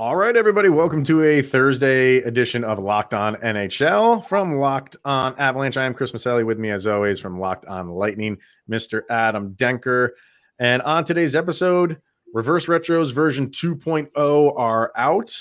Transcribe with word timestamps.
All 0.00 0.16
right, 0.16 0.34
everybody, 0.34 0.70
welcome 0.70 1.04
to 1.04 1.22
a 1.24 1.42
Thursday 1.42 2.22
edition 2.22 2.64
of 2.64 2.78
Locked 2.78 3.12
On 3.12 3.36
NHL 3.36 4.24
from 4.24 4.56
Locked 4.56 4.96
On 5.04 5.38
Avalanche. 5.38 5.76
I 5.76 5.84
am 5.84 5.92
Chris 5.92 6.12
Maselli 6.12 6.42
with 6.42 6.58
me, 6.58 6.70
as 6.70 6.86
always, 6.86 7.20
from 7.20 7.38
Locked 7.38 7.66
On 7.66 7.90
Lightning, 7.90 8.38
Mr. 8.66 9.02
Adam 9.10 9.52
Denker. 9.56 10.12
And 10.58 10.80
on 10.80 11.04
today's 11.04 11.36
episode, 11.36 12.00
Reverse 12.32 12.64
Retros 12.64 13.12
version 13.12 13.48
2.0 13.50 14.58
are 14.58 14.90
out. 14.96 15.36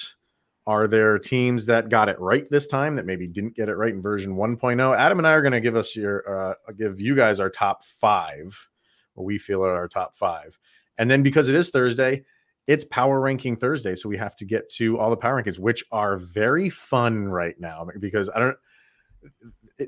Are 0.68 0.90
there 0.90 1.18
teams 1.20 1.66
that 1.68 1.88
got 1.88 2.10
it 2.10 2.20
right 2.20 2.44
this 2.52 2.68
time 2.68 2.96
that 2.96 3.06
maybe 3.06 3.28
didn't 3.28 3.56
get 3.56 3.70
it 3.70 3.76
right 3.76 3.94
in 3.94 4.02
version 4.02 4.36
1.0? 4.36 4.98
Adam 4.98 5.20
and 5.20 5.26
I 5.26 5.32
are 5.32 5.42
going 5.42 5.54
to 5.54 5.62
give 5.62 5.78
us 5.78 5.96
your, 5.96 6.50
uh, 6.50 6.54
give 6.78 7.00
you 7.00 7.16
guys 7.16 7.40
our 7.40 7.50
top 7.50 7.86
five, 7.86 8.68
what 9.14 9.24
we 9.24 9.38
feel 9.38 9.64
are 9.64 9.78
our 9.78 9.88
top 9.88 10.16
five. 10.16 10.60
And 10.98 11.10
then 11.10 11.24
because 11.24 11.48
it 11.48 11.56
is 11.56 11.70
Thursday, 11.70 12.26
it's 12.70 12.86
power 12.86 13.20
ranking 13.20 13.56
Thursday, 13.56 13.96
so 13.96 14.08
we 14.08 14.18
have 14.18 14.36
to 14.36 14.46
get 14.46 14.70
to 14.70 15.00
all 15.00 15.10
the 15.10 15.18
power 15.18 15.42
rankings, 15.42 15.58
which 15.58 15.84
are 15.92 16.18
very 16.18 16.70
fun 16.70 17.28
right 17.28 17.60
now 17.60 17.88
because 18.00 18.30
I 18.30 18.38
don't. 18.38 18.58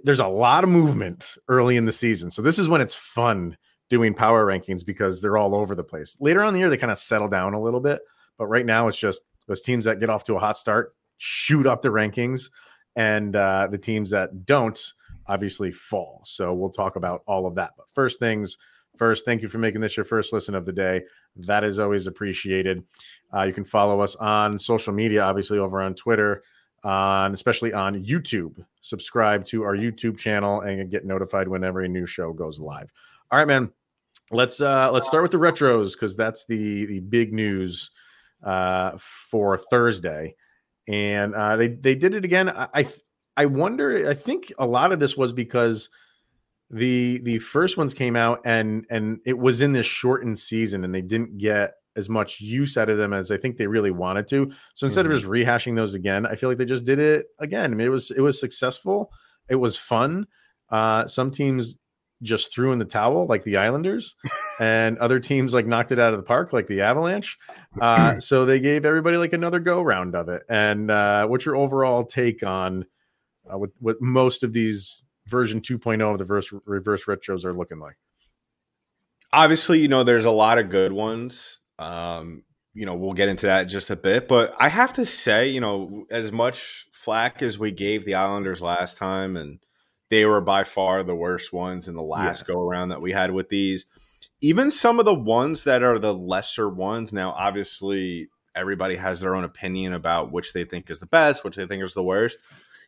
There's 0.04 0.20
a 0.20 0.28
lot 0.28 0.64
of 0.64 0.72
movement 0.72 1.38
early 1.48 1.78
in 1.78 1.86
the 1.86 1.92
season, 1.92 2.32
so 2.32 2.42
this 2.42 2.58
is 2.58 2.68
when 2.68 2.82
it's 2.82 2.96
fun 2.96 3.56
doing 3.92 4.16
power 4.16 4.48
rankings 4.48 4.84
because 4.84 5.22
they're 5.22 5.38
all 5.38 5.54
over 5.54 5.76
the 5.76 5.84
place. 5.84 6.18
Later 6.20 6.42
on 6.42 6.48
in 6.48 6.54
the 6.56 6.60
year, 6.60 6.72
they 6.72 6.78
kind 6.78 6.92
of 6.92 6.98
settle 6.98 7.28
down 7.28 7.54
a 7.54 7.62
little 7.62 7.82
bit, 7.82 8.02
but 8.40 8.48
right 8.48 8.66
now 8.66 8.88
it's 8.88 8.98
just 8.98 9.22
those 9.46 9.62
teams 9.62 9.86
that 9.86 10.00
get 10.00 10.10
off 10.10 10.24
to 10.24 10.36
a 10.36 10.40
hot 10.40 10.58
start 10.58 10.96
shoot 11.18 11.68
up 11.68 11.84
the 11.84 11.90
rankings, 11.90 12.50
and 12.96 13.36
uh, 13.36 13.68
the 13.70 13.78
teams 13.78 14.10
that 14.10 14.44
don't 14.44 14.94
obviously 15.28 15.72
fall. 15.72 16.24
So 16.26 16.52
we'll 16.52 16.72
talk 16.72 16.96
about 16.96 17.22
all 17.28 17.46
of 17.46 17.54
that. 17.56 17.74
But 17.78 17.86
first 17.94 18.18
things 18.18 18.58
first, 18.98 19.26
thank 19.26 19.42
you 19.42 19.50
for 19.50 19.58
making 19.58 19.82
this 19.82 19.98
your 19.98 20.04
first 20.04 20.34
listen 20.34 20.56
of 20.56 20.66
the 20.66 20.74
day. 20.74 21.02
That 21.36 21.64
is 21.64 21.80
always 21.80 22.08
appreciated. 22.08 22.84
Uh, 23.34 23.44
you 23.44 23.54
can 23.54 23.64
follow 23.64 24.02
us 24.02 24.16
on 24.16 24.60
social 24.60 24.94
media, 24.94 25.22
obviously 25.22 25.58
over 25.58 25.82
on 25.82 25.96
Twitter, 25.96 26.44
on 26.84 27.34
especially 27.34 27.74
on 27.74 28.04
YouTube. 28.04 28.64
Subscribe 28.82 29.46
to 29.46 29.64
our 29.64 29.76
YouTube 29.76 30.18
channel 30.18 30.62
and 30.62 30.90
get 30.90 31.06
notified 31.06 31.48
whenever 31.48 31.82
a 31.82 31.88
new 31.88 32.06
show 32.06 32.34
goes 32.34 32.60
live. 32.60 32.92
All 33.32 33.40
right, 33.40 33.48
man. 33.48 33.72
Let's 34.32 34.62
uh 34.62 34.92
let's 34.92 35.08
start 35.08 35.24
with 35.24 35.32
the 35.32 35.38
retros 35.38 35.94
because 35.94 36.16
that's 36.16 36.46
the 36.46 36.86
the 36.86 37.00
big 37.02 37.34
news 37.34 37.92
uh 38.44 38.98
for 38.98 39.58
Thursday. 39.58 40.36
And 40.88 41.36
uh 41.36 41.58
they 41.58 41.68
they 41.68 41.96
did 41.96 42.14
it 42.14 42.26
again. 42.26 42.50
I 42.50 42.68
I, 42.74 42.86
I 43.38 43.46
wonder 43.46 44.10
I 44.10 44.14
think 44.14 44.54
a 44.58 44.66
lot 44.66 44.92
of 44.92 45.00
this 45.00 45.18
was 45.18 45.34
because 45.34 45.90
the 46.72 47.20
the 47.24 47.38
first 47.38 47.78
ones 47.78 47.94
came 47.94 48.16
out 48.16 48.42
and 48.46 48.86
and 48.90 49.20
it 49.26 49.38
was 49.38 49.62
in 49.62 49.74
this 49.74 49.86
shortened 49.86 50.40
season 50.40 50.84
and 50.84 50.96
they 50.96 51.02
didn't 51.02 51.38
get 51.38 51.74
as 51.98 52.10
much 52.10 52.40
use 52.40 52.78
out 52.78 52.90
of 52.90 52.98
them 52.98 53.14
as 53.14 53.32
I 53.32 53.38
think 53.38 53.58
they 53.58 53.68
really 53.68 53.92
wanted 53.92 54.28
to. 54.30 54.52
So 54.76 54.86
instead 54.86 55.06
mm-hmm. 55.06 55.14
of 55.14 55.20
just 55.20 55.30
rehashing 55.30 55.76
those 55.76 55.94
again, 55.94 56.26
I 56.26 56.36
feel 56.36 56.50
like 56.50 56.58
they 56.58 56.66
just 56.66 56.86
did 56.86 57.00
it 57.00 57.26
again. 57.40 57.72
I 57.72 57.76
mean, 57.76 57.88
it 57.88 57.92
was 57.92 58.12
it 58.12 58.22
was 58.22 58.40
successful. 58.40 59.12
It 59.50 59.56
was 59.56 59.76
fun. 59.78 60.28
Uh, 60.70 61.08
some 61.08 61.32
teams 61.32 61.76
just 62.22 62.54
threw 62.54 62.72
in 62.72 62.80
the 62.80 62.86
towel, 62.86 63.26
like 63.26 63.44
the 63.44 63.58
Islanders, 63.58 64.16
and 64.60 64.98
other 65.00 65.20
teams 65.20 65.54
like 65.54 65.66
knocked 65.66 65.92
it 65.92 66.00
out 66.00 66.14
of 66.14 66.20
the 66.20 66.24
park, 66.24 66.54
like 66.54 66.68
the 66.68 66.82
Avalanche. 66.82 67.38
Uh, 67.82 68.20
so 68.20 68.46
they 68.46 68.60
gave 68.60 68.86
everybody 68.86 69.18
like 69.18 69.34
another 69.34 69.60
go 69.60 69.82
round 69.82 70.16
of 70.16 70.30
it. 70.30 70.44
And 70.48 70.90
uh, 70.90 71.28
what's 71.28 71.46
your 71.46 71.58
overall 71.58 72.06
take 72.06 72.44
on 72.44 72.86
uh, 73.52 73.58
what 73.58 73.72
what 73.80 73.98
most 74.02 74.44
of 74.44 74.54
these 74.54 75.04
version 75.32 75.62
2.0 75.62 76.12
of 76.12 76.18
the 76.18 76.26
reverse, 76.26 76.54
reverse 76.66 77.06
retros 77.06 77.46
are 77.46 77.54
looking 77.54 77.80
like? 77.80 77.96
Obviously, 79.34 79.80
you 79.80 79.88
know, 79.88 80.04
there's 80.04 80.26
a 80.26 80.32
lot 80.32 80.60
of 80.60 80.70
good 80.70 80.92
ones. 80.92 81.62
Um, 81.80 82.44
you 82.74 82.86
know, 82.86 82.96
we'll 82.96 83.14
get 83.14 83.30
into 83.30 83.48
that 83.48 83.64
in 83.64 83.70
just 83.70 83.90
a 83.90 83.96
bit, 83.96 84.28
but 84.28 84.54
I 84.60 84.70
have 84.70 84.94
to 84.94 85.06
say, 85.06 85.50
you 85.50 85.60
know, 85.60 86.06
as 86.12 86.32
much 86.32 86.88
flack 86.94 87.42
as 87.42 87.58
we 87.58 87.72
gave 87.72 88.06
the 88.06 88.16
Islanders 88.16 88.62
last 88.62 88.98
time, 88.98 89.36
and 89.36 89.60
they 90.10 90.26
were 90.26 90.42
by 90.42 90.64
far 90.64 91.04
the 91.04 91.16
worst 91.16 91.52
ones 91.52 91.88
in 91.88 91.96
the 91.96 92.04
last 92.04 92.44
yeah. 92.44 92.54
go 92.54 92.62
around 92.62 92.90
that 92.90 93.02
we 93.02 93.12
had 93.12 93.32
with 93.32 93.50
these. 93.50 93.86
Even 94.42 94.70
some 94.70 95.00
of 95.00 95.06
the 95.06 95.16
ones 95.16 95.64
that 95.64 95.84
are 95.84 96.00
the 96.00 96.14
lesser 96.14 96.70
ones, 96.70 97.14
now 97.14 97.32
obviously 97.32 98.30
everybody 98.56 98.96
has 98.96 99.22
their 99.22 99.36
own 99.36 99.44
opinion 99.44 99.94
about 99.94 100.32
which 100.32 100.54
they 100.54 100.66
think 100.66 100.90
is 100.90 101.00
the 101.00 101.06
best, 101.06 101.44
which 101.44 101.56
they 101.56 101.66
think 101.66 101.84
is 101.84 101.94
the 101.94 102.04
worst. 102.04 102.38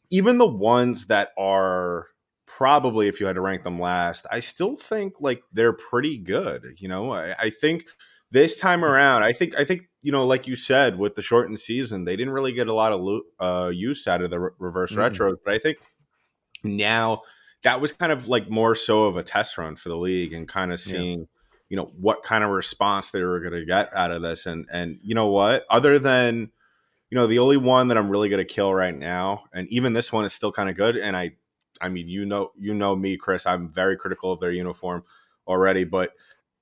Even 0.10 0.38
the 0.38 0.48
ones 0.48 1.08
that 1.08 1.30
are 1.38 2.08
probably 2.46 3.08
if 3.08 3.20
you 3.20 3.26
had 3.26 3.36
to 3.36 3.42
rank 3.42 3.64
them 3.64 3.80
last, 3.80 4.26
I 4.32 4.40
still 4.40 4.76
think 4.76 5.14
like 5.20 5.44
they're 5.52 5.74
pretty 5.74 6.18
good. 6.18 6.76
You 6.78 6.88
know, 6.88 7.12
I, 7.12 7.36
I 7.38 7.50
think 7.50 7.86
this 8.32 8.60
time 8.60 8.84
around, 8.84 9.24
I 9.24 9.34
think 9.34 9.56
I 9.58 9.66
think 9.66 9.84
you 10.02 10.12
know, 10.12 10.26
like 10.26 10.48
you 10.48 10.56
said, 10.56 10.98
with 10.98 11.16
the 11.16 11.22
shortened 11.22 11.60
season, 11.60 12.06
they 12.06 12.16
didn't 12.16 12.34
really 12.34 12.54
get 12.54 12.68
a 12.68 12.74
lot 12.74 12.92
of 12.92 13.02
lo- 13.02 13.22
uh, 13.40 13.70
use 13.70 14.08
out 14.08 14.22
of 14.22 14.30
the 14.30 14.40
re- 14.40 14.50
reverse 14.60 14.92
mm. 14.92 14.98
retros. 14.98 15.36
But 15.44 15.54
I 15.54 15.60
think 15.60 15.78
now 16.64 17.22
that 17.64 17.80
was 17.80 17.92
kind 17.92 18.12
of 18.12 18.28
like 18.28 18.50
more 18.50 18.76
so 18.76 19.06
of 19.06 19.18
a 19.18 19.24
test 19.24 19.58
run 19.58 19.76
for 19.76 19.90
the 19.90 19.98
league 19.98 20.34
and 20.34 20.48
kind 20.48 20.72
of 20.72 20.80
seeing. 20.80 21.20
Yeah. 21.20 21.26
You 21.70 21.78
know 21.78 21.92
what 22.00 22.22
kind 22.22 22.44
of 22.44 22.52
response 22.52 23.10
they 23.10 23.24
were 23.24 23.40
going 23.40 23.54
to 23.54 23.66
get 23.66 23.90
out 23.96 24.12
of 24.12 24.22
this, 24.22 24.46
and 24.46 24.68
and 24.72 25.00
you 25.02 25.16
know 25.16 25.28
what, 25.28 25.64
other 25.72 25.98
than 25.98 26.52
you 27.10 27.18
know 27.18 27.26
the 27.26 27.40
only 27.40 27.58
one 27.58 27.88
that 27.88 27.98
I'm 27.98 28.12
really 28.12 28.30
going 28.30 28.46
to 28.46 28.54
kill 28.54 28.72
right 28.72 28.96
now, 28.96 29.46
and 29.52 29.68
even 29.70 29.94
this 29.94 30.12
one 30.14 30.24
is 30.24 30.34
still 30.34 30.52
kind 30.52 30.70
of 30.70 30.76
good, 30.76 30.98
and 30.98 31.18
I 31.18 31.32
I 31.84 31.90
mean, 31.90 32.08
you 32.08 32.26
know, 32.26 32.52
you 32.58 32.74
know 32.74 32.96
me, 32.96 33.18
Chris. 33.18 33.46
I'm 33.46 33.68
very 33.68 33.98
critical 33.98 34.32
of 34.32 34.40
their 34.40 34.52
uniform 34.52 35.04
already, 35.46 35.84
but 35.84 36.12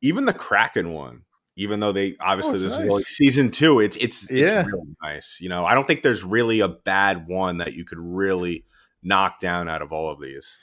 even 0.02 0.26
the 0.26 0.34
Kraken 0.34 0.94
one, 0.94 1.22
even 1.56 1.80
though 1.80 1.92
they 1.92 2.16
obviously 2.20 2.56
oh, 2.56 2.58
this 2.58 2.78
nice. 2.78 2.88
is 2.88 2.92
like 2.92 3.06
season 3.06 3.52
two, 3.52 3.80
it's 3.80 3.96
it's 3.98 4.30
yeah. 4.32 4.62
it's 4.62 4.68
really 4.68 4.96
nice. 5.04 5.38
You 5.40 5.50
know, 5.50 5.64
I 5.64 5.76
don't 5.76 5.86
think 5.86 6.02
there's 6.02 6.24
really 6.24 6.62
a 6.62 6.68
bad 6.68 7.28
one 7.28 7.60
that 7.60 7.74
you 7.74 7.86
could 7.86 8.00
really 8.00 8.66
knock 9.04 9.40
down 9.40 9.70
out 9.70 9.84
of 9.84 9.94
all 9.94 10.10
of 10.12 10.20
these. 10.20 10.58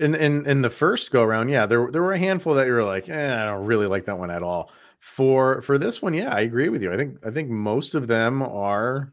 In 0.00 0.16
in 0.16 0.44
in 0.46 0.62
the 0.62 0.70
first 0.70 1.12
go 1.12 1.22
around, 1.22 1.50
yeah, 1.50 1.66
there 1.66 1.88
there 1.92 2.02
were 2.02 2.14
a 2.14 2.18
handful 2.18 2.54
that 2.54 2.66
you 2.66 2.72
were 2.72 2.84
like, 2.84 3.08
eh, 3.08 3.42
I 3.42 3.44
don't 3.44 3.66
really 3.66 3.86
like 3.86 4.06
that 4.06 4.18
one 4.18 4.32
at 4.32 4.42
all. 4.42 4.72
For 4.98 5.62
for 5.62 5.78
this 5.78 6.02
one, 6.02 6.14
yeah, 6.14 6.34
I 6.34 6.40
agree 6.40 6.68
with 6.68 6.82
you. 6.82 6.92
I 6.92 6.96
think 6.96 7.24
I 7.24 7.30
think 7.30 7.48
most 7.48 7.94
of 7.94 8.08
them 8.08 8.42
are 8.42 9.12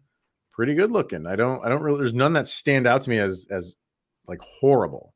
pretty 0.54 0.74
good 0.74 0.92
looking. 0.92 1.28
I 1.28 1.36
don't 1.36 1.64
I 1.64 1.70
don't 1.70 1.84
really 1.84 2.00
there's 2.00 2.14
none 2.14 2.34
that 2.34 2.48
stand 2.48 2.88
out 2.88 3.04
to 3.04 3.10
me 3.12 3.20
as 3.20 3.46
as 3.52 3.76
like 4.28 4.42
horrible 4.42 5.14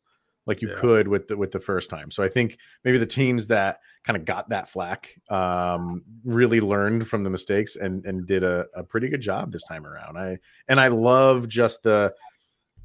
like 0.48 0.62
you 0.62 0.70
yeah. 0.70 0.76
could 0.76 1.08
with 1.08 1.28
the 1.28 1.38
with 1.38 1.52
the 1.52 1.60
first 1.60 1.90
time. 1.90 2.10
So 2.10 2.24
I 2.24 2.30
think 2.30 2.58
maybe 2.84 2.98
the 2.98 3.06
teams 3.06 3.48
that 3.48 3.80
kind 4.04 4.18
of 4.18 4.26
got 4.26 4.50
that 4.50 4.70
flack 4.70 5.10
um, 5.30 6.04
really 6.24 6.60
learned 6.60 7.08
from 7.08 7.24
the 7.24 7.30
mistakes 7.30 7.76
and 7.76 8.06
and 8.06 8.26
did 8.26 8.44
a, 8.44 8.66
a 8.76 8.84
pretty 8.84 9.10
good 9.10 9.22
job 9.22 9.52
this 9.52 9.64
time 9.66 9.86
around. 9.86 10.18
I 10.18 10.40
and 10.68 10.80
I 10.80 10.88
love 10.88 11.48
just 11.48 11.84
the 11.84 12.14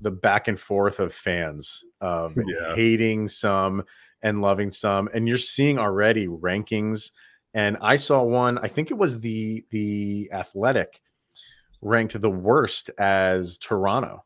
the 0.01 0.11
back 0.11 0.49
and 0.49 0.61
forth 0.61 1.01
of 1.01 1.15
fans 1.15 1.83
of 2.01 2.37
yeah. 2.47 2.75
hating 2.75 3.29
some 3.29 3.83
and 4.23 4.43
loving 4.43 4.71
some, 4.71 5.09
and 5.15 5.27
you're 5.27 5.39
seeing 5.39 5.79
already 5.79 6.27
rankings. 6.27 7.11
And 7.55 7.79
I 7.81 7.97
saw 7.97 8.23
one. 8.23 8.59
I 8.59 8.69
think 8.69 8.91
it 8.91 8.99
was 8.99 9.21
the 9.21 9.65
the 9.71 10.31
Athletic 10.33 11.01
ranked 11.81 12.21
the 12.21 12.31
worst 12.31 12.91
as 12.99 13.57
Toronto 13.57 14.26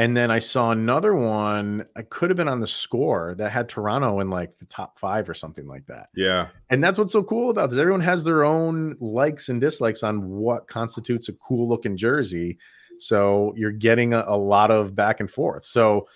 and 0.00 0.16
then 0.16 0.30
I 0.30 0.38
saw 0.38 0.70
another 0.70 1.14
one. 1.14 1.86
I 1.94 2.00
could 2.00 2.30
have 2.30 2.36
been 2.38 2.48
on 2.48 2.60
the 2.60 2.66
score 2.66 3.34
that 3.36 3.50
had 3.50 3.68
Toronto 3.68 4.20
in 4.20 4.30
like 4.30 4.58
the 4.58 4.64
top 4.64 4.98
five 4.98 5.28
or 5.28 5.34
something 5.34 5.66
like 5.66 5.84
that. 5.88 6.08
Yeah. 6.16 6.48
And 6.70 6.82
that's 6.82 6.98
what's 6.98 7.12
so 7.12 7.22
cool 7.22 7.50
about 7.50 7.68
this. 7.68 7.78
Everyone 7.78 8.00
has 8.00 8.24
their 8.24 8.42
own 8.42 8.96
likes 8.98 9.50
and 9.50 9.60
dislikes 9.60 10.02
on 10.02 10.26
what 10.30 10.68
constitutes 10.68 11.28
a 11.28 11.34
cool 11.34 11.68
looking 11.68 11.98
jersey. 11.98 12.56
So 12.98 13.52
you're 13.58 13.72
getting 13.72 14.14
a, 14.14 14.24
a 14.26 14.38
lot 14.38 14.70
of 14.70 14.94
back 14.94 15.20
and 15.20 15.30
forth. 15.30 15.66
So 15.66 16.08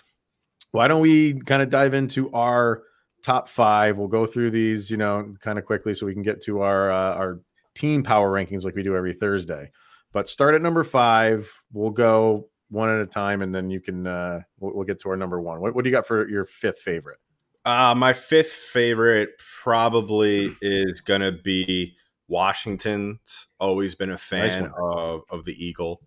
why 0.71 0.87
don't 0.87 1.01
we 1.01 1.39
kind 1.41 1.61
of 1.61 1.69
dive 1.69 1.93
into 1.93 2.31
our 2.31 2.81
top 3.21 3.47
five? 3.47 3.99
We'll 3.99 4.07
go 4.07 4.25
through 4.25 4.49
these, 4.49 4.89
you 4.89 4.97
know, 4.97 5.31
kind 5.41 5.59
of 5.59 5.65
quickly 5.65 5.93
so 5.93 6.07
we 6.07 6.13
can 6.13 6.23
get 6.23 6.41
to 6.45 6.61
our 6.61 6.91
uh, 6.91 7.13
our 7.13 7.39
team 7.75 8.01
power 8.01 8.31
rankings 8.31 8.63
like 8.63 8.73
we 8.73 8.81
do 8.81 8.95
every 8.95 9.13
Thursday. 9.13 9.69
But 10.11 10.27
start 10.27 10.55
at 10.55 10.63
number 10.63 10.83
five. 10.83 11.53
We'll 11.71 11.91
go 11.91 12.49
one 12.75 12.89
at 12.89 13.01
a 13.01 13.07
time, 13.07 13.41
and 13.41 13.55
then 13.55 13.69
you 13.69 13.79
can 13.79 14.05
uh, 14.05 14.41
we'll, 14.59 14.75
we'll 14.75 14.85
get 14.85 14.99
to 15.01 15.09
our 15.09 15.17
number 15.17 15.41
one. 15.41 15.61
What, 15.61 15.73
what 15.73 15.83
do 15.83 15.89
you 15.89 15.95
got 15.95 16.05
for 16.05 16.27
your 16.29 16.43
fifth 16.43 16.79
favorite? 16.79 17.19
Uh, 17.63 17.95
my 17.95 18.13
fifth 18.13 18.51
favorite 18.51 19.31
probably 19.63 20.55
is 20.61 21.01
gonna 21.01 21.31
be 21.31 21.95
Washington's. 22.27 23.47
Always 23.59 23.95
been 23.95 24.11
a 24.11 24.17
fan 24.17 24.63
nice 24.63 24.71
of 24.79 25.21
of 25.29 25.45
the 25.45 25.53
Eagle. 25.53 26.01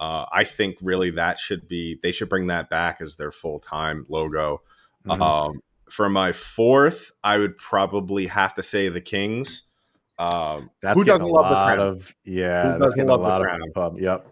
Uh, 0.00 0.24
I 0.32 0.44
think 0.44 0.76
really 0.82 1.10
that 1.10 1.38
should 1.38 1.68
be 1.68 1.98
they 2.02 2.10
should 2.10 2.28
bring 2.28 2.48
that 2.48 2.68
back 2.68 3.00
as 3.00 3.16
their 3.16 3.30
full 3.30 3.60
time 3.60 4.06
logo. 4.08 4.62
Mm-hmm. 5.06 5.22
Um, 5.22 5.60
for 5.88 6.08
my 6.08 6.32
fourth, 6.32 7.12
I 7.22 7.38
would 7.38 7.56
probably 7.58 8.26
have 8.26 8.54
to 8.54 8.62
say 8.62 8.88
the 8.88 9.00
Kings. 9.00 9.64
Um, 10.18 10.70
That's 10.80 10.98
who 10.98 11.04
doesn't 11.04 11.26
love 11.26 11.48
the 11.48 11.54
crown? 11.54 11.80
Of, 11.80 12.14
yeah, 12.24 12.72
who 12.72 12.78
that's 12.78 12.94
getting 12.94 13.10
a 13.10 13.16
lot 13.16 13.42
of 13.42 13.74
pub. 13.74 13.98
Yep. 13.98 14.26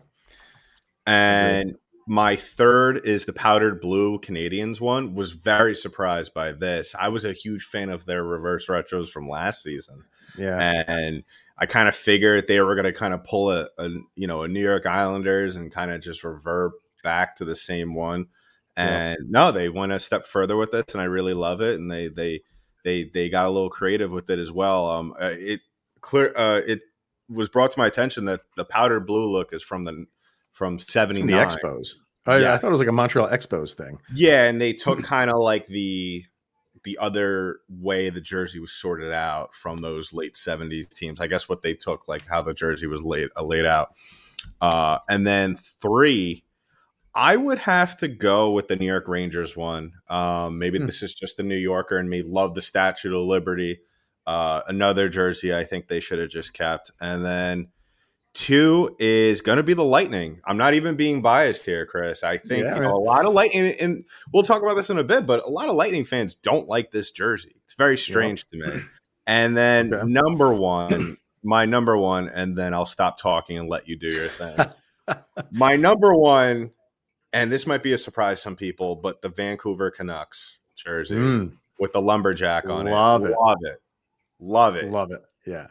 And 1.06 1.74
my 2.06 2.36
third 2.36 3.06
is 3.06 3.24
the 3.24 3.32
powdered 3.32 3.80
blue 3.80 4.18
Canadiens 4.18 4.80
one. 4.80 5.14
Was 5.14 5.32
very 5.32 5.74
surprised 5.74 6.34
by 6.34 6.52
this. 6.52 6.94
I 6.98 7.08
was 7.08 7.24
a 7.24 7.32
huge 7.32 7.64
fan 7.64 7.90
of 7.90 8.06
their 8.06 8.24
reverse 8.24 8.66
retros 8.66 9.08
from 9.08 9.28
last 9.28 9.62
season. 9.62 10.04
Yeah. 10.36 10.82
And 10.86 11.24
I 11.58 11.66
kind 11.66 11.88
of 11.88 11.94
figured 11.94 12.48
they 12.48 12.60
were 12.60 12.74
going 12.74 12.86
to 12.86 12.92
kind 12.92 13.14
of 13.14 13.24
pull 13.24 13.50
a, 13.50 13.68
a, 13.78 13.88
you 14.16 14.26
know 14.26 14.42
a 14.42 14.48
New 14.48 14.62
York 14.62 14.86
Islanders 14.86 15.56
and 15.56 15.72
kind 15.72 15.90
of 15.90 16.00
just 16.00 16.24
revert 16.24 16.72
back 17.02 17.36
to 17.36 17.44
the 17.44 17.54
same 17.54 17.94
one. 17.94 18.26
And 18.76 19.18
yeah. 19.20 19.26
no, 19.28 19.52
they 19.52 19.68
went 19.68 19.92
a 19.92 20.00
step 20.00 20.26
further 20.26 20.56
with 20.56 20.70
this, 20.70 20.86
and 20.92 21.00
I 21.00 21.04
really 21.04 21.34
love 21.34 21.60
it. 21.60 21.78
And 21.78 21.90
they 21.90 22.08
they 22.08 22.40
they 22.84 23.04
they 23.04 23.28
got 23.28 23.46
a 23.46 23.50
little 23.50 23.70
creative 23.70 24.10
with 24.10 24.30
it 24.30 24.38
as 24.38 24.50
well. 24.50 24.88
Um, 24.88 25.14
uh, 25.20 25.34
it 25.38 25.60
clear 26.00 26.32
uh, 26.36 26.60
it 26.66 26.80
was 27.28 27.48
brought 27.48 27.70
to 27.72 27.78
my 27.78 27.86
attention 27.86 28.24
that 28.26 28.40
the 28.56 28.64
powdered 28.64 29.06
blue 29.06 29.30
look 29.30 29.52
is 29.52 29.62
from 29.62 29.84
the 29.84 30.06
from 30.52 30.78
seventy 30.78 31.22
nine 31.22 31.48
Expos. 31.48 31.88
Oh, 32.24 32.36
yeah. 32.36 32.54
I 32.54 32.56
thought 32.56 32.68
it 32.68 32.70
was 32.70 32.78
like 32.78 32.88
a 32.88 32.92
Montreal 32.92 33.28
Expos 33.28 33.74
thing. 33.74 33.98
Yeah, 34.14 34.44
and 34.44 34.60
they 34.60 34.72
took 34.72 35.02
kind 35.02 35.30
of 35.30 35.38
like 35.38 35.66
the 35.66 36.24
the 36.84 36.98
other 36.98 37.60
way 37.68 38.10
the 38.10 38.20
jersey 38.20 38.58
was 38.58 38.72
sorted 38.72 39.12
out 39.12 39.54
from 39.54 39.78
those 39.78 40.12
late 40.12 40.34
70s 40.34 40.88
teams. 40.90 41.20
I 41.20 41.28
guess 41.28 41.48
what 41.48 41.62
they 41.62 41.74
took, 41.74 42.08
like 42.08 42.26
how 42.26 42.42
the 42.42 42.54
jersey 42.54 42.86
was 42.86 43.02
laid 43.02 43.28
uh, 43.36 43.42
laid 43.42 43.66
out. 43.66 43.94
Uh, 44.60 44.98
and 45.08 45.26
then 45.26 45.56
three, 45.56 46.44
I 47.14 47.36
would 47.36 47.58
have 47.58 47.96
to 47.98 48.08
go 48.08 48.50
with 48.50 48.68
the 48.68 48.76
New 48.76 48.86
York 48.86 49.06
Rangers 49.06 49.56
one. 49.56 49.92
Um, 50.08 50.58
maybe 50.58 50.78
hmm. 50.78 50.86
this 50.86 51.02
is 51.02 51.14
just 51.14 51.36
the 51.36 51.42
New 51.42 51.56
Yorker 51.56 51.98
and 51.98 52.08
me 52.08 52.22
love 52.22 52.54
the 52.54 52.62
Statue 52.62 53.16
of 53.16 53.26
Liberty. 53.26 53.80
Uh, 54.26 54.62
another 54.68 55.08
jersey 55.08 55.54
I 55.54 55.64
think 55.64 55.88
they 55.88 56.00
should 56.00 56.18
have 56.18 56.30
just 56.30 56.52
kept. 56.52 56.90
And 57.00 57.24
then 57.24 57.68
two 58.34 58.96
is 58.98 59.40
going 59.40 59.56
to 59.56 59.62
be 59.62 59.74
the 59.74 59.84
Lightning. 59.84 60.40
I'm 60.44 60.56
not 60.56 60.74
even 60.74 60.96
being 60.96 61.22
biased 61.22 61.64
here, 61.64 61.86
Chris. 61.86 62.22
I 62.22 62.38
think 62.38 62.64
yeah, 62.64 62.76
you 62.76 62.82
know, 62.82 62.94
a 62.94 62.98
lot 62.98 63.24
of 63.24 63.32
Lightning, 63.32 63.74
and 63.80 64.04
we'll 64.32 64.42
talk 64.42 64.62
about 64.62 64.74
this 64.74 64.90
in 64.90 64.98
a 64.98 65.04
bit, 65.04 65.26
but 65.26 65.44
a 65.44 65.50
lot 65.50 65.68
of 65.68 65.74
Lightning 65.74 66.04
fans 66.04 66.34
don't 66.34 66.68
like 66.68 66.90
this 66.90 67.10
jersey. 67.10 67.56
It's 67.64 67.74
very 67.74 67.98
strange 67.98 68.44
yeah. 68.52 68.66
to 68.66 68.76
me. 68.76 68.82
And 69.26 69.56
then 69.56 69.94
okay. 69.94 70.06
number 70.06 70.52
one, 70.52 71.16
my 71.42 71.64
number 71.64 71.96
one, 71.96 72.28
and 72.28 72.56
then 72.56 72.74
I'll 72.74 72.86
stop 72.86 73.18
talking 73.18 73.58
and 73.58 73.68
let 73.68 73.88
you 73.88 73.96
do 73.96 74.08
your 74.08 74.28
thing. 74.28 74.56
my 75.50 75.76
number 75.76 76.14
one 76.14 76.72
and 77.32 77.50
this 77.50 77.66
might 77.66 77.82
be 77.82 77.92
a 77.92 77.98
surprise 77.98 78.38
to 78.38 78.42
some 78.42 78.56
people, 78.56 78.96
but 78.96 79.22
the 79.22 79.28
Vancouver 79.28 79.90
Canucks 79.90 80.58
jersey 80.76 81.16
mm. 81.16 81.52
with 81.78 81.92
the 81.92 82.00
lumberjack 82.00 82.66
on 82.66 82.86
it. 82.86 82.90
Love 82.90 83.24
it. 83.24 83.30
it. 83.30 83.36
Love 83.38 83.58
it. 83.62 83.80
Love 84.40 84.76
it. 84.76 84.84
Love 84.90 85.12
it. 85.12 85.22
Yeah. 85.46 85.68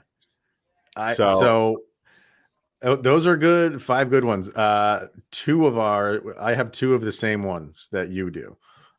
I, 0.96 1.14
so, 1.14 1.40
so 1.40 1.78
oh, 2.84 2.96
those 2.96 3.28
are 3.28 3.38
good. 3.38 3.82
Five 3.82 4.10
good 4.10 4.24
ones. 4.24 4.50
Uh, 4.50 5.08
two 5.32 5.68
of 5.68 5.78
our, 5.78 6.22
I 6.40 6.54
have 6.54 6.72
two 6.72 6.94
of 6.94 7.02
the 7.02 7.12
same 7.12 7.44
ones 7.44 7.90
that 7.92 8.10
you 8.10 8.30
do. 8.30 8.58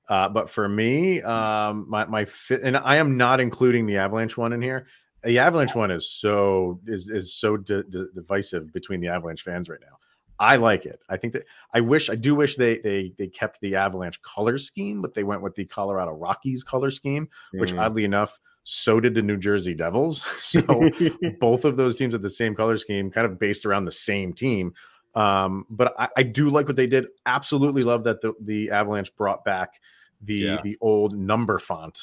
Uh, 0.08 0.28
but 0.28 0.50
for 0.50 0.68
me, 0.68 1.22
um, 1.22 1.86
my 1.88 2.04
my 2.04 2.24
fit, 2.24 2.60
and 2.62 2.76
I 2.76 2.96
am 2.96 3.16
not 3.16 3.40
including 3.40 3.86
the 3.86 3.96
Avalanche 3.96 4.36
one 4.36 4.52
in 4.52 4.60
here. 4.60 4.86
The 5.22 5.38
Avalanche 5.38 5.74
one 5.74 5.90
is 5.90 6.10
so 6.10 6.80
is 6.86 7.08
is 7.08 7.34
so 7.34 7.56
d- 7.56 7.82
d- 7.88 8.06
divisive 8.14 8.72
between 8.72 9.00
the 9.00 9.08
Avalanche 9.08 9.42
fans 9.42 9.68
right 9.68 9.80
now. 9.80 9.96
I 10.38 10.56
like 10.56 10.86
it. 10.86 11.00
I 11.08 11.16
think 11.16 11.34
that 11.34 11.44
I 11.72 11.80
wish 11.80 12.10
I 12.10 12.16
do 12.16 12.34
wish 12.34 12.56
they 12.56 12.78
they 12.80 13.12
they 13.16 13.28
kept 13.28 13.60
the 13.60 13.76
Avalanche 13.76 14.20
color 14.22 14.58
scheme, 14.58 15.00
but 15.00 15.14
they 15.14 15.22
went 15.22 15.40
with 15.40 15.54
the 15.54 15.64
Colorado 15.64 16.12
Rockies 16.12 16.64
color 16.64 16.90
scheme, 16.90 17.28
which 17.52 17.72
mm. 17.72 17.80
oddly 17.80 18.04
enough, 18.04 18.40
so 18.64 19.00
did 19.00 19.14
the 19.14 19.22
New 19.22 19.36
Jersey 19.36 19.74
Devils. 19.74 20.24
So 20.40 20.62
both 21.40 21.64
of 21.64 21.76
those 21.76 21.96
teams 21.96 22.14
had 22.14 22.22
the 22.22 22.30
same 22.30 22.54
color 22.54 22.76
scheme, 22.76 23.10
kind 23.10 23.26
of 23.26 23.38
based 23.38 23.64
around 23.64 23.84
the 23.84 23.92
same 23.92 24.32
team. 24.32 24.74
Um, 25.14 25.66
but 25.70 25.94
I, 25.98 26.08
I, 26.16 26.22
do 26.22 26.48
like 26.48 26.66
what 26.66 26.76
they 26.76 26.86
did. 26.86 27.06
Absolutely 27.26 27.82
love 27.82 28.04
that 28.04 28.22
the, 28.22 28.32
the 28.40 28.70
Avalanche 28.70 29.14
brought 29.14 29.44
back 29.44 29.80
the 30.22 30.34
yeah. 30.34 30.60
the 30.62 30.78
old 30.80 31.14
number 31.14 31.58
font 31.58 31.98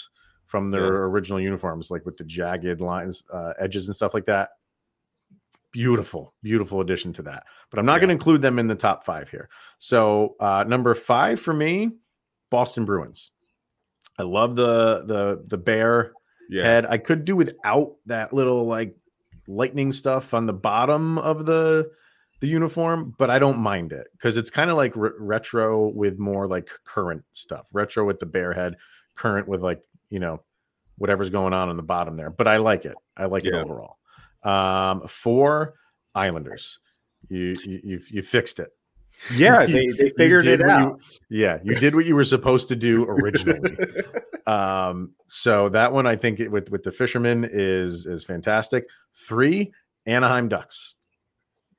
from 0.46 0.70
their 0.70 0.86
yeah. 0.86 1.00
original 1.00 1.40
uniforms, 1.40 1.90
like 1.90 2.06
with 2.06 2.18
the 2.18 2.24
jagged 2.24 2.82
lines, 2.82 3.24
uh, 3.34 3.54
edges, 3.60 3.88
and 3.88 3.96
stuff 3.96 4.14
like 4.14 4.26
that 4.26 4.50
beautiful, 5.72 6.34
beautiful 6.42 6.82
addition 6.82 7.14
to 7.14 7.22
that. 7.24 7.44
But 7.70 7.80
I'm 7.80 7.86
not 7.86 7.94
yeah. 7.94 8.00
going 8.00 8.08
to 8.10 8.14
include 8.14 8.42
them 8.42 8.60
in 8.60 8.68
the 8.68 8.76
top 8.76 9.06
five 9.06 9.30
here. 9.30 9.50
So 9.80 10.36
uh, 10.40 10.64
number 10.68 10.94
five 10.96 11.40
for 11.40 11.54
me, 11.54 11.92
Boston 12.50 12.86
Bruins. 12.86 13.32
I 14.18 14.24
love 14.24 14.56
the 14.56 15.04
the 15.06 15.44
the 15.48 15.58
bear 15.58 16.14
yeah. 16.50 16.64
head. 16.64 16.86
I 16.86 16.98
could 16.98 17.24
do 17.24 17.36
without 17.36 17.96
that 18.08 18.34
little 18.34 18.66
like 18.66 18.96
lightning 19.48 19.92
stuff 19.92 20.34
on 20.34 20.46
the 20.46 20.54
bottom 20.54 21.18
of 21.18 21.46
the 21.46 21.92
the 22.42 22.48
uniform, 22.48 23.14
but 23.18 23.30
I 23.30 23.38
don't 23.38 23.60
mind 23.60 23.92
it 23.92 24.08
because 24.14 24.38
it's 24.38 24.50
kind 24.50 24.70
of 24.70 24.78
like 24.78 24.96
re- 24.96 25.12
retro 25.18 25.90
with 25.90 26.20
more 26.20 26.48
like 26.48 26.70
current 26.86 27.24
stuff. 27.34 27.68
Retro 27.74 28.06
with 28.06 28.20
the 28.20 28.26
bear 28.26 28.54
head, 28.54 28.76
current 29.16 29.48
with 29.48 29.62
like 29.62 29.84
you 30.10 30.20
know 30.20 30.42
whatever's 30.98 31.30
going 31.30 31.54
on 31.54 31.70
on 31.70 31.78
the 31.78 31.84
bottom 31.84 32.16
there. 32.16 32.30
But 32.30 32.48
I 32.48 32.58
like 32.58 32.86
it. 32.86 32.96
I 33.18 33.26
like 33.26 33.44
yeah. 33.44 33.58
it 33.58 33.66
overall. 33.66 33.98
Um, 34.44 35.08
four 35.08 35.76
Islanders. 36.16 36.80
You 37.28 37.58
you 37.66 38.00
you, 38.10 38.22
fixed 38.22 38.60
it. 38.60 38.70
Yeah, 39.34 39.66
they, 39.66 39.88
they 39.88 40.10
figured 40.18 40.48
it 40.48 40.62
out. 40.62 41.00
You, 41.30 41.40
yeah, 41.42 41.60
you 41.64 41.76
did 41.76 41.96
what 41.96 42.06
you 42.06 42.16
were 42.16 42.24
supposed 42.24 42.68
to 42.70 42.76
do 42.76 43.04
originally. 43.04 43.78
um, 44.48 45.14
so 45.28 45.70
that 45.70 45.92
one 45.92 46.08
I 46.08 46.16
think 46.16 46.40
it, 46.40 46.50
with 46.50 46.70
with 46.70 46.84
the 46.84 46.92
fisherman 46.92 47.48
is 47.50 48.06
is 48.06 48.24
fantastic. 48.24 48.86
Three 49.16 49.72
Anaheim 50.06 50.48
Ducks. 50.48 50.96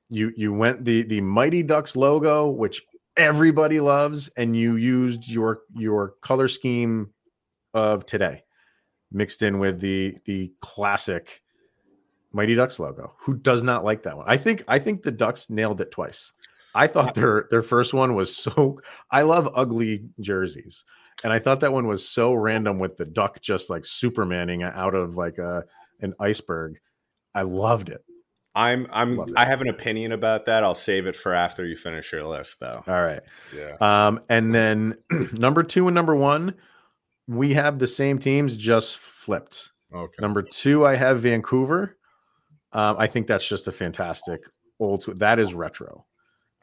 You 0.09 0.31
you 0.35 0.53
went 0.53 0.85
the 0.85 1.03
the 1.03 1.21
Mighty 1.21 1.63
Ducks 1.63 1.95
logo, 1.95 2.49
which 2.49 2.81
everybody 3.17 3.79
loves, 3.79 4.29
and 4.37 4.55
you 4.55 4.75
used 4.75 5.27
your 5.27 5.61
your 5.75 6.13
color 6.21 6.47
scheme 6.47 7.11
of 7.73 8.05
today 8.05 8.43
mixed 9.11 9.41
in 9.41 9.59
with 9.59 9.79
the 9.79 10.17
the 10.25 10.51
classic 10.61 11.41
Mighty 12.33 12.55
Ducks 12.55 12.79
logo. 12.79 13.13
Who 13.19 13.35
does 13.35 13.61
not 13.61 13.83
like 13.83 14.03
that 14.03 14.15
one? 14.15 14.25
I 14.27 14.37
think 14.37 14.63
I 14.67 14.79
think 14.79 15.01
the 15.01 15.11
Ducks 15.11 15.49
nailed 15.49 15.81
it 15.81 15.91
twice. 15.91 16.31
I 16.75 16.87
thought 16.87 17.13
their 17.13 17.47
their 17.49 17.61
first 17.61 17.93
one 17.93 18.15
was 18.15 18.35
so 18.35 18.79
I 19.09 19.23
love 19.23 19.49
ugly 19.55 20.05
jerseys. 20.19 20.83
And 21.23 21.31
I 21.31 21.39
thought 21.39 21.59
that 21.59 21.73
one 21.73 21.87
was 21.87 22.07
so 22.07 22.33
random 22.33 22.79
with 22.79 22.97
the 22.97 23.05
duck 23.05 23.41
just 23.41 23.69
like 23.69 23.83
supermaning 23.83 24.63
out 24.63 24.95
of 24.95 25.15
like 25.15 25.37
a 25.37 25.63
an 25.99 26.13
iceberg. 26.19 26.79
I 27.35 27.43
loved 27.43 27.89
it. 27.89 28.03
I'm 28.55 28.87
I'm 28.91 29.33
I 29.37 29.45
have 29.45 29.61
an 29.61 29.69
opinion 29.69 30.11
about 30.11 30.45
that. 30.47 30.63
I'll 30.63 30.75
save 30.75 31.07
it 31.07 31.15
for 31.15 31.33
after 31.33 31.65
you 31.65 31.77
finish 31.77 32.11
your 32.11 32.25
list 32.25 32.59
though. 32.59 32.83
All 32.87 33.01
right. 33.01 33.21
Yeah. 33.55 33.75
Um 33.79 34.21
and 34.29 34.53
then 34.53 34.97
number 35.33 35.63
2 35.63 35.87
and 35.87 35.95
number 35.95 36.15
1 36.15 36.53
we 37.27 37.53
have 37.53 37.79
the 37.79 37.87
same 37.87 38.17
teams 38.17 38.57
just 38.57 38.97
flipped. 38.97 39.71
Okay. 39.93 40.17
Number 40.19 40.41
2 40.41 40.85
I 40.85 40.95
have 40.95 41.21
Vancouver 41.21 41.97
um, 42.73 42.95
I 42.97 43.07
think 43.07 43.27
that's 43.27 43.47
just 43.47 43.67
a 43.67 43.71
fantastic 43.71 44.45
old. 44.79 45.03
That 45.19 45.39
is 45.39 45.53
retro. 45.53 46.05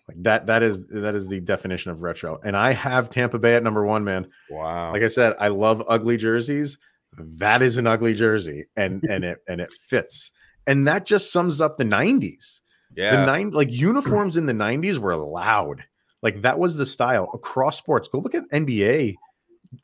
Like 0.08 0.22
that. 0.22 0.46
That 0.46 0.62
is 0.62 0.88
that 0.88 1.14
is 1.14 1.28
the 1.28 1.40
definition 1.40 1.90
of 1.90 2.02
retro. 2.02 2.40
And 2.42 2.56
I 2.56 2.72
have 2.72 3.10
Tampa 3.10 3.38
Bay 3.38 3.54
at 3.54 3.62
number 3.62 3.84
one, 3.84 4.04
man. 4.04 4.28
Wow. 4.50 4.92
Like 4.92 5.02
I 5.02 5.08
said, 5.08 5.34
I 5.38 5.48
love 5.48 5.82
ugly 5.86 6.16
jerseys. 6.16 6.78
That 7.18 7.62
is 7.62 7.76
an 7.76 7.86
ugly 7.86 8.14
jersey, 8.14 8.66
and 8.76 9.02
and 9.08 9.24
it 9.24 9.38
and 9.46 9.60
it 9.60 9.70
fits. 9.88 10.32
And 10.66 10.86
that 10.86 11.06
just 11.06 11.32
sums 11.32 11.60
up 11.60 11.76
the 11.76 11.84
'90s. 11.84 12.60
Yeah. 12.96 13.16
The 13.16 13.26
nine 13.26 13.50
like 13.50 13.70
uniforms 13.70 14.36
in 14.36 14.46
the 14.46 14.52
'90s 14.54 14.98
were 14.98 15.16
loud. 15.16 15.84
Like 16.22 16.40
that 16.40 16.58
was 16.58 16.76
the 16.76 16.86
style 16.86 17.30
across 17.34 17.76
sports. 17.76 18.08
Go 18.08 18.18
look 18.18 18.34
at 18.34 18.48
NBA 18.50 19.14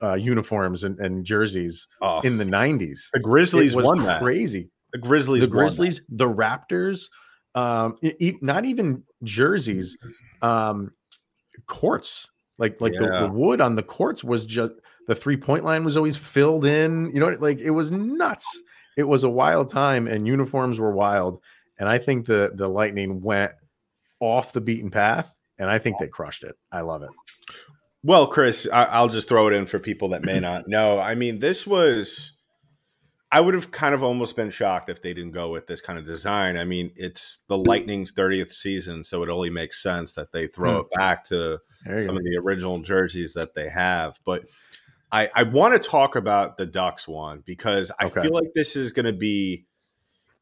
uh, 0.02 0.14
uniforms 0.14 0.84
and, 0.84 0.98
and 0.98 1.24
jerseys 1.24 1.86
oh, 2.02 2.20
in 2.20 2.38
the 2.38 2.44
90s. 2.44 3.10
The 3.12 3.20
Grizzlies 3.20 3.76
won 3.76 3.98
that. 4.04 4.20
Crazy. 4.20 4.70
The 4.92 4.98
Grizzlies, 4.98 5.40
the 5.40 5.48
Grizzlies, 5.48 6.00
the 6.08 6.28
Raptors, 6.28 7.08
um, 7.54 7.96
e- 8.02 8.36
not 8.40 8.64
even 8.64 9.02
jerseys, 9.22 9.96
um, 10.42 10.92
courts. 11.66 12.30
Like 12.58 12.80
like 12.80 12.94
yeah. 12.94 13.00
the, 13.00 13.26
the 13.26 13.32
wood 13.32 13.60
on 13.60 13.74
the 13.74 13.82
courts 13.82 14.22
was 14.22 14.46
just 14.46 14.72
the 15.08 15.14
three 15.14 15.36
point 15.36 15.64
line 15.64 15.84
was 15.84 15.96
always 15.96 16.16
filled 16.16 16.64
in. 16.64 17.10
You 17.12 17.20
know, 17.20 17.36
like 17.40 17.60
it 17.60 17.70
was 17.70 17.90
nuts. 17.90 18.62
It 18.96 19.08
was 19.08 19.24
a 19.24 19.30
wild 19.30 19.70
time, 19.70 20.06
and 20.06 20.26
uniforms 20.26 20.78
were 20.78 20.92
wild. 20.92 21.40
And 21.78 21.88
I 21.88 21.98
think 21.98 22.26
the 22.26 22.52
the 22.54 22.68
Lightning 22.68 23.20
went 23.22 23.52
off 24.20 24.52
the 24.52 24.60
beaten 24.60 24.90
path, 24.90 25.34
and 25.58 25.68
I 25.68 25.78
think 25.78 25.98
they 25.98 26.08
crushed 26.08 26.44
it. 26.44 26.54
I 26.70 26.82
love 26.82 27.02
it. 27.02 27.10
Well, 28.04 28.26
Chris, 28.26 28.68
I, 28.70 29.00
will 29.00 29.08
just 29.08 29.28
throw 29.28 29.48
it 29.48 29.54
in 29.54 29.64
for 29.64 29.78
people 29.78 30.10
that 30.10 30.24
may 30.24 30.38
not 30.38 30.68
know. 30.68 31.00
I 31.00 31.14
mean, 31.14 31.38
this 31.38 31.66
was 31.66 32.34
I 33.34 33.40
would 33.40 33.54
have 33.54 33.72
kind 33.72 33.96
of 33.96 34.04
almost 34.04 34.36
been 34.36 34.50
shocked 34.50 34.88
if 34.88 35.02
they 35.02 35.12
didn't 35.12 35.32
go 35.32 35.48
with 35.48 35.66
this 35.66 35.80
kind 35.80 35.98
of 35.98 36.04
design. 36.04 36.56
I 36.56 36.62
mean, 36.62 36.92
it's 36.94 37.40
the 37.48 37.58
Lightning's 37.58 38.12
30th 38.12 38.52
season, 38.52 39.02
so 39.02 39.24
it 39.24 39.28
only 39.28 39.50
makes 39.50 39.82
sense 39.82 40.12
that 40.12 40.30
they 40.30 40.46
throw 40.46 40.74
hmm. 40.74 40.80
it 40.82 40.86
back 40.94 41.24
to 41.24 41.58
some 41.84 42.06
go. 42.06 42.16
of 42.16 42.22
the 42.22 42.40
original 42.40 42.78
jerseys 42.78 43.32
that 43.34 43.56
they 43.56 43.68
have. 43.68 44.20
But 44.24 44.44
I, 45.10 45.30
I 45.34 45.42
want 45.42 45.72
to 45.72 45.80
talk 45.80 46.14
about 46.14 46.58
the 46.58 46.64
Ducks 46.64 47.08
one 47.08 47.42
because 47.44 47.90
I 47.98 48.04
okay. 48.04 48.22
feel 48.22 48.30
like 48.30 48.54
this 48.54 48.76
is 48.76 48.92
going 48.92 49.06
to 49.06 49.12
be 49.12 49.66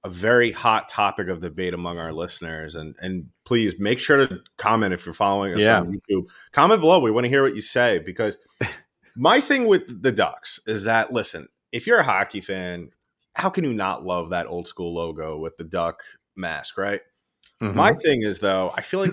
a 0.05 0.11
very 0.11 0.51
hot 0.51 0.91
topic 0.91 1.29
of 1.29 1.41
debate 1.41 1.73
among 1.73 1.97
our 1.97 2.13
listeners. 2.13 2.75
And 2.75 2.95
and 3.01 3.31
please 3.47 3.79
make 3.79 4.01
sure 4.01 4.27
to 4.27 4.41
comment 4.59 4.93
if 4.93 5.07
you're 5.07 5.15
following 5.15 5.55
us 5.55 5.61
yeah. 5.61 5.81
on 5.81 5.99
YouTube. 6.11 6.27
Comment 6.53 6.79
below. 6.79 7.01
We 7.01 7.11
want 7.11 7.25
to 7.25 7.31
hear 7.31 7.43
what 7.43 7.57
you 7.57 7.63
say 7.63 8.01
because 8.01 8.37
my 9.17 9.41
thing 9.41 9.67
with 9.67 10.03
the 10.03 10.13
Ducks 10.13 10.61
is 10.67 10.85
that 10.85 11.11
listen, 11.11 11.49
if 11.73 11.87
you're 11.87 11.99
a 11.99 12.05
hockey 12.05 12.41
fan, 12.41 12.91
how 13.35 13.51
can 13.51 13.65
you 13.65 13.73
not 13.73 14.05
love 14.05 14.31
that 14.31 14.47
old 14.47 14.69
school 14.69 14.95
logo 14.95 15.39
with 15.39 15.57
the 15.57 15.65
duck 15.65 16.03
mask, 16.37 16.77
right? 16.79 17.01
Mhm. 17.63 17.75
My 17.75 17.95
thing 17.95 18.23
is 18.23 18.39
though, 18.41 18.73
I 18.77 18.83
feel 18.83 19.01
like 19.01 19.13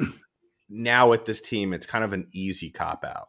now 0.69 1.09
with 1.09 1.25
this 1.25 1.41
team, 1.41 1.73
it's 1.73 1.85
kind 1.85 2.03
of 2.03 2.13
an 2.13 2.27
easy 2.33 2.69
cop 2.69 3.03
out. 3.05 3.27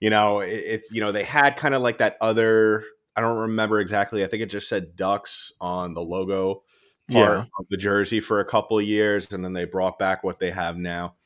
You 0.00 0.10
know, 0.10 0.40
it, 0.40 0.50
it's 0.54 0.92
you 0.92 1.00
know 1.00 1.12
they 1.12 1.24
had 1.24 1.56
kind 1.56 1.74
of 1.74 1.82
like 1.82 1.98
that 1.98 2.16
other. 2.20 2.84
I 3.16 3.20
don't 3.20 3.38
remember 3.38 3.80
exactly. 3.80 4.24
I 4.24 4.28
think 4.28 4.42
it 4.42 4.46
just 4.50 4.68
said 4.68 4.96
Ducks 4.96 5.52
on 5.60 5.94
the 5.94 6.00
logo 6.02 6.62
part 7.10 7.38
Yeah. 7.38 7.44
of 7.58 7.66
the 7.70 7.76
jersey 7.76 8.20
for 8.20 8.40
a 8.40 8.44
couple 8.44 8.78
of 8.78 8.84
years, 8.84 9.30
and 9.32 9.44
then 9.44 9.52
they 9.52 9.64
brought 9.64 9.98
back 9.98 10.24
what 10.24 10.38
they 10.38 10.50
have 10.52 10.76
now. 10.78 11.16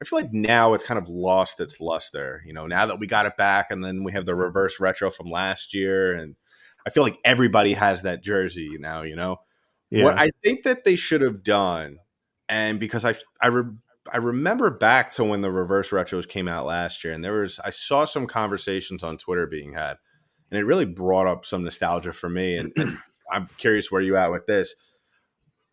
I 0.00 0.04
feel 0.04 0.20
like 0.20 0.32
now 0.32 0.74
it's 0.74 0.84
kind 0.84 0.98
of 0.98 1.08
lost 1.08 1.60
its 1.60 1.80
luster. 1.80 2.42
You 2.46 2.52
know, 2.54 2.66
now 2.66 2.86
that 2.86 2.98
we 3.00 3.06
got 3.06 3.26
it 3.26 3.36
back, 3.36 3.70
and 3.70 3.84
then 3.84 4.02
we 4.04 4.12
have 4.12 4.26
the 4.26 4.34
reverse 4.34 4.80
retro 4.80 5.10
from 5.10 5.30
last 5.30 5.74
year, 5.74 6.14
and 6.14 6.36
I 6.86 6.90
feel 6.90 7.02
like 7.02 7.18
everybody 7.24 7.74
has 7.74 8.02
that 8.02 8.22
jersey 8.22 8.76
now. 8.78 9.02
You 9.02 9.16
know, 9.16 9.36
yeah. 9.90 10.04
what 10.04 10.18
I 10.18 10.30
think 10.42 10.64
that 10.64 10.84
they 10.84 10.96
should 10.96 11.20
have 11.20 11.42
done, 11.42 11.98
and 12.48 12.80
because 12.80 13.04
I 13.04 13.14
I 13.40 13.48
re, 13.48 13.64
I 14.12 14.16
remember 14.18 14.70
back 14.70 15.12
to 15.12 15.24
when 15.24 15.42
the 15.42 15.50
reverse 15.50 15.90
retros 15.90 16.28
came 16.28 16.48
out 16.48 16.66
last 16.66 17.04
year, 17.04 17.12
and 17.12 17.24
there 17.24 17.40
was 17.40 17.60
I 17.64 17.70
saw 17.70 18.04
some 18.04 18.26
conversations 18.26 19.02
on 19.04 19.18
Twitter 19.18 19.46
being 19.46 19.74
had, 19.74 19.96
and 20.50 20.58
it 20.58 20.64
really 20.64 20.86
brought 20.86 21.26
up 21.26 21.44
some 21.46 21.64
nostalgia 21.64 22.12
for 22.12 22.28
me. 22.28 22.56
And, 22.56 22.72
and 22.76 22.98
I'm 23.32 23.48
curious 23.58 23.90
where 23.90 24.02
you 24.02 24.16
at 24.16 24.32
with 24.32 24.46
this. 24.46 24.74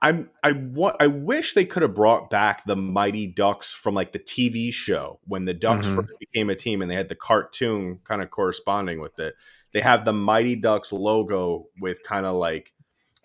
I'm 0.02 0.30
I 0.44 0.54
want 0.54 0.96
I 1.02 1.08
wish 1.08 1.54
they 1.54 1.66
could 1.66 1.82
have 1.82 1.94
brought 1.94 2.30
back 2.30 2.66
the 2.66 2.78
Mighty 2.78 3.28
Ducks 3.28 3.74
from 3.74 3.96
like 3.96 4.14
the 4.14 4.20
TV 4.20 4.72
show 4.72 5.20
when 5.26 5.44
the 5.44 5.54
Ducks 5.54 5.86
Mhm. 5.86 5.96
first 5.96 6.14
became 6.20 6.50
a 6.50 6.56
team 6.56 6.82
and 6.82 6.90
they 6.90 6.96
had 6.96 7.10
the 7.10 7.16
cartoon 7.16 8.00
kind 8.06 8.22
of 8.22 8.30
corresponding 8.30 9.02
with 9.02 9.20
it. 9.20 9.36
They 9.74 9.82
have 9.82 10.06
the 10.06 10.14
Mighty 10.14 10.56
Ducks 10.56 10.92
logo 10.92 11.66
with 11.80 12.04
kind 12.04 12.26
of 12.26 12.36
like 12.36 12.72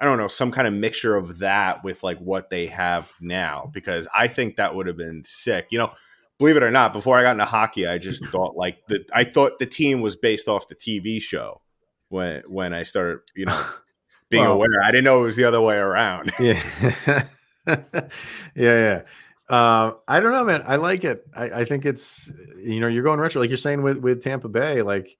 I 0.00 0.04
don't 0.04 0.18
know 0.18 0.28
some 0.28 0.50
kind 0.50 0.66
of 0.68 0.74
mixture 0.74 1.16
of 1.16 1.38
that 1.38 1.84
with 1.84 2.02
like 2.02 2.18
what 2.18 2.50
they 2.50 2.66
have 2.66 3.08
now 3.20 3.70
because 3.72 4.06
I 4.14 4.26
think 4.26 4.56
that 4.56 4.74
would 4.74 4.86
have 4.86 4.96
been 4.96 5.22
sick. 5.24 5.68
You 5.70 5.78
know, 5.78 5.92
believe 6.38 6.56
it 6.56 6.62
or 6.62 6.70
not, 6.70 6.92
before 6.92 7.16
I 7.16 7.22
got 7.22 7.32
into 7.32 7.44
hockey, 7.44 7.86
I 7.86 7.98
just 7.98 8.24
thought 8.32 8.56
like 8.56 8.78
the 8.88 9.04
I 9.12 9.24
thought 9.24 9.58
the 9.58 9.66
team 9.66 10.00
was 10.00 10.16
based 10.16 10.48
off 10.48 10.68
the 10.68 10.74
TV 10.74 11.22
show 11.22 11.60
when 12.08 12.42
when 12.48 12.74
I 12.74 12.82
started 12.82 13.20
you 13.34 13.46
know 13.46 13.66
being 14.30 14.42
Well- 14.44 14.54
aware. 14.54 14.82
I 14.84 14.90
didn't 14.90 15.04
know 15.04 15.20
it 15.20 15.26
was 15.26 15.36
the 15.36 15.44
other 15.44 15.60
way 15.60 15.76
around. 15.76 16.32
yeah 16.40 16.60
yeah 17.66 18.02
yeah 18.54 19.02
um 19.48 19.96
i 20.08 20.20
don't 20.20 20.32
know 20.32 20.44
man 20.44 20.62
i 20.66 20.76
like 20.76 21.04
it 21.04 21.24
I, 21.34 21.44
I 21.60 21.64
think 21.64 21.84
it's 21.86 22.30
you 22.62 22.80
know 22.80 22.88
you're 22.88 23.02
going 23.02 23.20
retro 23.20 23.40
like 23.40 23.50
you're 23.50 23.56
saying 23.56 23.82
with 23.82 23.98
with 23.98 24.22
tampa 24.22 24.48
bay 24.48 24.82
like 24.82 25.16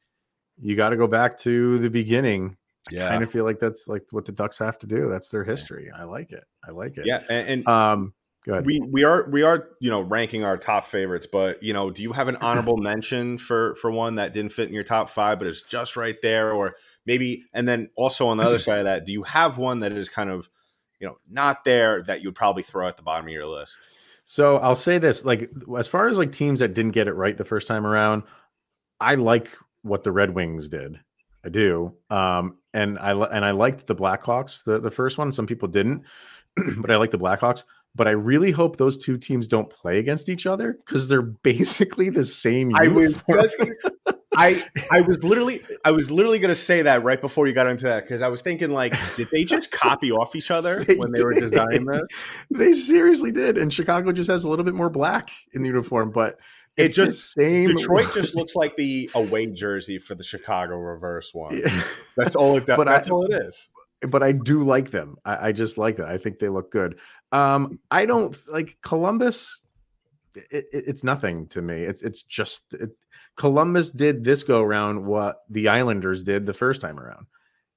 you 0.61 0.77
got 0.77 0.91
to 0.91 0.97
go 0.97 1.07
back 1.07 1.39
to 1.39 1.79
the 1.79 1.91
beginning 1.91 2.57
Yeah, 2.91 3.09
kind 3.09 3.23
of 3.23 3.31
feel 3.31 3.45
like 3.45 3.59
that's 3.59 3.89
like 3.89 4.05
what 4.11 4.25
the 4.25 4.33
ducks 4.33 4.59
have 4.59 4.79
to 4.79 4.87
do. 4.87 5.09
That's 5.09 5.29
their 5.29 5.45
history. 5.45 5.91
I 5.95 6.05
like 6.05 6.33
it. 6.33 6.45
I 6.67 6.71
like 6.71 6.97
it. 6.97 7.07
Yeah, 7.07 7.21
and, 7.29 7.49
and 7.49 7.69
um 7.69 8.15
go 8.47 8.53
ahead. 8.53 8.67
we 8.67 8.81
we 8.81 9.05
are 9.05 9.29
we 9.31 9.43
are 9.43 9.69
you 9.81 9.91
know 9.91 10.01
ranking 10.01 10.45
our 10.45 10.57
top 10.57 10.87
favorites, 10.87 11.27
but 11.31 11.63
you 11.63 11.73
know, 11.73 11.91
do 11.91 12.03
you 12.03 12.13
have 12.13 12.29
an 12.29 12.37
honorable 12.37 12.77
mention 12.81 13.39
for 13.39 13.75
for 13.77 13.91
one 13.91 14.17
that 14.17 14.33
didn't 14.33 14.53
fit 14.53 14.69
in 14.69 14.75
your 14.75 14.85
top 14.85 15.11
five, 15.11 15.39
but 15.39 15.49
is 15.49 15.63
just 15.63 15.97
right 15.97 16.17
there, 16.23 16.53
or 16.53 16.77
maybe? 17.07 17.45
And 17.53 17.67
then 17.67 17.91
also 17.97 18.29
on 18.29 18.37
the 18.37 18.45
other 18.45 18.59
side 18.61 18.79
of 18.79 18.85
that, 18.85 19.05
do 19.05 19.13
you 19.13 19.23
have 19.23 19.59
one 19.59 19.81
that 19.81 19.93
is 19.93 20.09
kind 20.09 20.31
of 20.31 20.49
you 21.01 21.09
know 21.09 21.17
not 21.29 21.65
there 21.65 22.03
that 22.05 22.23
you 22.23 22.29
would 22.29 22.37
probably 22.37 22.63
throw 22.63 22.87
at 22.87 22.97
the 22.97 23.03
bottom 23.03 23.27
of 23.27 23.33
your 23.33 23.47
list? 23.47 23.79
So 24.25 24.59
I'll 24.59 24.77
say 24.77 24.99
this: 24.99 25.25
like 25.25 25.51
as 25.79 25.89
far 25.89 26.09
as 26.09 26.19
like 26.19 26.33
teams 26.33 26.61
that 26.61 26.75
didn't 26.75 26.93
get 26.93 27.09
it 27.09 27.15
right 27.15 27.37
the 27.37 27.45
first 27.45 27.69
time 27.69 27.87
around, 27.87 28.23
I 29.01 29.17
like 29.17 29.51
what 29.85 30.03
the 30.03 30.12
Red 30.12 30.35
Wings 30.35 30.69
did. 30.69 30.99
I 31.45 31.50
do, 31.50 31.95
um, 32.11 32.57
and 32.73 32.99
I 32.99 33.12
and 33.12 33.45
I 33.45 33.50
liked 33.50 33.87
the 33.87 33.95
Blackhawks 33.95 34.64
the 34.64 34.81
the 34.81 34.91
first 34.91 35.19
one. 35.19 35.31
Some 35.31 35.47
people 35.47 35.69
didn't, 35.69 36.05
but 36.79 36.91
I 36.91 36.97
like 36.97 37.11
the 37.11 37.19
Blackhawks. 37.19 37.64
But 37.97 38.09
I 38.09 38.12
really 38.12 38.50
hope 38.50 38.76
those 38.76 38.99
two 38.99 39.17
teams 39.19 39.47
don't 39.47 39.71
play 39.71 40.00
against 40.00 40.29
each 40.29 40.47
other 40.47 40.73
because 40.85 41.07
they're 41.07 41.23
basically 41.45 42.11
the 42.11 42.25
same. 42.25 42.73
I 42.75 42.88
was 42.88 43.12
uniform. 43.12 43.41
just 43.43 43.57
I 44.37 44.64
I 44.91 45.03
was 45.03 45.23
literally 45.23 45.62
I 45.85 45.93
was 45.93 46.11
literally 46.11 46.38
gonna 46.41 46.55
say 46.57 46.83
that 46.83 47.05
right 47.05 47.21
before 47.21 47.47
you 47.47 47.53
got 47.53 47.67
into 47.69 47.85
that 47.85 48.03
because 48.05 48.21
I 48.23 48.29
was 48.29 48.43
thinking 48.43 48.71
like, 48.71 48.95
did 49.17 49.29
they 49.31 49.45
just 49.45 49.71
copy 49.71 50.11
off 50.11 50.35
each 50.35 50.50
other 50.50 50.83
They 50.85 50.97
when 50.97 51.12
they 51.12 51.23
were 51.23 51.33
designing 51.35 51.85
this? 51.85 52.03
they 52.50 52.73
seriously 52.73 53.31
did, 53.31 53.59
and 53.59 53.73
Chicago 53.73 54.12
just 54.12 54.31
has 54.31 54.45
a 54.45 54.49
little 54.49 54.64
bit 54.64 54.75
more 54.75 54.91
black 54.91 55.31
in 55.53 55.62
the 55.62 55.69
uniform, 55.69 56.11
but 56.11 56.38
it's 56.76 56.97
the 56.97 57.07
just- 57.07 57.33
same. 57.33 57.75
Detroit 57.75 58.12
just 58.14 58.35
looks 58.37 58.54
like 58.54 58.76
the 58.76 59.11
away 59.14 59.47
jersey 59.47 59.99
for 59.99 60.14
the 60.14 60.25
Chicago 60.25 60.76
reverse 60.76 61.31
one. 61.33 61.57
Yeah. 61.59 61.83
That's 62.16 62.37
all 62.37 62.57
it 62.57 62.66
does. 62.66 62.76
But 62.76 62.88
I- 62.88 62.93
That's 62.93 63.11
all 63.11 63.25
it 63.25 63.35
is. 63.35 63.69
but 64.09 64.23
I 64.23 64.33
do 64.33 64.62
like 64.64 64.90
them. 64.90 65.16
I, 65.25 65.49
I 65.49 65.52
just 65.52 65.78
like 65.78 65.97
that. 65.97 66.09
I 66.09 66.19
think 66.19 66.38
they 66.38 66.49
look 66.49 66.71
good. 66.71 66.99
Um, 67.33 67.78
I 67.90 68.07
don't 68.07 68.37
like 68.49 68.76
Columbus. 68.83 69.61
It, 70.35 70.47
it, 70.73 70.85
it's 70.88 71.04
nothing 71.04 71.47
to 71.49 71.62
me. 71.62 71.83
It's 71.83 72.02
it's 72.02 72.23
just 72.23 72.62
it, 72.73 72.90
Columbus 73.37 73.90
did 73.90 74.23
this 74.25 74.43
go 74.43 74.61
around 74.61 75.04
what 75.07 75.38
the 75.49 75.69
Islanders 75.69 76.23
did 76.23 76.45
the 76.47 76.52
first 76.54 76.81
time 76.81 76.99
around. 77.00 77.26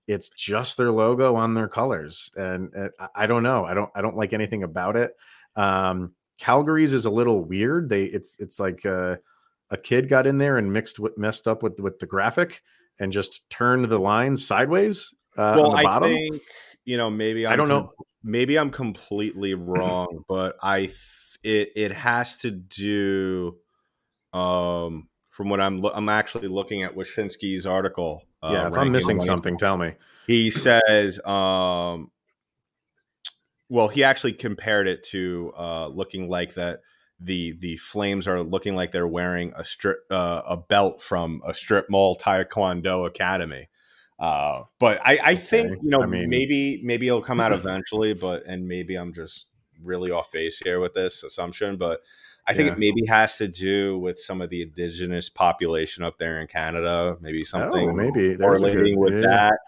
It's 0.08 0.30
just 0.30 0.78
their 0.78 0.92
logo 0.92 1.36
on 1.36 1.54
their 1.54 1.68
colors, 1.68 2.32
and, 2.36 2.72
and 2.74 2.92
I- 3.00 3.10
I 3.16 3.28
don't 3.28 3.44
know. 3.44 3.66
I 3.66 3.74
don't 3.74 3.90
I 3.96 4.02
don't 4.02 4.16
like 4.18 4.34
anything 4.34 4.64
about 4.64 4.96
it. 4.96 5.16
Um, 5.56 6.14
Calgary's 6.38 6.94
is 6.94 7.06
a 7.06 7.10
little 7.10 7.44
weird. 7.44 7.90
They 7.90 8.04
it's 8.04 8.38
it's 8.40 8.60
like 8.60 8.86
a, 8.86 9.20
a 9.70 9.78
kid 9.78 10.10
got 10.10 10.28
in 10.28 10.38
there 10.38 10.58
and 10.58 10.72
mixed 10.72 11.00
with 11.00 11.18
messed 11.18 11.48
up 11.48 11.64
with 11.64 11.80
with 11.80 12.00
the 12.00 12.06
graphic 12.06 12.62
and 13.00 13.12
just 13.12 13.48
turned 13.50 13.86
the 13.86 14.00
lines 14.00 14.46
sideways 14.46 15.14
uh, 15.38 15.54
well, 15.56 15.66
on 15.66 15.72
the 15.72 15.78
I 15.78 15.84
bottom. 15.84 16.10
think 16.10 16.42
you 16.86 16.98
know 16.98 17.10
maybe 17.10 17.46
I'm 17.46 17.54
I 17.54 17.56
don't 17.56 17.68
know. 17.68 17.92
maybe 18.24 18.58
I'm 18.58 18.70
completely 18.70 19.54
wrong, 19.54 20.24
but 20.28 20.58
I 20.62 20.88
th- 20.88 20.94
it 21.44 21.72
it 21.76 21.92
has 21.92 22.38
to 22.38 22.52
do 22.52 23.58
um 24.34 25.08
from 25.30 25.50
what 25.50 25.62
I'm 25.62 25.82
lo- 25.82 25.92
I'm 25.94 26.10
actually 26.10 26.48
looking 26.48 26.84
at 26.84 26.96
Wyshynski's 26.96 27.66
article. 27.66 28.24
Uh, 28.42 28.50
yeah, 28.52 28.68
if 28.68 28.78
I'm 28.78 28.92
missing 28.92 29.20
something, 29.22 29.58
tell 29.58 29.78
me. 29.78 29.94
he 30.28 30.50
says 30.50 31.20
um 31.26 32.12
well 33.70 33.88
he 33.88 34.04
actually 34.04 34.34
compared 34.34 34.88
it 34.88 35.04
to 35.04 35.52
uh 35.58 35.88
looking 35.88 36.30
like 36.30 36.54
that 36.56 36.82
the 37.20 37.54
the 37.60 37.78
flames 37.78 38.28
are 38.28 38.42
looking 38.42 38.76
like 38.76 38.92
they're 38.92 39.08
wearing 39.08 39.52
a 39.56 39.66
strip 39.66 40.00
uh, 40.12 40.42
a 40.48 40.56
belt 40.58 41.02
from 41.02 41.42
a 41.48 41.54
strip 41.54 41.90
mall 41.90 42.16
taekwondo 42.16 43.06
academy 43.08 43.68
uh 44.20 44.62
but 44.80 45.00
i 45.06 45.20
i 45.24 45.36
think 45.36 45.72
you 45.82 45.90
know 45.90 46.02
I 46.02 46.06
mean- 46.06 46.30
maybe 46.30 46.82
maybe 46.84 47.08
it'll 47.08 47.22
come 47.22 47.40
out 47.40 47.52
eventually 47.62 48.14
but 48.14 48.46
and 48.46 48.68
maybe 48.68 48.96
i'm 48.96 49.14
just 49.14 49.48
really 49.84 50.12
off 50.12 50.32
base 50.32 50.60
here 50.60 50.80
with 50.80 50.94
this 50.94 51.24
assumption 51.24 51.76
but 51.78 52.02
I 52.50 52.54
think 52.54 52.68
Yeah. 52.68 52.74
it 52.76 52.80
maybe 52.80 53.06
has 53.10 53.36
to 53.40 53.50
do 53.50 54.00
with 54.00 54.18
some 54.18 54.42
of 54.42 54.50
the 54.50 54.62
indigenous 54.62 55.28
population 55.28 56.02
up 56.02 56.18
there 56.18 56.40
in 56.40 56.48
Canada. 56.48 57.18
Maybe 57.20 57.42
something 57.42 57.90
Oh, 57.90 57.92
maybe. 57.94 58.36
There's 58.36 58.40
correlating 58.40 58.96
good- 58.96 59.14
with 59.16 59.24
yeah. 59.26 59.50
that. 59.50 59.60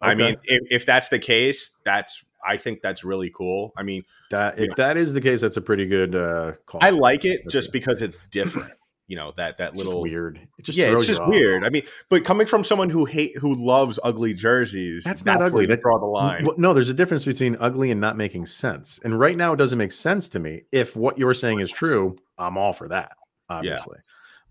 I 0.00 0.14
mean, 0.14 0.36
if, 0.44 0.60
if 0.70 0.86
that's 0.86 1.10
the 1.10 1.18
case, 1.18 1.72
that's 1.84 2.24
I 2.44 2.56
think 2.56 2.80
that's 2.82 3.04
really 3.04 3.30
cool. 3.30 3.72
I 3.76 3.82
mean, 3.82 4.04
That 4.30 4.58
if 4.58 4.68
Yeah. 4.68 4.74
that 4.78 4.96
is 4.96 5.12
the 5.12 5.20
case, 5.20 5.40
that's 5.40 5.56
a 5.56 5.60
pretty 5.62 5.86
good 5.86 6.14
uh, 6.14 6.52
call. 6.66 6.80
I 6.82 6.90
like 6.90 7.24
it 7.24 7.42
That's 7.44 7.52
just 7.52 7.68
it. 7.68 7.72
because 7.72 8.02
it's 8.02 8.18
different. 8.30 8.72
You 9.08 9.16
know 9.16 9.32
that 9.36 9.58
that 9.58 9.70
It's 9.70 9.76
little 9.76 10.00
weird. 10.00 10.38
It 10.58 10.64
just 10.64 10.78
yeah, 10.78 10.92
it's 10.92 11.04
just 11.06 11.20
off. 11.20 11.28
weird. 11.28 11.64
I 11.64 11.68
mean, 11.68 11.82
but 12.08 12.24
coming 12.24 12.46
from 12.46 12.64
someone 12.64 12.88
who 12.88 13.04
hate 13.04 13.36
who 13.36 13.54
loves 13.54 13.98
ugly 14.02 14.32
jerseys, 14.32 15.04
That's 15.04 15.26
not 15.26 15.42
ugly. 15.42 15.66
That- 15.66 15.82
draw 15.82 15.98
the 15.98 16.06
line. 16.06 16.44
Well, 16.46 16.54
no, 16.56 16.72
there's 16.72 16.88
a 16.88 16.94
difference 16.94 17.24
between 17.24 17.56
ugly 17.60 17.90
and 17.90 18.00
not 18.00 18.16
making 18.16 18.46
sense. 18.46 18.98
And 19.04 19.18
right 19.18 19.36
now, 19.36 19.52
it 19.52 19.56
doesn't 19.56 19.76
make 19.76 19.92
sense 19.92 20.30
to 20.30 20.38
me. 20.38 20.62
If 20.72 20.96
what 20.96 21.18
you're 21.18 21.34
saying 21.34 21.60
is 21.60 21.70
true, 21.70 22.16
I'm 22.38 22.56
all 22.56 22.72
for 22.72 22.88
that. 22.88 23.16
Obviously, 23.50 23.98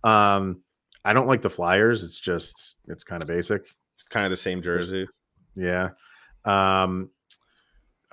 um, 0.03 0.62
I 1.03 1.13
don't 1.13 1.27
like 1.27 1.41
the 1.41 1.50
Flyers. 1.50 2.03
It's 2.03 2.19
just 2.19 2.75
it's 2.88 3.03
kind 3.03 3.24
of 3.24 3.27
basic. 3.27 3.63
It's 3.95 4.03
kind 4.03 4.25
of 4.25 4.29
the 4.31 4.38
same 4.38 4.62
jersey. 4.62 5.07
Yeah. 5.55 5.89
Um, 6.45 7.10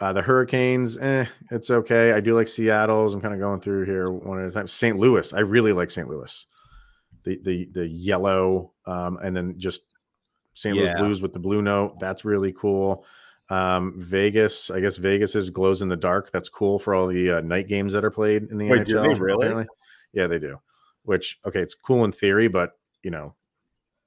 uh, 0.00 0.12
the 0.12 0.22
Hurricanes, 0.22 0.96
eh, 0.98 1.26
it's 1.50 1.70
okay. 1.70 2.12
I 2.12 2.20
do 2.20 2.34
like 2.34 2.48
Seattle's. 2.48 3.14
I'm 3.14 3.20
kind 3.20 3.34
of 3.34 3.40
going 3.40 3.60
through 3.60 3.84
here 3.84 4.10
one 4.10 4.40
at 4.40 4.48
a 4.48 4.52
time. 4.52 4.66
St. 4.66 4.96
Louis, 4.98 5.32
I 5.32 5.40
really 5.40 5.72
like 5.72 5.90
St. 5.90 6.08
Louis. 6.08 6.46
The 7.24 7.40
the 7.42 7.68
the 7.72 7.86
yellow, 7.86 8.72
um, 8.86 9.18
and 9.22 9.36
then 9.36 9.54
just 9.58 9.82
St. 10.54 10.76
Louis 10.76 10.86
Yeah. 10.86 10.98
Blues 10.98 11.20
with 11.20 11.32
the 11.32 11.38
blue 11.40 11.62
note. 11.62 11.98
That's 11.98 12.24
really 12.24 12.52
cool. 12.52 13.04
Um, 13.50 13.94
Vegas, 13.96 14.70
I 14.70 14.80
guess 14.80 14.98
Vegas 14.98 15.34
is 15.34 15.50
glows 15.50 15.80
in 15.82 15.88
the 15.88 15.96
dark. 15.96 16.30
That's 16.32 16.48
cool 16.50 16.78
for 16.78 16.94
all 16.94 17.06
the 17.06 17.32
uh, 17.32 17.40
night 17.40 17.66
games 17.66 17.92
that 17.94 18.04
are 18.04 18.10
played 18.10 18.44
in 18.50 18.58
the 18.58 18.68
Wait, 18.68 18.82
NHL. 18.86 19.18
really? 19.18 19.46
apparently. 19.46 19.66
Yeah, 20.12 20.26
they 20.26 20.38
do. 20.38 20.60
Which 21.04 21.38
okay, 21.46 21.60
it's 21.60 21.74
cool 21.74 22.04
in 22.04 22.12
theory, 22.12 22.48
but 22.48 22.72
you 23.02 23.10
know, 23.10 23.34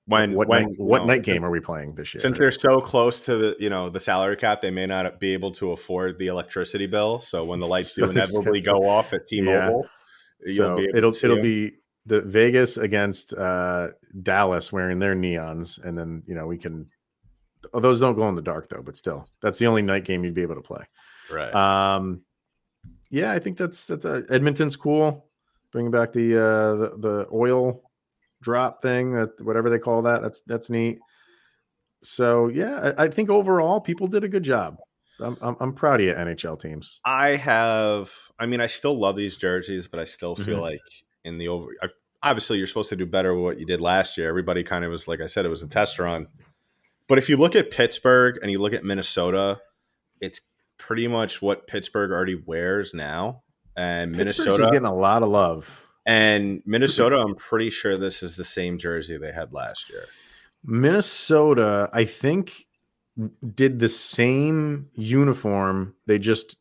When 0.06 0.34
what 0.34 0.48
when 0.48 0.64
night, 0.64 0.74
what 0.78 1.02
know, 1.02 1.08
night 1.08 1.24
game 1.24 1.46
are 1.46 1.52
we 1.52 1.60
playing 1.60 1.94
this 1.94 2.14
year? 2.14 2.22
Since 2.22 2.40
they're 2.40 2.52
so 2.52 2.82
close 2.82 3.24
to 3.26 3.38
the 3.38 3.56
you 3.60 3.70
know 3.70 3.90
the 3.90 4.00
salary 4.00 4.36
cap, 4.36 4.62
they 4.62 4.72
may 4.72 4.86
not 4.88 5.20
be 5.20 5.34
able 5.34 5.52
to 5.54 5.72
afford 5.72 6.18
the 6.18 6.28
electricity 6.28 6.88
bill. 6.88 7.20
So 7.20 7.44
when 7.44 7.60
the 7.60 7.68
lights 7.68 7.94
do 7.96 8.10
inevitably 8.10 8.62
go 8.62 8.88
off 8.88 9.14
at 9.14 9.28
T-Mobile, 9.28 9.86
so 10.56 10.76
be 10.76 10.84
able 10.84 10.98
it'll 10.98 11.12
it'll 11.12 11.42
be 11.42 11.74
the 12.08 12.22
Vegas 12.22 12.78
against 12.78 13.34
uh, 13.36 13.90
Dallas 14.24 14.74
wearing 14.74 14.98
their 15.00 15.16
neons, 15.16 15.84
and 15.84 15.96
then 15.96 16.24
you 16.26 16.34
know 16.34 16.48
we 16.48 16.58
can 16.58 16.88
oh, 17.74 17.80
those 17.80 18.00
don't 18.00 18.16
go 18.16 18.28
in 18.28 18.36
the 18.36 18.42
dark 18.42 18.70
though, 18.70 18.82
but 18.82 18.98
still, 18.98 19.26
that's 19.42 19.60
the 19.60 19.68
only 19.68 19.82
night 19.82 20.04
game 20.04 20.24
you'd 20.24 20.34
be 20.34 20.42
able 20.42 20.56
to 20.56 20.62
play. 20.62 20.84
Right. 21.32 21.54
Um, 21.54 22.22
yeah, 23.10 23.32
I 23.32 23.40
think 23.40 23.58
that's 23.58 23.88
that's 23.88 24.06
uh, 24.06 24.24
Edmonton's 24.30 24.76
cool. 24.76 25.28
Bringing 25.72 25.92
back 25.92 26.12
the 26.12 26.38
uh 26.38 26.76
the, 26.76 26.98
the 26.98 27.28
oil 27.32 27.84
drop 28.42 28.82
thing 28.82 29.14
that 29.14 29.40
whatever 29.42 29.70
they 29.70 29.80
call 29.80 30.02
that. 30.04 30.22
That's 30.22 30.42
that's 30.48 30.70
neat. 30.70 31.00
So 32.04 32.48
yeah, 32.48 32.94
I, 32.98 33.06
I 33.06 33.08
think 33.10 33.30
overall 33.30 33.80
people 33.80 34.08
did 34.08 34.24
a 34.24 34.28
good 34.30 34.44
job. 34.44 34.78
I'm, 35.20 35.38
I'm, 35.40 35.56
I'm 35.60 35.74
proud 35.74 36.02
of 36.02 36.08
you, 36.08 36.14
NHL 36.14 36.60
teams. 36.60 37.00
I 37.06 37.36
have. 37.36 38.12
I 38.40 38.48
mean, 38.48 38.60
I 38.60 38.66
still 38.68 38.98
love 39.00 39.16
these 39.16 39.38
jerseys, 39.38 39.88
but 39.88 40.00
I 40.00 40.06
still 40.06 40.36
feel 40.36 40.58
Mhm. 40.58 40.62
like 40.62 40.80
in 41.24 41.38
the 41.38 41.48
over. 41.50 41.68
I, 41.82 41.90
obviously, 42.24 42.58
you're 42.58 42.66
supposed 42.66 42.90
to 42.90 42.96
do 42.96 43.06
better 43.06 43.36
with 43.36 43.44
what 43.44 43.60
you 43.60 43.66
did 43.68 43.82
last 43.82 44.18
year. 44.18 44.28
Everybody 44.28 44.64
kind 44.64 44.84
of 44.84 44.90
was 44.92 45.08
like 45.08 45.22
I 45.22 45.28
said, 45.28 45.46
it 45.46 45.50
was 45.50 45.62
a 45.62 45.68
test 45.68 46.00
run. 46.00 46.28
But 47.08 47.20
if 47.20 47.30
you 47.30 47.38
look 47.38 47.56
at 47.56 47.70
Pittsburgh 47.70 48.40
and 48.42 48.50
you 48.50 48.60
look 48.60 48.74
at 48.74 48.84
Minnesota, 48.84 49.60
it's 50.20 50.42
pretty 50.80 51.08
much 51.08 51.40
what 51.42 51.68
Pittsburgh 51.68 52.10
already 52.12 52.42
wears 52.44 52.92
now, 52.94 53.44
and 53.78 54.14
Minnesota 54.14 54.52
is 54.64 54.70
getting 54.70 54.86
a 54.86 54.94
lot 54.96 55.22
of 55.22 55.30
love. 55.30 55.84
And 56.06 56.62
Minnesota. 56.66 57.18
I'm 57.18 57.36
pretty 57.36 57.70
sure 57.70 57.98
this 57.98 58.24
is 58.24 58.36
the 58.36 58.46
same 58.46 58.78
jersey 58.78 59.18
they 59.18 59.32
had 59.32 59.54
last 59.54 59.90
year. 59.90 60.06
Minnesota, 60.64 61.90
I 61.94 62.06
think, 62.06 62.66
did 63.56 63.80
the 63.80 63.90
same 63.90 64.90
uniform. 64.96 65.96
They 66.08 66.18
just 66.20 66.58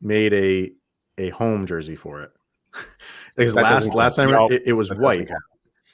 made 0.00 0.32
a 0.32 0.72
a 1.18 1.30
home 1.30 1.66
jersey 1.66 1.96
for 1.96 2.22
it. 2.22 2.30
because 3.36 3.54
That 3.54 3.62
last 3.64 3.94
last 3.94 4.16
count. 4.16 4.30
time 4.30 4.38
No, 4.38 4.48
it, 4.54 4.62
it 4.66 4.72
was 4.72 4.90
white. 4.90 5.28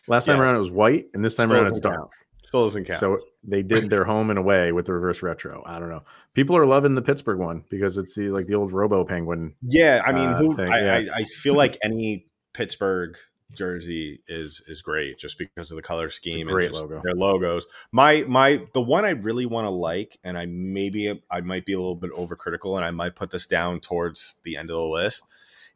Last 0.06 0.26
time 0.26 0.36
Yeah. 0.38 0.42
around 0.44 0.56
it 0.56 0.60
was 0.60 0.70
white, 0.70 1.06
and 1.14 1.24
this 1.24 1.34
time 1.34 1.48
Still 1.48 1.60
around 1.60 1.70
it's 1.70 1.80
dark. 1.80 1.96
count. 1.96 2.10
Still 2.44 2.64
doesn't 2.64 2.84
count. 2.84 3.00
So 3.00 3.18
they 3.44 3.62
did 3.62 3.90
their 3.90 4.04
home 4.04 4.30
and 4.30 4.38
away 4.38 4.72
with 4.72 4.86
the 4.86 4.92
reverse 4.94 5.22
retro. 5.22 5.62
I 5.66 5.78
don't 5.78 5.88
know. 5.88 6.02
People 6.34 6.56
are 6.56 6.66
loving 6.66 6.94
the 6.94 7.02
Pittsburgh 7.02 7.38
one 7.38 7.64
because 7.70 7.96
it's 7.98 8.14
the 8.14 8.28
like 8.30 8.46
the 8.46 8.54
old 8.54 8.72
Robo 8.72 9.04
Penguin. 9.04 9.54
Yeah, 9.62 10.02
I 10.04 10.12
mean, 10.12 10.28
uh, 10.28 10.38
who 10.38 10.60
I, 10.60 10.80
yeah. 10.80 10.94
I, 11.14 11.18
I 11.20 11.24
feel 11.24 11.54
like 11.54 11.78
any 11.82 12.26
Pittsburgh 12.52 13.16
jersey 13.52 14.23
is 14.28 14.62
is 14.69 14.80
great 14.80 15.19
just 15.19 15.37
because 15.37 15.71
of 15.71 15.76
the 15.76 15.83
color 15.83 16.09
scheme 16.09 16.47
great 16.47 16.73
logo. 16.73 17.00
their 17.02 17.14
logos. 17.14 17.66
My 17.92 18.25
my 18.28 18.62
the 18.75 18.80
one 18.80 19.04
I 19.04 19.11
really 19.11 19.47
want 19.47 19.66
to 19.66 19.71
like, 19.71 20.19
and 20.25 20.38
I 20.38 20.47
maybe 20.47 21.21
I 21.30 21.40
might 21.40 21.66
be 21.66 21.73
a 21.73 21.78
little 21.78 21.97
bit 21.97 22.12
overcritical, 22.12 22.76
and 22.76 22.85
I 22.85 22.90
might 22.90 23.16
put 23.16 23.30
this 23.30 23.47
down 23.47 23.80
towards 23.80 24.37
the 24.45 24.57
end 24.57 24.71
of 24.71 24.76
the 24.76 24.83
list, 24.83 25.25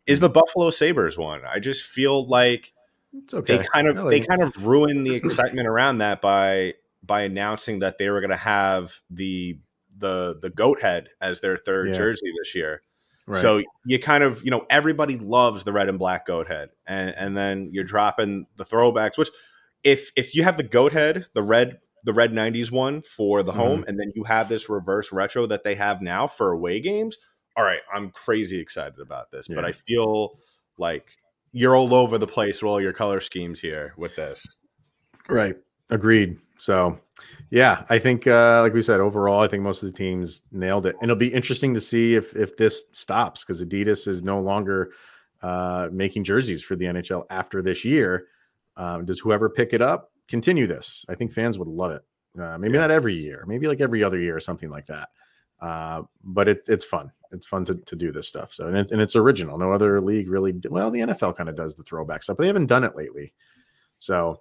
is 0.07 0.21
the 0.21 0.28
mm-hmm. 0.28 0.35
Buffalo 0.35 0.71
Sabres 0.71 1.19
one. 1.19 1.40
I 1.45 1.59
just 1.59 1.83
feel 1.83 2.26
like 2.26 2.73
It's 3.12 3.35
okay. 3.35 3.59
they 3.59 3.64
kind 3.64 3.88
of 3.88 3.97
like 3.97 4.11
they 4.11 4.21
it. 4.21 4.28
kind 4.28 4.43
of 4.43 4.66
ruined 4.66 5.07
the 5.07 5.14
excitement 5.14 5.66
around 5.66 5.99
that 5.99 6.21
by 6.21 6.75
by 7.02 7.23
announcing 7.23 7.81
that 7.81 7.99
they 7.99 8.09
were 8.09 8.21
going 8.21 8.31
to 8.31 8.37
have 8.37 9.00
the 9.11 9.59
the 9.97 10.38
the 10.40 10.50
goat 10.50 10.81
head 10.81 11.09
as 11.21 11.40
their 11.40 11.57
third 11.57 11.88
Yeah. 11.88 11.95
jersey 11.95 12.33
this 12.43 12.54
year. 12.54 12.83
Right. 13.26 13.40
So 13.40 13.62
you 13.87 13.99
kind 13.99 14.23
of, 14.23 14.45
you 14.45 14.50
know, 14.50 14.66
everybody 14.69 15.16
loves 15.16 15.64
the 15.64 15.73
red 15.73 15.88
and 15.88 15.99
black 15.99 16.26
goat 16.26 16.47
head, 16.47 16.71
and 16.87 17.14
and 17.16 17.37
then 17.37 17.71
you're 17.73 17.85
dropping 17.85 18.47
the 18.57 18.64
throwbacks. 18.64 19.16
Which, 19.16 19.31
if 19.83 20.11
if 20.16 20.35
you 20.35 20.43
have 20.45 20.57
the 20.57 20.62
goat 20.62 20.93
head, 20.93 21.26
the 21.33 21.43
red 21.43 21.78
the 22.04 22.12
red 22.12 22.33
'90s 22.33 22.71
one 22.71 23.00
for 23.02 23.43
the 23.43 23.52
home, 23.52 23.81
Mm-hmm. 23.81 23.88
and 23.88 23.99
then 23.99 24.12
you 24.14 24.25
have 24.25 24.49
this 24.50 24.69
reverse 24.69 25.11
retro 25.11 25.47
that 25.47 25.64
they 25.64 25.75
have 25.75 26.02
now 26.02 26.26
for 26.26 26.52
away 26.52 26.81
games. 26.81 27.16
All 27.57 27.64
right, 27.64 27.81
I'm 27.95 28.11
crazy 28.11 28.59
excited 28.61 29.00
about 29.00 29.31
this, 29.31 29.49
but 29.49 29.64
I 29.64 29.73
feel 29.73 30.33
like 30.76 31.16
you're 31.52 31.76
all 31.76 31.95
over 31.95 32.19
the 32.19 32.26
place 32.26 32.61
with 32.61 32.69
all 32.69 32.81
your 32.81 32.93
color 32.93 33.21
schemes 33.21 33.61
here 33.61 33.95
with 33.97 34.16
this. 34.16 34.45
Right. 35.28 35.54
Agreed. 35.88 36.37
So, 36.59 36.99
yeah, 37.54 37.84
I 37.88 38.00
think, 38.00 38.26
uh, 38.26 38.62
like 38.62 38.75
we 38.75 38.82
said, 38.82 38.99
overall, 38.99 39.40
I 39.40 39.46
think 39.46 39.62
most 39.62 39.84
of 39.84 39.92
the 39.92 39.96
teams 39.96 40.42
nailed 40.50 40.87
it. 40.87 40.96
And 41.00 41.04
it'll 41.04 41.14
be 41.14 41.32
interesting 41.32 41.73
to 41.75 41.80
see 41.80 42.16
if 42.16 42.34
if 42.34 42.56
this 42.56 42.87
stops 42.90 43.44
because 43.44 43.64
Adidas 43.64 44.08
is 44.08 44.25
no 44.25 44.40
longer 44.40 44.90
uh, 45.40 45.88
making 45.92 46.25
jerseys 46.25 46.64
for 46.64 46.75
the 46.75 46.87
NHL 46.87 47.26
after 47.30 47.62
this 47.62 47.84
year. 47.84 48.26
Um, 48.76 49.04
does 49.04 49.20
whoever 49.20 49.48
pick 49.48 49.72
it 49.72 49.81
up 49.81 50.11
continue 50.26 50.66
this? 50.66 51.07
I 51.09 51.14
think 51.14 51.31
fans 51.31 51.57
would 51.57 51.68
love 51.68 51.92
it. 51.92 52.02
Uh, 52.37 52.59
maybe 52.59 52.76
not 52.76 52.90
every 52.90 53.14
year, 53.14 53.44
maybe 53.46 53.68
like 53.68 53.81
every 53.81 54.02
other 54.02 54.18
year 54.18 54.37
or 54.37 54.40
something 54.40 54.68
like 54.68 54.87
that. 54.87 55.11
Uh, 55.61 56.02
but 56.24 56.48
it, 56.48 56.66
it's 56.66 56.85
fun. 56.85 57.12
It's 57.31 57.46
fun 57.46 57.64
to, 57.66 57.76
to 57.76 57.94
do 57.94 58.11
this 58.11 58.26
stuff. 58.26 58.52
So 58.52 58.66
and, 58.66 58.79
it, 58.79 58.90
and 58.90 59.00
it's 59.00 59.14
original. 59.14 59.59
No 59.59 59.72
other 59.72 60.00
league 60.00 60.29
really. 60.29 60.61
Well, 60.68 60.90
the 60.90 61.02
NFL 61.02 61.37
kind 61.37 61.48
of 61.48 61.55
does 61.55 61.76
the 61.76 61.85
throwback 61.85 62.24
stuff, 62.24 62.37
but 62.37 62.42
they 62.42 62.48
haven't 62.48 62.66
done 62.66 62.83
it 62.83 62.96
lately. 62.96 63.33
So 64.00 64.40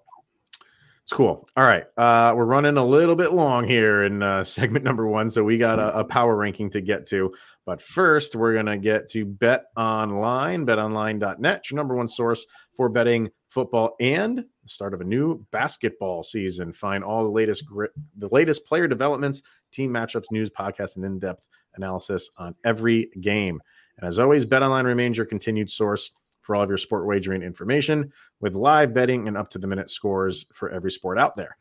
it's 1.04 1.12
cool. 1.12 1.50
All 1.58 1.66
right. 1.66 1.84
Uh, 1.98 2.34
we're 2.36 2.46
running 2.46 2.78
a 2.78 2.86
little 2.86 3.16
bit 3.16 3.34
long 3.34 3.66
here 3.66 4.04
in 4.04 4.24
uh, 4.24 4.44
segment 4.46 4.86
number 4.86 5.06
one. 5.06 5.30
So 5.30 5.44
we 5.44 5.58
got 5.58 5.78
a, 5.78 6.00
a 6.00 6.04
power 6.04 6.36
ranking 6.36 6.70
to 6.72 6.82
get 6.82 7.06
to. 7.08 7.34
But 7.66 7.82
first, 7.82 8.36
we're 8.36 8.54
going 8.54 8.66
to 8.68 8.78
get 8.78 9.10
to 9.10 9.26
Bet 9.26 9.66
Online, 9.76 10.66
betonline.net, 10.66 11.70
your 11.70 11.76
number 11.76 11.96
one 11.96 12.08
source 12.08 12.46
for 12.76 12.90
betting 12.90 13.30
football 13.50 13.96
and 14.00 14.40
the 14.40 14.70
start 14.70 14.94
of 14.94 15.02
a 15.02 15.06
new 15.06 15.46
basketball 15.52 16.24
season. 16.24 16.74
Find 16.74 17.04
all 17.04 17.24
the 17.24 17.30
latest 17.30 17.66
gri- 17.66 17.90
the 18.18 18.30
latest 18.32 18.66
player 18.66 18.88
developments, 18.88 19.44
team 19.72 19.92
matchups, 19.92 20.32
news, 20.32 20.50
podcasts, 20.50 20.96
and 20.96 21.06
in-depth 21.06 21.46
analysis 21.76 22.30
on 22.38 22.56
every 22.64 23.10
game. 23.22 23.62
And 23.98 24.08
as 24.08 24.20
always, 24.20 24.46
BetOnline 24.46 24.86
remains 24.86 25.18
your 25.18 25.26
continued 25.26 25.70
source 25.70 26.12
for 26.44 26.56
all 26.56 26.62
of 26.64 26.70
your 26.70 26.78
sport 26.78 27.08
wagering 27.08 27.42
information 27.42 28.12
with 28.40 28.54
live 28.54 28.94
betting 28.94 29.28
and 29.28 29.36
up 29.36 29.50
to 29.50 29.58
the 29.58 29.66
minute 29.66 29.90
scores 29.90 30.46
for 30.54 30.70
every 30.70 30.92
sport 30.92 31.18
out 31.18 31.36
there. 31.36 31.58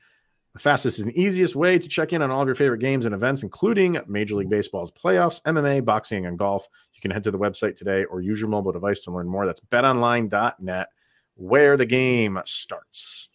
The 0.53 0.59
fastest 0.59 0.99
and 0.99 1.11
easiest 1.13 1.57
way 1.57 1.79
to 1.79 1.89
check 1.89 2.13
in 2.13 2.21
on 2.21 2.31
all 2.31 2.43
of 2.43 2.49
your 2.49 2.55
favorite 2.55 2.81
games 2.81 3.07
and 3.07 3.15
events, 3.15 3.43
including 3.43 3.99
Major 4.07 4.35
League 4.35 4.51
Baseball's 4.51 4.91
playoffs, 4.91 5.41
MMA, 5.45 5.83
boxing, 5.83 6.27
and 6.27 6.39
golf. 6.39 6.67
You 6.93 7.01
can 7.01 7.11
head 7.11 7.25
to 7.25 7.31
the 7.31 7.39
website 7.39 7.75
today 7.75 8.05
or 8.05 8.21
use 8.21 8.39
your 8.39 8.51
mobile 8.51 8.73
device 8.73 9.01
to 9.03 9.13
learn 9.13 9.29
more. 9.29 9.47
That's 9.47 9.61
betonline.net, 9.61 10.89
where 11.37 11.77
the 11.79 11.87
game 11.87 12.39
starts. 12.45 13.31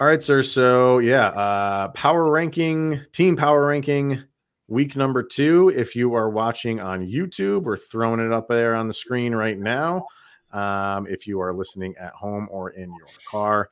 All 0.00 0.06
right, 0.06 0.22
sir. 0.22 0.42
So, 0.42 0.98
yeah, 0.98 1.28
uh, 1.28 1.88
power 1.88 2.28
ranking, 2.28 3.00
team 3.12 3.36
power 3.36 3.66
ranking, 3.66 4.24
week 4.68 4.94
number 4.94 5.22
two. 5.22 5.70
If 5.70 5.96
you 5.96 6.14
are 6.14 6.30
watching 6.30 6.78
on 6.78 7.06
YouTube, 7.06 7.62
we're 7.62 7.76
throwing 7.76 8.20
it 8.20 8.32
up 8.32 8.48
there 8.48 8.74
on 8.74 8.86
the 8.86 8.94
screen 8.94 9.34
right 9.34 9.58
now. 9.58 10.06
Um, 10.52 11.06
if 11.06 11.26
you 11.26 11.40
are 11.40 11.52
listening 11.52 11.94
at 11.98 12.12
home 12.12 12.48
or 12.50 12.70
in 12.70 12.90
your 12.90 13.08
car, 13.28 13.70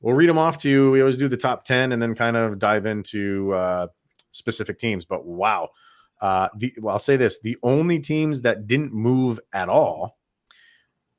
we'll 0.00 0.14
read 0.14 0.28
them 0.28 0.38
off 0.38 0.60
to 0.62 0.68
you. 0.68 0.90
We 0.90 1.00
always 1.00 1.16
do 1.16 1.28
the 1.28 1.36
top 1.36 1.64
10 1.64 1.92
and 1.92 2.02
then 2.02 2.14
kind 2.14 2.36
of 2.36 2.58
dive 2.58 2.86
into 2.86 3.52
uh, 3.52 3.86
specific 4.32 4.78
teams. 4.78 5.04
But 5.04 5.24
wow. 5.24 5.70
Uh, 6.20 6.48
the, 6.56 6.72
well, 6.80 6.94
I'll 6.94 7.00
say 7.00 7.16
this 7.16 7.40
the 7.40 7.56
only 7.62 7.98
teams 7.98 8.42
that 8.42 8.66
didn't 8.66 8.92
move 8.92 9.40
at 9.52 9.68
all 9.68 10.18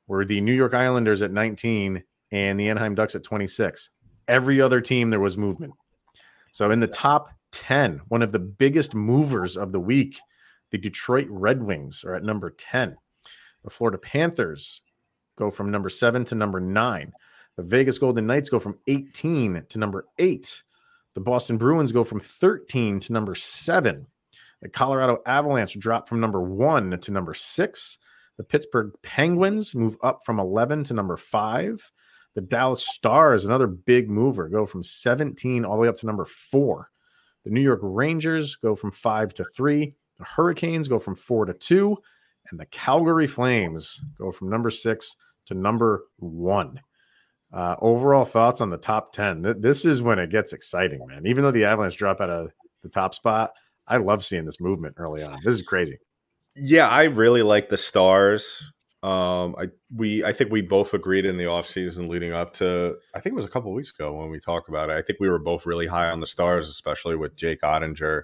were 0.06 0.24
the 0.24 0.40
New 0.40 0.52
York 0.52 0.74
Islanders 0.74 1.22
at 1.22 1.32
19 1.32 2.02
and 2.30 2.60
the 2.60 2.68
Anaheim 2.68 2.94
Ducks 2.94 3.14
at 3.14 3.22
26. 3.22 3.90
Every 4.28 4.60
other 4.60 4.80
team, 4.80 5.10
there 5.10 5.20
was 5.20 5.36
movement. 5.36 5.74
So 6.52 6.70
in 6.70 6.80
the 6.80 6.86
top 6.86 7.33
10, 7.54 8.02
one 8.08 8.20
of 8.20 8.32
the 8.32 8.38
biggest 8.38 8.94
movers 8.94 9.56
of 9.56 9.72
the 9.72 9.80
week, 9.80 10.18
the 10.70 10.78
Detroit 10.78 11.28
Red 11.30 11.62
Wings 11.62 12.04
are 12.04 12.14
at 12.14 12.24
number 12.24 12.50
10. 12.50 12.96
The 13.62 13.70
Florida 13.70 13.96
Panthers 13.96 14.82
go 15.38 15.50
from 15.50 15.70
number 15.70 15.88
seven 15.88 16.24
to 16.26 16.34
number 16.34 16.60
nine. 16.60 17.12
The 17.56 17.62
Vegas 17.62 17.98
Golden 17.98 18.26
Knights 18.26 18.50
go 18.50 18.58
from 18.58 18.78
18 18.88 19.64
to 19.68 19.78
number 19.78 20.06
eight. 20.18 20.62
The 21.14 21.20
Boston 21.20 21.56
Bruins 21.56 21.92
go 21.92 22.02
from 22.02 22.18
13 22.18 22.98
to 23.00 23.12
number 23.12 23.36
seven. 23.36 24.06
The 24.60 24.68
Colorado 24.68 25.22
Avalanche 25.24 25.78
drop 25.78 26.08
from 26.08 26.20
number 26.20 26.42
one 26.42 26.98
to 26.98 27.12
number 27.12 27.34
six. 27.34 27.98
The 28.36 28.44
Pittsburgh 28.44 28.92
Penguins 29.02 29.76
move 29.76 29.96
up 30.02 30.24
from 30.24 30.40
11 30.40 30.84
to 30.84 30.94
number 30.94 31.16
five. 31.16 31.88
The 32.34 32.40
Dallas 32.40 32.84
Stars, 32.84 33.44
another 33.44 33.68
big 33.68 34.10
mover, 34.10 34.48
go 34.48 34.66
from 34.66 34.82
17 34.82 35.64
all 35.64 35.76
the 35.76 35.82
way 35.82 35.88
up 35.88 35.96
to 35.98 36.06
number 36.06 36.24
four. 36.24 36.90
The 37.44 37.50
New 37.50 37.60
York 37.60 37.80
Rangers 37.82 38.56
go 38.56 38.74
from 38.74 38.90
five 38.90 39.34
to 39.34 39.44
three. 39.54 39.94
The 40.18 40.24
Hurricanes 40.24 40.88
go 40.88 40.98
from 40.98 41.14
four 41.14 41.44
to 41.44 41.54
two. 41.54 41.96
And 42.50 42.60
the 42.60 42.66
Calgary 42.66 43.26
Flames 43.26 44.00
go 44.18 44.30
from 44.30 44.50
number 44.50 44.70
six 44.70 45.16
to 45.46 45.54
number 45.54 46.04
one. 46.18 46.80
Uh, 47.52 47.76
overall 47.80 48.24
thoughts 48.24 48.60
on 48.60 48.70
the 48.70 48.76
top 48.76 49.12
10. 49.12 49.42
Th- 49.42 49.56
this 49.58 49.84
is 49.84 50.02
when 50.02 50.18
it 50.18 50.30
gets 50.30 50.52
exciting, 50.52 51.06
man. 51.06 51.26
Even 51.26 51.44
though 51.44 51.50
the 51.50 51.64
Avalanche 51.64 51.96
drop 51.96 52.20
out 52.20 52.30
of 52.30 52.50
the 52.82 52.88
top 52.88 53.14
spot, 53.14 53.52
I 53.86 53.98
love 53.98 54.24
seeing 54.24 54.44
this 54.44 54.60
movement 54.60 54.96
early 54.98 55.22
on. 55.22 55.38
This 55.44 55.54
is 55.54 55.62
crazy. 55.62 55.98
Yeah, 56.56 56.88
I 56.88 57.04
really 57.04 57.42
like 57.42 57.68
the 57.68 57.78
stars. 57.78 58.72
Um, 59.04 59.54
I 59.58 59.68
we 59.94 60.24
I 60.24 60.32
think 60.32 60.50
we 60.50 60.62
both 60.62 60.94
agreed 60.94 61.26
in 61.26 61.36
the 61.36 61.44
offseason 61.44 62.08
leading 62.08 62.32
up 62.32 62.54
to 62.54 62.96
I 63.14 63.20
think 63.20 63.34
it 63.34 63.36
was 63.36 63.44
a 63.44 63.50
couple 63.50 63.70
weeks 63.74 63.90
ago 63.90 64.14
when 64.14 64.30
we 64.30 64.40
talked 64.40 64.70
about 64.70 64.88
it. 64.88 64.96
I 64.96 65.02
think 65.02 65.20
we 65.20 65.28
were 65.28 65.38
both 65.38 65.66
really 65.66 65.86
high 65.86 66.08
on 66.08 66.20
the 66.20 66.26
stars, 66.26 66.70
especially 66.70 67.14
with 67.14 67.36
Jake 67.36 67.60
Oettinger 67.60 68.22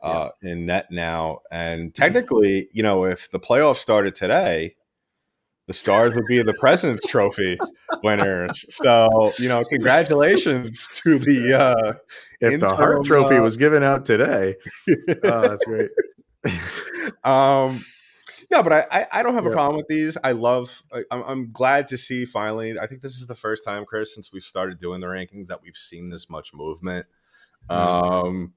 uh, 0.00 0.28
in 0.40 0.66
net 0.66 0.86
now. 0.92 1.40
And 1.50 1.92
technically, 1.92 2.68
you 2.72 2.84
know, 2.84 3.04
if 3.04 3.32
the 3.32 3.40
playoffs 3.40 3.78
started 3.78 4.14
today, 4.14 4.76
the 5.66 5.74
Stars 5.74 6.14
would 6.14 6.26
be 6.26 6.42
the 6.42 6.54
President's 6.54 7.06
Trophy 7.06 7.58
winners. 8.02 8.64
So, 8.68 9.32
you 9.38 9.48
know, 9.48 9.64
congratulations 9.64 10.86
to 11.02 11.18
the 11.18 11.58
uh 11.58 11.92
if 12.40 12.60
the 12.60 12.68
Hart 12.68 13.04
Trophy 13.04 13.36
uh, 13.36 13.42
was 13.42 13.56
given 13.56 13.82
out 13.82 14.04
today. 14.04 14.56
oh, 15.24 15.40
that's 15.40 15.64
great. 15.64 15.90
um 17.24 17.80
no, 18.52 18.62
but 18.62 18.86
I, 18.92 19.06
I 19.10 19.22
don't 19.22 19.34
have 19.34 19.46
a 19.46 19.50
problem 19.50 19.76
with 19.76 19.88
these. 19.88 20.18
I 20.22 20.32
love. 20.32 20.82
I, 20.92 21.04
I'm, 21.10 21.22
I'm 21.22 21.52
glad 21.52 21.88
to 21.88 21.96
see 21.96 22.26
finally. 22.26 22.78
I 22.78 22.86
think 22.86 23.00
this 23.00 23.16
is 23.16 23.26
the 23.26 23.34
first 23.34 23.64
time, 23.64 23.86
Chris, 23.86 24.14
since 24.14 24.30
we've 24.30 24.42
started 24.42 24.78
doing 24.78 25.00
the 25.00 25.06
rankings 25.06 25.46
that 25.46 25.62
we've 25.62 25.76
seen 25.76 26.10
this 26.10 26.28
much 26.28 26.52
movement. 26.52 27.06
Mm-hmm. 27.70 28.26
Um, 28.26 28.52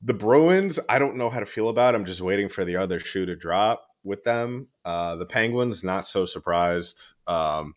the 0.00 0.14
Bruins, 0.14 0.78
I 0.88 1.00
don't 1.00 1.16
know 1.16 1.28
how 1.28 1.40
to 1.40 1.46
feel 1.46 1.68
about. 1.68 1.96
I'm 1.96 2.04
just 2.04 2.20
waiting 2.20 2.48
for 2.48 2.64
the 2.64 2.76
other 2.76 3.00
shoe 3.00 3.26
to 3.26 3.34
drop 3.34 3.88
with 4.04 4.22
them. 4.22 4.68
Uh, 4.84 5.16
the 5.16 5.26
Penguins, 5.26 5.82
not 5.82 6.06
so 6.06 6.24
surprised. 6.24 7.02
Um, 7.26 7.74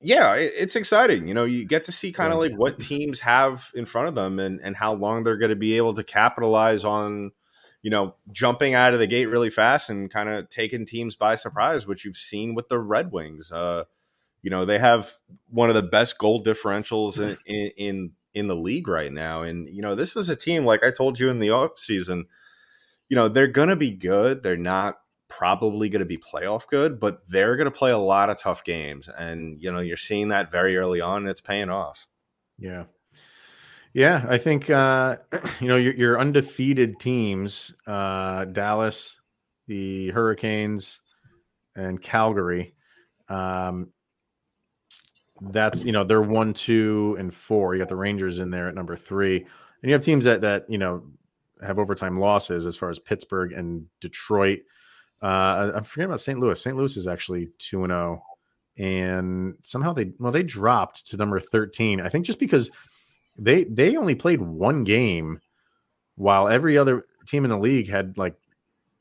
yeah, 0.00 0.34
it, 0.34 0.52
it's 0.56 0.74
exciting. 0.74 1.28
You 1.28 1.34
know, 1.34 1.44
you 1.44 1.64
get 1.64 1.84
to 1.84 1.92
see 1.92 2.10
kind 2.10 2.32
of 2.32 2.40
like 2.40 2.54
what 2.54 2.80
teams 2.80 3.20
have 3.20 3.70
in 3.74 3.86
front 3.86 4.08
of 4.08 4.16
them 4.16 4.40
and 4.40 4.60
and 4.60 4.76
how 4.76 4.92
long 4.92 5.22
they're 5.22 5.38
going 5.38 5.50
to 5.50 5.56
be 5.56 5.76
able 5.76 5.94
to 5.94 6.02
capitalize 6.02 6.84
on. 6.84 7.30
You 7.82 7.90
know, 7.90 8.14
jumping 8.32 8.74
out 8.74 8.92
of 8.92 9.00
the 9.00 9.06
gate 9.06 9.26
really 9.26 9.50
fast 9.50 9.88
and 9.88 10.10
kind 10.10 10.28
of 10.28 10.50
taking 10.50 10.84
teams 10.84 11.16
by 11.16 11.34
surprise, 11.36 11.86
which 11.86 12.04
you've 12.04 12.16
seen 12.16 12.54
with 12.54 12.68
the 12.68 12.78
Red 12.78 13.10
Wings. 13.10 13.50
Uh, 13.50 13.84
you 14.42 14.50
know, 14.50 14.64
they 14.64 14.78
have 14.78 15.12
one 15.48 15.68
of 15.68 15.74
the 15.74 15.82
best 15.82 16.18
goal 16.18 16.42
differentials 16.42 17.18
in, 17.18 17.38
in, 17.46 17.70
in 17.76 18.12
in 18.34 18.46
the 18.46 18.56
league 18.56 18.88
right 18.88 19.12
now. 19.12 19.42
And, 19.42 19.68
you 19.68 19.82
know, 19.82 19.94
this 19.94 20.16
is 20.16 20.28
a 20.28 20.36
team, 20.36 20.64
like 20.64 20.84
I 20.84 20.90
told 20.90 21.18
you 21.18 21.30
in 21.30 21.38
the 21.38 21.50
off 21.50 21.78
season, 21.78 22.26
you 23.08 23.16
know, 23.16 23.28
they're 23.28 23.48
going 23.48 23.68
to 23.68 23.76
be 23.76 23.90
good. 23.90 24.42
They're 24.42 24.56
not 24.56 24.98
probably 25.28 25.88
going 25.88 26.00
to 26.00 26.06
be 26.06 26.18
playoff 26.18 26.66
good, 26.68 27.00
but 27.00 27.22
they're 27.28 27.56
going 27.56 27.70
to 27.70 27.76
play 27.76 27.90
a 27.90 27.98
lot 27.98 28.30
of 28.30 28.38
tough 28.38 28.64
games. 28.64 29.08
And, 29.08 29.60
you 29.60 29.72
know, 29.72 29.80
you're 29.80 29.96
seeing 29.96 30.28
that 30.28 30.50
very 30.50 30.76
early 30.76 31.00
on 31.00 31.22
and 31.22 31.28
it's 31.28 31.40
paying 31.40 31.70
off. 31.70 32.06
Yeah. 32.58 32.84
Yeah. 33.92 34.24
I 34.28 34.38
think, 34.38 34.70
uh, 34.70 35.16
you 35.60 35.68
know, 35.68 35.76
your, 35.76 35.94
your 35.94 36.20
undefeated 36.20 36.98
teams, 37.00 37.74
uh, 37.86 38.44
Dallas, 38.46 39.20
the 39.66 40.10
Hurricanes, 40.10 41.00
and 41.76 42.00
Calgary, 42.00 42.74
um, 43.28 43.88
that's 45.40 45.84
you 45.84 45.92
know 45.92 46.04
they're 46.04 46.20
one, 46.20 46.52
two, 46.52 47.16
and 47.18 47.32
four. 47.32 47.74
You 47.74 47.80
got 47.80 47.88
the 47.88 47.96
Rangers 47.96 48.40
in 48.40 48.50
there 48.50 48.68
at 48.68 48.74
number 48.74 48.96
three, 48.96 49.36
and 49.38 49.48
you 49.88 49.92
have 49.92 50.04
teams 50.04 50.24
that 50.24 50.42
that 50.42 50.66
you 50.68 50.78
know 50.78 51.02
have 51.62 51.78
overtime 51.78 52.16
losses 52.16 52.66
as 52.66 52.76
far 52.76 52.90
as 52.90 52.98
Pittsburgh 52.98 53.52
and 53.52 53.86
Detroit. 54.00 54.60
Uh, 55.22 55.72
I'm 55.74 55.84
forgetting 55.84 56.10
about 56.10 56.20
St. 56.20 56.38
Louis. 56.38 56.60
St. 56.60 56.76
Louis 56.76 56.96
is 56.96 57.06
actually 57.06 57.48
two 57.58 57.84
and 57.84 57.90
zero, 57.90 58.22
oh, 58.22 58.82
and 58.82 59.54
somehow 59.62 59.92
they 59.92 60.12
well 60.18 60.32
they 60.32 60.42
dropped 60.42 61.06
to 61.08 61.16
number 61.16 61.40
thirteen. 61.40 62.00
I 62.00 62.08
think 62.08 62.26
just 62.26 62.38
because 62.38 62.70
they 63.36 63.64
they 63.64 63.96
only 63.96 64.14
played 64.14 64.40
one 64.40 64.84
game, 64.84 65.40
while 66.16 66.48
every 66.48 66.76
other 66.76 67.04
team 67.26 67.44
in 67.44 67.50
the 67.50 67.58
league 67.58 67.88
had 67.88 68.18
like 68.18 68.36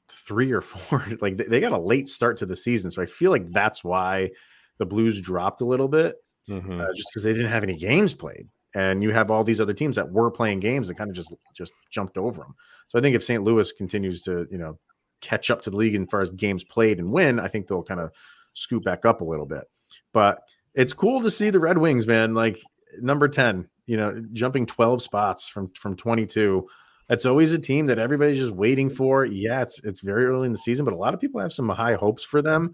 three 0.10 0.52
or 0.52 0.62
four. 0.62 1.06
like 1.22 1.38
they 1.38 1.60
got 1.60 1.72
a 1.72 1.80
late 1.80 2.08
start 2.08 2.38
to 2.40 2.46
the 2.46 2.56
season, 2.56 2.92
so 2.92 3.02
I 3.02 3.06
feel 3.06 3.32
like 3.32 3.52
that's 3.52 3.84
why 3.84 4.30
the 4.78 4.86
Blues 4.86 5.22
dropped 5.22 5.62
a 5.62 5.66
little 5.66 5.88
bit, 5.88 6.16
mm-hmm. 6.50 6.80
uh, 6.80 6.94
just 6.96 7.10
because 7.12 7.24
they 7.24 7.34
didn't 7.34 7.52
have 7.52 7.64
any 7.64 7.78
games 7.78 8.14
played 8.14 8.48
and 8.76 9.02
you 9.02 9.12
have 9.12 9.32
all 9.32 9.44
these 9.44 9.62
other 9.62 9.74
teams 9.74 9.96
that 9.96 10.12
were 10.12 10.30
playing 10.30 10.60
games 10.60 10.88
that 10.88 10.96
kind 10.96 11.10
of 11.10 11.16
just 11.16 11.34
just 11.56 11.74
jumped 11.90 12.18
over 12.18 12.42
them. 12.42 12.56
So 12.88 13.00
I 13.00 13.02
think 13.02 13.16
if 13.16 13.24
St. 13.24 13.44
Louis 13.44 13.72
continues 13.72 14.24
to 14.24 14.48
you 14.52 14.58
know 14.58 14.78
catch 15.22 15.50
up 15.50 15.62
to 15.62 15.70
the 15.70 15.78
league 15.78 15.96
as 15.96 16.08
far 16.10 16.22
as 16.22 16.30
games 16.32 16.64
played 16.64 17.00
and 17.00 17.12
win, 17.12 17.40
I 17.40 17.48
think 17.48 17.68
they'll 17.68 17.84
kind 17.84 18.00
of 18.00 18.12
scoot 18.54 18.84
back 18.84 19.06
up 19.06 19.22
a 19.22 19.26
little 19.26 19.46
bit. 19.46 19.66
But 20.14 20.42
it's 20.76 20.94
cool 20.94 21.22
to 21.22 21.32
see 21.32 21.50
the 21.50 21.60
Red 21.60 21.78
Wings, 21.78 22.06
man. 22.06 22.34
Like 22.34 22.60
number 23.02 23.28
ten, 23.28 23.68
you 23.90 23.98
know, 23.98 24.24
jumping 24.34 24.68
twelve 24.68 25.02
spots 25.02 25.50
from 25.50 25.68
from 25.70 25.96
twenty 25.96 26.28
two. 26.28 26.68
That's 27.08 27.26
always 27.26 27.52
a 27.54 27.58
team 27.58 27.88
that 27.88 27.98
everybody's 27.98 28.38
just 28.38 28.52
waiting 28.52 28.88
for. 28.88 29.26
Yeah, 29.26 29.64
it's 29.64 29.80
it's 29.84 30.02
very 30.02 30.28
early 30.28 30.46
in 30.46 30.52
the 30.52 30.60
season, 30.60 30.86
but 30.86 30.94
a 30.94 30.98
lot 30.98 31.16
of 31.16 31.20
people 31.20 31.42
have 31.42 31.52
some 31.52 31.68
high 31.70 31.96
hopes 31.96 32.24
for 32.24 32.44
them. 32.44 32.74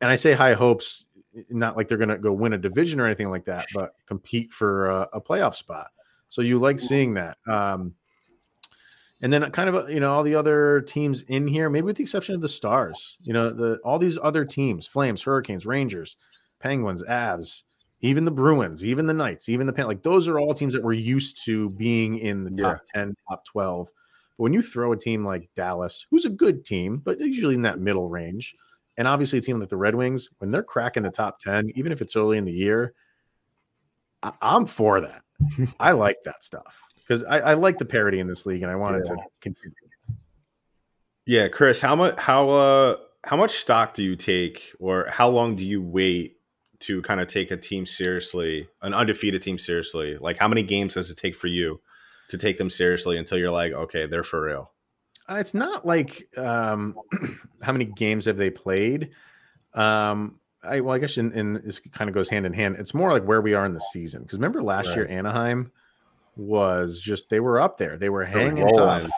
And 0.00 0.12
I 0.12 0.14
say 0.14 0.32
high 0.32 0.54
hopes 0.54 1.06
not 1.50 1.76
like 1.76 1.88
they're 1.88 1.98
going 1.98 2.08
to 2.10 2.18
go 2.18 2.32
win 2.32 2.52
a 2.52 2.58
division 2.58 3.00
or 3.00 3.06
anything 3.06 3.30
like 3.30 3.46
that, 3.46 3.66
but 3.74 3.96
compete 4.06 4.52
for 4.52 4.90
a, 4.90 5.08
a 5.14 5.20
playoff 5.20 5.56
spot. 5.56 5.88
So 6.28 6.40
you 6.40 6.60
like 6.60 6.78
seeing 6.78 7.14
that. 7.14 7.36
Um, 7.48 7.94
and 9.20 9.32
then 9.32 9.50
kind 9.50 9.68
of 9.68 9.90
you 9.90 9.98
know 9.98 10.14
all 10.14 10.22
the 10.22 10.36
other 10.36 10.82
teams 10.82 11.22
in 11.22 11.48
here, 11.48 11.68
maybe 11.68 11.86
with 11.86 11.96
the 11.96 12.04
exception 12.04 12.36
of 12.36 12.42
the 12.42 12.48
Stars. 12.48 13.18
You 13.22 13.32
know 13.32 13.50
the 13.50 13.78
all 13.84 13.98
these 13.98 14.18
other 14.22 14.44
teams: 14.44 14.86
Flames, 14.86 15.22
Hurricanes, 15.22 15.66
Rangers, 15.66 16.16
Penguins, 16.60 17.02
Avs, 17.02 17.64
even 18.04 18.26
the 18.26 18.30
Bruins, 18.30 18.84
even 18.84 19.06
the 19.06 19.14
Knights, 19.14 19.48
even 19.48 19.66
the 19.66 19.72
Pan. 19.72 19.86
Like 19.86 20.02
those 20.02 20.28
are 20.28 20.38
all 20.38 20.52
teams 20.52 20.74
that 20.74 20.82
we're 20.82 20.92
used 20.92 21.42
to 21.46 21.70
being 21.70 22.18
in 22.18 22.44
the 22.44 22.50
top 22.50 22.82
yeah. 22.94 23.00
ten, 23.00 23.14
top 23.28 23.44
twelve. 23.46 23.88
But 24.36 24.42
when 24.42 24.52
you 24.52 24.60
throw 24.60 24.92
a 24.92 24.96
team 24.96 25.24
like 25.24 25.48
Dallas, 25.54 26.06
who's 26.10 26.26
a 26.26 26.30
good 26.30 26.66
team, 26.66 26.98
but 26.98 27.18
usually 27.18 27.54
in 27.54 27.62
that 27.62 27.80
middle 27.80 28.10
range, 28.10 28.54
and 28.98 29.08
obviously, 29.08 29.38
a 29.38 29.42
team 29.42 29.58
like 29.58 29.70
the 29.70 29.78
Red 29.78 29.94
Wings, 29.94 30.28
when 30.38 30.50
they're 30.50 30.62
cracking 30.62 31.02
the 31.02 31.10
top 31.10 31.38
10, 31.38 31.70
even 31.76 31.92
if 31.92 32.02
it's 32.02 32.14
early 32.14 32.36
in 32.36 32.44
the 32.44 32.52
year, 32.52 32.92
I- 34.22 34.34
am 34.42 34.66
for 34.66 35.00
that. 35.00 35.22
I 35.80 35.92
like 35.92 36.18
that 36.26 36.44
stuff 36.44 36.76
because 36.96 37.24
I-, 37.24 37.40
I, 37.40 37.54
like 37.54 37.78
the 37.78 37.86
parity 37.86 38.20
in 38.20 38.26
this 38.26 38.44
league 38.44 38.62
and 38.62 38.70
I 38.70 38.76
wanted 38.76 39.04
yeah. 39.06 39.14
to 39.14 39.22
continue. 39.40 39.74
Yeah, 41.26 41.48
Chris, 41.48 41.80
how 41.80 41.96
much 41.96 42.18
how 42.18 42.50
uh 42.50 42.96
how 43.24 43.36
much 43.36 43.52
stock 43.52 43.94
do 43.94 44.02
you 44.02 44.14
take 44.14 44.72
or 44.78 45.06
how 45.08 45.28
long 45.30 45.56
do 45.56 45.66
you 45.66 45.80
wait 45.80 46.33
to 46.86 47.02
kind 47.02 47.20
of 47.20 47.28
take 47.28 47.50
a 47.50 47.56
team 47.56 47.86
seriously, 47.86 48.68
an 48.82 48.94
undefeated 48.94 49.42
team 49.42 49.58
seriously? 49.58 50.16
Like 50.16 50.38
how 50.38 50.48
many 50.48 50.62
games 50.62 50.94
does 50.94 51.10
it 51.10 51.16
take 51.16 51.36
for 51.36 51.46
you 51.46 51.80
to 52.28 52.38
take 52.38 52.58
them 52.58 52.70
seriously 52.70 53.18
until 53.18 53.38
you're 53.38 53.50
like, 53.50 53.72
okay, 53.72 54.06
they're 54.06 54.24
for 54.24 54.42
real? 54.42 54.72
Uh, 55.28 55.36
it's 55.36 55.54
not 55.54 55.86
like 55.86 56.26
um, 56.36 56.96
how 57.62 57.72
many 57.72 57.86
games 57.86 58.26
have 58.26 58.36
they 58.36 58.50
played. 58.50 59.10
Um, 59.72 60.38
I 60.62 60.80
well, 60.80 60.94
I 60.94 60.98
guess 60.98 61.18
in, 61.18 61.32
in 61.32 61.54
this 61.54 61.80
kind 61.92 62.08
of 62.08 62.14
goes 62.14 62.28
hand 62.28 62.46
in 62.46 62.52
hand. 62.52 62.76
It's 62.78 62.94
more 62.94 63.12
like 63.12 63.24
where 63.24 63.40
we 63.40 63.54
are 63.54 63.66
in 63.66 63.74
the 63.74 63.80
season. 63.80 64.22
Because 64.22 64.38
remember 64.38 64.62
last 64.62 64.88
right. 64.88 64.96
year 64.96 65.08
Anaheim 65.08 65.70
was 66.36 67.00
just 67.00 67.30
they 67.30 67.40
were 67.40 67.60
up 67.60 67.76
there. 67.78 67.96
They 67.96 68.08
were 68.08 68.24
hanging 68.24 68.72
tough. 68.74 69.10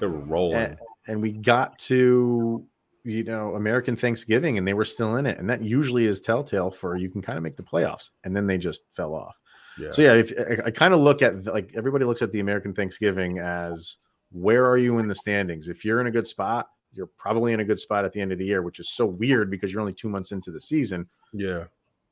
They 0.00 0.06
were 0.06 0.18
rolling, 0.18 0.56
and, 0.56 0.78
and 1.06 1.22
we 1.22 1.32
got 1.32 1.78
to 1.80 2.64
you 3.08 3.24
know 3.24 3.54
American 3.54 3.96
Thanksgiving, 3.96 4.58
and 4.58 4.68
they 4.68 4.74
were 4.74 4.84
still 4.84 5.16
in 5.16 5.26
it. 5.26 5.38
And 5.38 5.48
that 5.48 5.62
usually 5.62 6.06
is 6.06 6.20
telltale 6.20 6.70
for 6.70 6.96
you 6.96 7.10
can 7.10 7.22
kind 7.22 7.38
of 7.38 7.42
make 7.42 7.56
the 7.56 7.62
playoffs, 7.62 8.10
and 8.24 8.36
then 8.36 8.46
they 8.46 8.58
just 8.58 8.82
fell 8.94 9.14
off. 9.14 9.36
Yeah. 9.78 9.90
So 9.92 10.02
yeah, 10.02 10.14
if 10.14 10.32
I, 10.38 10.66
I 10.66 10.70
kind 10.70 10.92
of 10.92 11.00
look 11.00 11.22
at 11.22 11.46
like 11.46 11.72
everybody 11.74 12.04
looks 12.04 12.22
at 12.22 12.32
the 12.32 12.40
American 12.40 12.74
Thanksgiving 12.74 13.38
as 13.38 13.96
where 14.30 14.66
are 14.66 14.76
you 14.76 14.98
in 14.98 15.08
the 15.08 15.14
standings? 15.14 15.68
If 15.68 15.84
you're 15.84 16.00
in 16.00 16.06
a 16.06 16.10
good 16.10 16.26
spot, 16.26 16.68
you're 16.92 17.08
probably 17.16 17.52
in 17.52 17.60
a 17.60 17.64
good 17.64 17.80
spot 17.80 18.04
at 18.04 18.12
the 18.12 18.20
end 18.20 18.32
of 18.32 18.38
the 18.38 18.44
year, 18.44 18.62
which 18.62 18.78
is 18.78 18.90
so 18.90 19.06
weird 19.06 19.50
because 19.50 19.72
you're 19.72 19.80
only 19.80 19.94
two 19.94 20.08
months 20.08 20.32
into 20.32 20.50
the 20.50 20.60
season. 20.60 21.08
Yeah. 21.32 21.64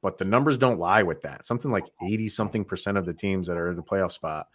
But 0.02 0.18
the 0.18 0.24
numbers 0.24 0.56
don't 0.56 0.78
lie 0.78 1.02
with 1.02 1.20
that. 1.22 1.44
Something 1.44 1.70
like 1.70 1.84
80 2.02 2.28
something 2.28 2.64
percent 2.64 2.96
of 2.96 3.06
the 3.06 3.14
teams 3.14 3.46
that 3.48 3.56
are 3.56 3.70
in 3.70 3.76
the 3.76 3.82
playoff 3.82 4.12
spot 4.12 4.46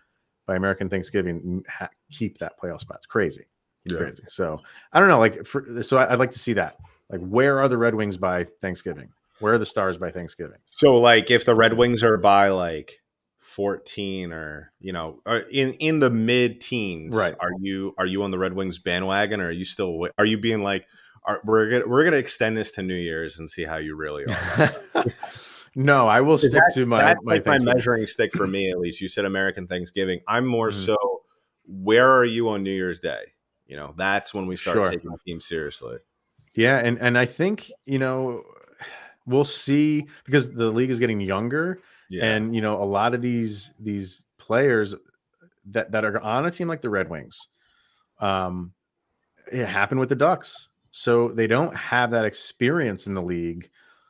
by 0.47 0.55
American 0.55 0.89
Thanksgiving 0.89 1.63
ha- 1.67 1.89
keep 2.11 2.37
that 2.39 2.59
playoff 2.59 2.81
spot. 2.81 2.97
It's 2.97 3.05
crazy. 3.05 3.45
Yeah. 3.85 3.97
crazy. 3.97 4.23
So 4.29 4.61
I 4.93 4.99
don't 4.99 5.09
know. 5.09 5.19
Like, 5.19 5.45
for, 5.45 5.83
so 5.83 5.97
I, 5.97 6.11
I'd 6.13 6.19
like 6.19 6.31
to 6.31 6.39
see 6.39 6.53
that. 6.53 6.77
Like, 7.09 7.21
where 7.21 7.59
are 7.59 7.67
the 7.67 7.77
Red 7.77 7.95
Wings 7.95 8.17
by 8.17 8.45
Thanksgiving? 8.61 9.09
Where 9.39 9.53
are 9.53 9.57
the 9.57 9.65
Stars 9.65 9.97
by 9.97 10.11
Thanksgiving? 10.11 10.59
So, 10.69 10.97
like, 10.97 11.31
if 11.31 11.45
the 11.45 11.55
Red 11.55 11.73
Wings 11.73 12.03
are 12.03 12.17
by 12.17 12.49
like 12.49 13.01
14 13.51 14.31
or 14.31 14.71
you 14.79 14.93
know 14.93 15.19
in 15.51 15.73
in 15.73 15.99
the 15.99 16.09
mid 16.09 16.61
teens 16.61 17.13
right 17.13 17.35
are 17.41 17.51
you 17.59 17.93
are 17.97 18.05
you 18.05 18.23
on 18.23 18.31
the 18.31 18.37
red 18.37 18.53
wings 18.53 18.79
bandwagon 18.79 19.41
or 19.41 19.47
are 19.47 19.51
you 19.51 19.65
still 19.65 20.07
are 20.17 20.23
you 20.23 20.37
being 20.37 20.63
like 20.63 20.85
are, 21.25 21.41
we're 21.43 21.69
gonna 21.69 21.85
we're 21.85 22.05
gonna 22.05 22.15
extend 22.15 22.55
this 22.55 22.71
to 22.71 22.81
new 22.81 22.95
year's 22.95 23.39
and 23.39 23.49
see 23.49 23.65
how 23.65 23.75
you 23.75 23.93
really 23.93 24.23
are 24.25 24.73
no 25.75 26.07
i 26.07 26.21
will 26.21 26.37
stick 26.37 26.53
that, 26.53 26.71
to 26.73 26.85
my 26.85 27.01
that's 27.03 27.19
my, 27.23 27.33
like 27.33 27.45
my 27.45 27.59
measuring 27.59 28.07
stick 28.07 28.31
for 28.33 28.47
me 28.47 28.71
at 28.71 28.79
least 28.79 29.01
you 29.01 29.09
said 29.09 29.25
american 29.25 29.67
thanksgiving 29.67 30.21
i'm 30.29 30.45
more 30.45 30.69
mm-hmm. 30.69 30.85
so 30.85 30.95
where 31.67 32.09
are 32.09 32.25
you 32.25 32.47
on 32.47 32.63
new 32.63 32.71
year's 32.71 33.01
day 33.01 33.23
you 33.71 33.75
know 33.75 33.93
that's 33.97 34.33
when 34.33 34.45
we 34.45 34.55
start 34.55 34.75
sure. 34.75 34.91
taking 34.91 35.09
the 35.09 35.17
team 35.25 35.41
seriously 35.41 35.97
yeah 36.55 36.77
and 36.77 36.99
and 36.99 37.17
i 37.17 37.25
think 37.25 37.71
you 37.85 37.97
know 37.97 38.43
we'll 39.25 39.43
see 39.43 40.05
because 40.25 40.51
the 40.51 40.69
league 40.69 40.91
is 40.91 40.99
getting 40.99 41.19
younger 41.19 41.79
yeah. 42.11 42.25
And 42.25 42.53
you 42.53 42.61
know, 42.61 42.83
a 42.83 42.85
lot 42.85 43.13
of 43.13 43.21
these 43.21 43.73
these 43.79 44.25
players 44.37 44.93
that 45.67 45.93
that 45.93 46.03
are 46.03 46.19
on 46.19 46.45
a 46.45 46.51
team 46.51 46.67
like 46.67 46.81
the 46.81 46.89
Red 46.89 47.09
Wings, 47.09 47.47
um, 48.19 48.73
it 49.51 49.65
happened 49.65 50.01
with 50.01 50.09
the 50.09 50.15
Ducks. 50.15 50.69
So 50.91 51.29
they 51.29 51.47
don't 51.47 51.73
have 51.73 52.11
that 52.11 52.25
experience 52.25 53.07
in 53.07 53.13
the 53.13 53.21
league. 53.21 53.69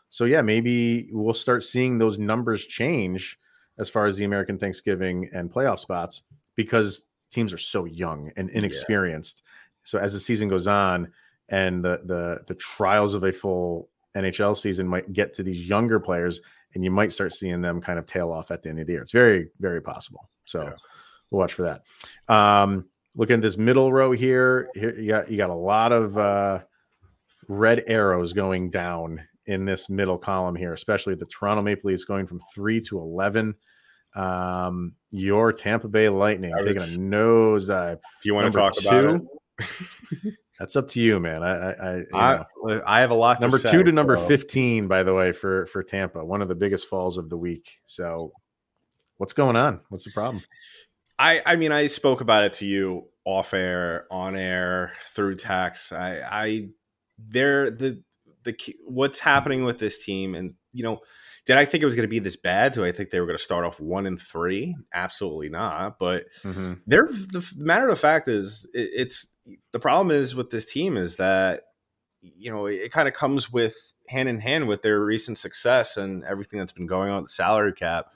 So 0.10 0.26
yeah, 0.26 0.42
maybe 0.42 1.10
we'll 1.12 1.36
start 1.36 1.64
seeing 1.64 2.00
those 2.00 2.18
numbers 2.18 2.66
change 2.66 3.38
as 3.78 3.88
far 3.88 4.08
as 4.08 4.18
the 4.18 4.26
American 4.26 4.58
Thanksgiving 4.58 5.30
and 5.32 5.54
playoff 5.54 5.78
spots 5.78 6.24
because 6.56 7.04
teams 7.32 7.54
are 7.54 7.58
so 7.58 7.86
young 7.86 8.32
and 8.38 8.50
inexperienced. 8.50 9.44
Yeah. 9.46 9.52
So 9.84 9.98
as 9.98 10.14
the 10.14 10.20
season 10.20 10.48
goes 10.48 10.68
on 10.68 11.12
and 11.50 11.84
the 11.84 12.02
the 12.06 12.42
the 12.48 12.56
trials 12.56 13.14
of 13.14 13.24
a 13.24 13.32
full 13.32 13.90
NHL 14.16 14.58
season 14.58 14.88
might 14.88 15.12
get 15.14 15.34
to 15.36 15.44
these 15.44 15.68
younger 15.68 16.00
players, 16.00 16.42
and 16.74 16.84
you 16.84 16.92
might 16.92 17.14
start 17.14 17.34
seeing 17.34 17.62
them 17.62 17.82
kind 17.82 18.00
of 18.00 18.06
tail 18.06 18.32
off 18.32 18.52
at 18.52 18.64
the 18.64 18.70
end 18.70 18.80
of 18.80 18.88
the 18.88 18.94
year. 18.94 19.02
It's 19.02 19.12
very, 19.12 19.50
very 19.60 19.82
possible. 19.82 20.30
So 20.46 20.64
yeah. 20.64 20.74
we'll 21.30 21.40
watch 21.40 21.54
for 21.54 21.64
that. 21.64 22.34
Um, 22.34 22.86
looking 23.16 23.36
at 23.36 23.42
this 23.42 23.58
middle 23.58 23.92
row 23.92 24.12
here, 24.12 24.70
here 24.74 24.98
you 24.98 25.10
got 25.10 25.32
you 25.32 25.38
got 25.38 25.50
a 25.50 25.56
lot 25.56 25.92
of 25.92 26.18
uh, 26.18 26.60
red 27.48 27.84
arrows 27.88 28.34
going 28.34 28.70
down 28.70 29.22
in 29.46 29.66
this 29.66 29.90
middle 29.90 30.18
column 30.18 30.56
here, 30.56 30.74
especially 30.74 31.16
the 31.16 31.26
Toronto 31.26 31.64
Maple 31.64 31.90
Leafs 31.90 32.06
going 32.06 32.28
from 32.28 32.40
three 32.54 32.82
to 32.82 33.00
eleven. 33.00 33.56
Um, 34.16 34.94
your 35.10 35.54
Tampa 35.54 35.88
Bay 35.88 36.10
Lightning 36.10 36.52
was, 36.52 36.66
taking 36.66 36.82
a 36.82 37.00
nosedive. 37.00 38.00
Do 38.22 38.30
you 38.30 38.34
want 38.34 38.46
Number 38.46 38.72
to 38.72 38.82
talk 38.82 39.02
two, 39.02 39.10
about 39.10 39.22
it? 40.26 40.34
That's 40.60 40.76
up 40.76 40.88
to 40.90 41.02
you, 41.02 41.20
man. 41.20 41.42
I 41.42 41.72
I 41.72 42.04
I, 42.14 42.46
I, 42.86 43.00
have 43.00 43.10
a 43.10 43.16
lot. 43.16 43.42
Number 43.42 43.58
say, 43.58 43.72
two 43.72 43.84
to 43.84 43.92
number 43.92 44.16
so. 44.16 44.28
fifteen, 44.28 44.88
by 44.88 45.02
the 45.02 45.14
way, 45.14 45.32
for 45.32 45.66
for 45.66 45.82
Tampa, 45.82 46.24
one 46.24 46.42
of 46.42 46.50
the 46.50 46.56
biggest 46.56 46.88
falls 46.88 47.18
of 47.18 47.30
the 47.30 47.38
week. 47.38 47.80
So, 47.88 48.32
what's 49.18 49.34
going 49.34 49.56
on? 49.56 49.80
What's 49.90 50.04
the 50.04 50.12
problem? 50.12 50.44
I 51.18 51.42
I 51.48 51.56
mean, 51.56 51.72
I 51.72 51.88
spoke 51.88 52.22
about 52.22 52.44
it 52.44 52.54
to 52.56 52.68
you 52.68 53.06
off 53.26 53.56
air, 53.56 54.06
on 54.12 54.36
air, 54.36 54.94
through 55.16 55.38
text. 55.38 55.94
I 55.94 56.22
I 56.22 56.70
there 57.18 57.72
the 57.72 58.04
the 58.44 58.56
what's 58.86 59.18
happening 59.18 59.64
with 59.64 59.80
this 59.80 60.04
team, 60.04 60.36
and 60.36 60.54
you 60.74 60.84
know 60.84 61.00
did 61.46 61.58
I 61.58 61.66
think 61.66 61.82
it 61.82 61.86
was 61.86 61.96
going 61.96 62.08
to 62.08 62.10
be 62.10 62.20
this 62.20 62.36
bad? 62.36 62.74
Do 62.74 62.86
I 62.86 62.92
think 62.92 63.10
they 63.10 63.20
were 63.20 63.26
going 63.26 63.38
to 63.38 63.44
start 63.44 63.66
off 63.66 63.80
one 63.80 64.06
and 64.06 64.22
three? 64.22 64.76
Absolutely 64.94 65.50
not. 65.50 65.98
But 65.98 66.26
mm-hmm. 66.44 66.74
they're 66.86 67.08
the 67.08 67.46
matter 67.56 67.90
of 67.90 68.00
fact 68.00 68.28
is 68.28 68.68
it, 68.74 68.90
it's 68.94 69.28
the 69.72 69.80
problem 69.80 70.16
is 70.16 70.36
with 70.36 70.52
this 70.52 70.66
team 70.66 70.98
is 70.98 71.16
that 71.16 71.64
you 72.22 72.52
know 72.52 72.68
it, 72.68 72.92
kind 72.92 73.08
of 73.08 73.16
comes 73.16 73.52
with 73.52 73.76
hand 74.08 74.30
in 74.30 74.40
hand 74.40 74.68
with 74.68 74.84
their 74.84 75.00
recent 75.00 75.38
success 75.38 75.98
and 75.98 76.24
everything 76.26 76.60
that's 76.60 76.74
been 76.74 76.88
going 76.88 77.10
on 77.10 77.24
the 77.24 77.30
salary 77.30 77.74
cap. 77.74 78.08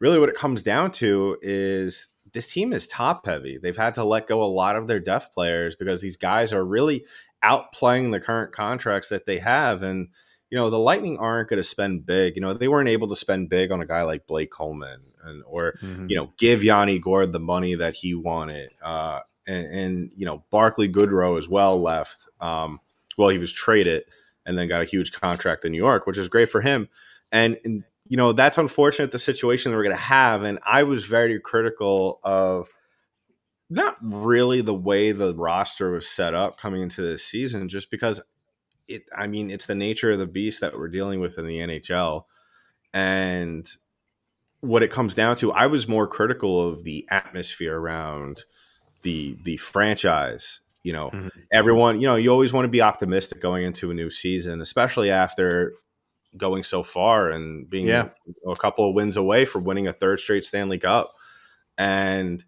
Really, 0.00 0.18
what 0.18 0.28
it 0.28 0.36
comes 0.36 0.62
down 0.62 0.90
to 0.92 1.36
is 1.42 2.08
this 2.32 2.46
team 2.46 2.72
is 2.72 2.86
top 2.86 3.26
heavy. 3.26 3.58
They've 3.60 3.76
had 3.76 3.94
to 3.94 4.04
let 4.04 4.26
go 4.26 4.42
a 4.42 4.46
lot 4.46 4.76
of 4.76 4.86
their 4.86 5.00
depth 5.00 5.32
players 5.32 5.76
because 5.76 6.00
these 6.00 6.16
guys 6.16 6.52
are 6.52 6.64
really 6.64 7.04
outplaying 7.44 8.10
the 8.10 8.20
current 8.20 8.52
contracts 8.52 9.08
that 9.08 9.26
they 9.26 9.38
have 9.38 9.82
and 9.82 10.08
you 10.50 10.56
know, 10.56 10.70
the 10.70 10.78
Lightning 10.78 11.18
aren't 11.18 11.48
going 11.48 11.58
to 11.58 11.64
spend 11.64 12.06
big. 12.06 12.36
You 12.36 12.42
know, 12.42 12.54
they 12.54 12.68
weren't 12.68 12.88
able 12.88 13.08
to 13.08 13.16
spend 13.16 13.50
big 13.50 13.70
on 13.70 13.80
a 13.80 13.86
guy 13.86 14.02
like 14.02 14.26
Blake 14.26 14.50
Coleman 14.50 15.00
and 15.22 15.42
or 15.46 15.74
mm-hmm. 15.82 16.06
you 16.08 16.16
know 16.16 16.32
give 16.38 16.64
Yanni 16.64 16.98
Gourde 16.98 17.32
the 17.32 17.40
money 17.40 17.74
that 17.74 17.94
he 17.94 18.14
wanted. 18.14 18.70
Uh, 18.82 19.20
and, 19.46 19.66
and, 19.66 20.10
you 20.16 20.26
know 20.26 20.44
Barclay 20.50 20.88
Goodrow 20.88 21.38
as 21.38 21.48
well 21.48 21.80
left. 21.80 22.26
Um, 22.40 22.80
well, 23.16 23.28
he 23.28 23.38
was 23.38 23.52
traded 23.52 24.04
and 24.46 24.56
then 24.56 24.68
got 24.68 24.82
a 24.82 24.86
huge 24.86 25.12
contract 25.12 25.64
in 25.64 25.72
New 25.72 25.78
York, 25.78 26.06
which 26.06 26.18
is 26.18 26.28
great 26.28 26.48
for 26.50 26.60
him. 26.60 26.88
And, 27.32 27.58
and 27.64 27.84
you 28.06 28.16
know 28.16 28.32
that's 28.32 28.58
unfortunate 28.58 29.12
the 29.12 29.18
situation 29.18 29.70
that 29.70 29.76
we're 29.76 29.84
going 29.84 29.96
to 29.96 30.02
have. 30.02 30.42
And 30.42 30.58
I 30.64 30.82
was 30.84 31.04
very 31.04 31.38
critical 31.40 32.20
of 32.22 32.68
not 33.70 33.96
really 34.00 34.62
the 34.62 34.74
way 34.74 35.12
the 35.12 35.34
roster 35.34 35.90
was 35.90 36.08
set 36.08 36.34
up 36.34 36.58
coming 36.58 36.80
into 36.80 37.02
this 37.02 37.22
season, 37.24 37.68
just 37.68 37.90
because 37.90 38.20
it 38.88 39.04
I 39.16 39.26
mean, 39.26 39.50
it's 39.50 39.66
the 39.66 39.74
nature 39.74 40.10
of 40.10 40.18
the 40.18 40.26
beast 40.26 40.60
that 40.60 40.76
we're 40.76 40.88
dealing 40.88 41.20
with 41.20 41.38
in 41.38 41.46
the 41.46 41.58
NHL. 41.58 42.24
And 42.92 43.70
what 44.60 44.82
it 44.82 44.90
comes 44.90 45.14
down 45.14 45.36
to, 45.36 45.52
I 45.52 45.66
was 45.66 45.86
more 45.86 46.06
critical 46.06 46.66
of 46.66 46.84
the 46.84 47.06
atmosphere 47.10 47.78
around 47.78 48.44
the 49.02 49.36
the 49.44 49.56
franchise. 49.58 50.60
You 50.82 50.92
know, 50.92 51.10
mm-hmm. 51.10 51.28
everyone, 51.52 52.00
you 52.00 52.06
know, 52.06 52.16
you 52.16 52.30
always 52.30 52.52
want 52.52 52.64
to 52.64 52.70
be 52.70 52.80
optimistic 52.80 53.40
going 53.40 53.64
into 53.64 53.90
a 53.90 53.94
new 53.94 54.10
season, 54.10 54.60
especially 54.60 55.10
after 55.10 55.74
going 56.36 56.62
so 56.62 56.82
far 56.82 57.30
and 57.30 57.68
being 57.68 57.88
yeah. 57.88 58.08
a 58.46 58.56
couple 58.56 58.88
of 58.88 58.94
wins 58.94 59.16
away 59.16 59.44
from 59.44 59.64
winning 59.64 59.86
a 59.86 59.92
third 59.92 60.20
straight 60.20 60.44
Stanley 60.44 60.78
Cup. 60.78 61.14
And 61.76 62.44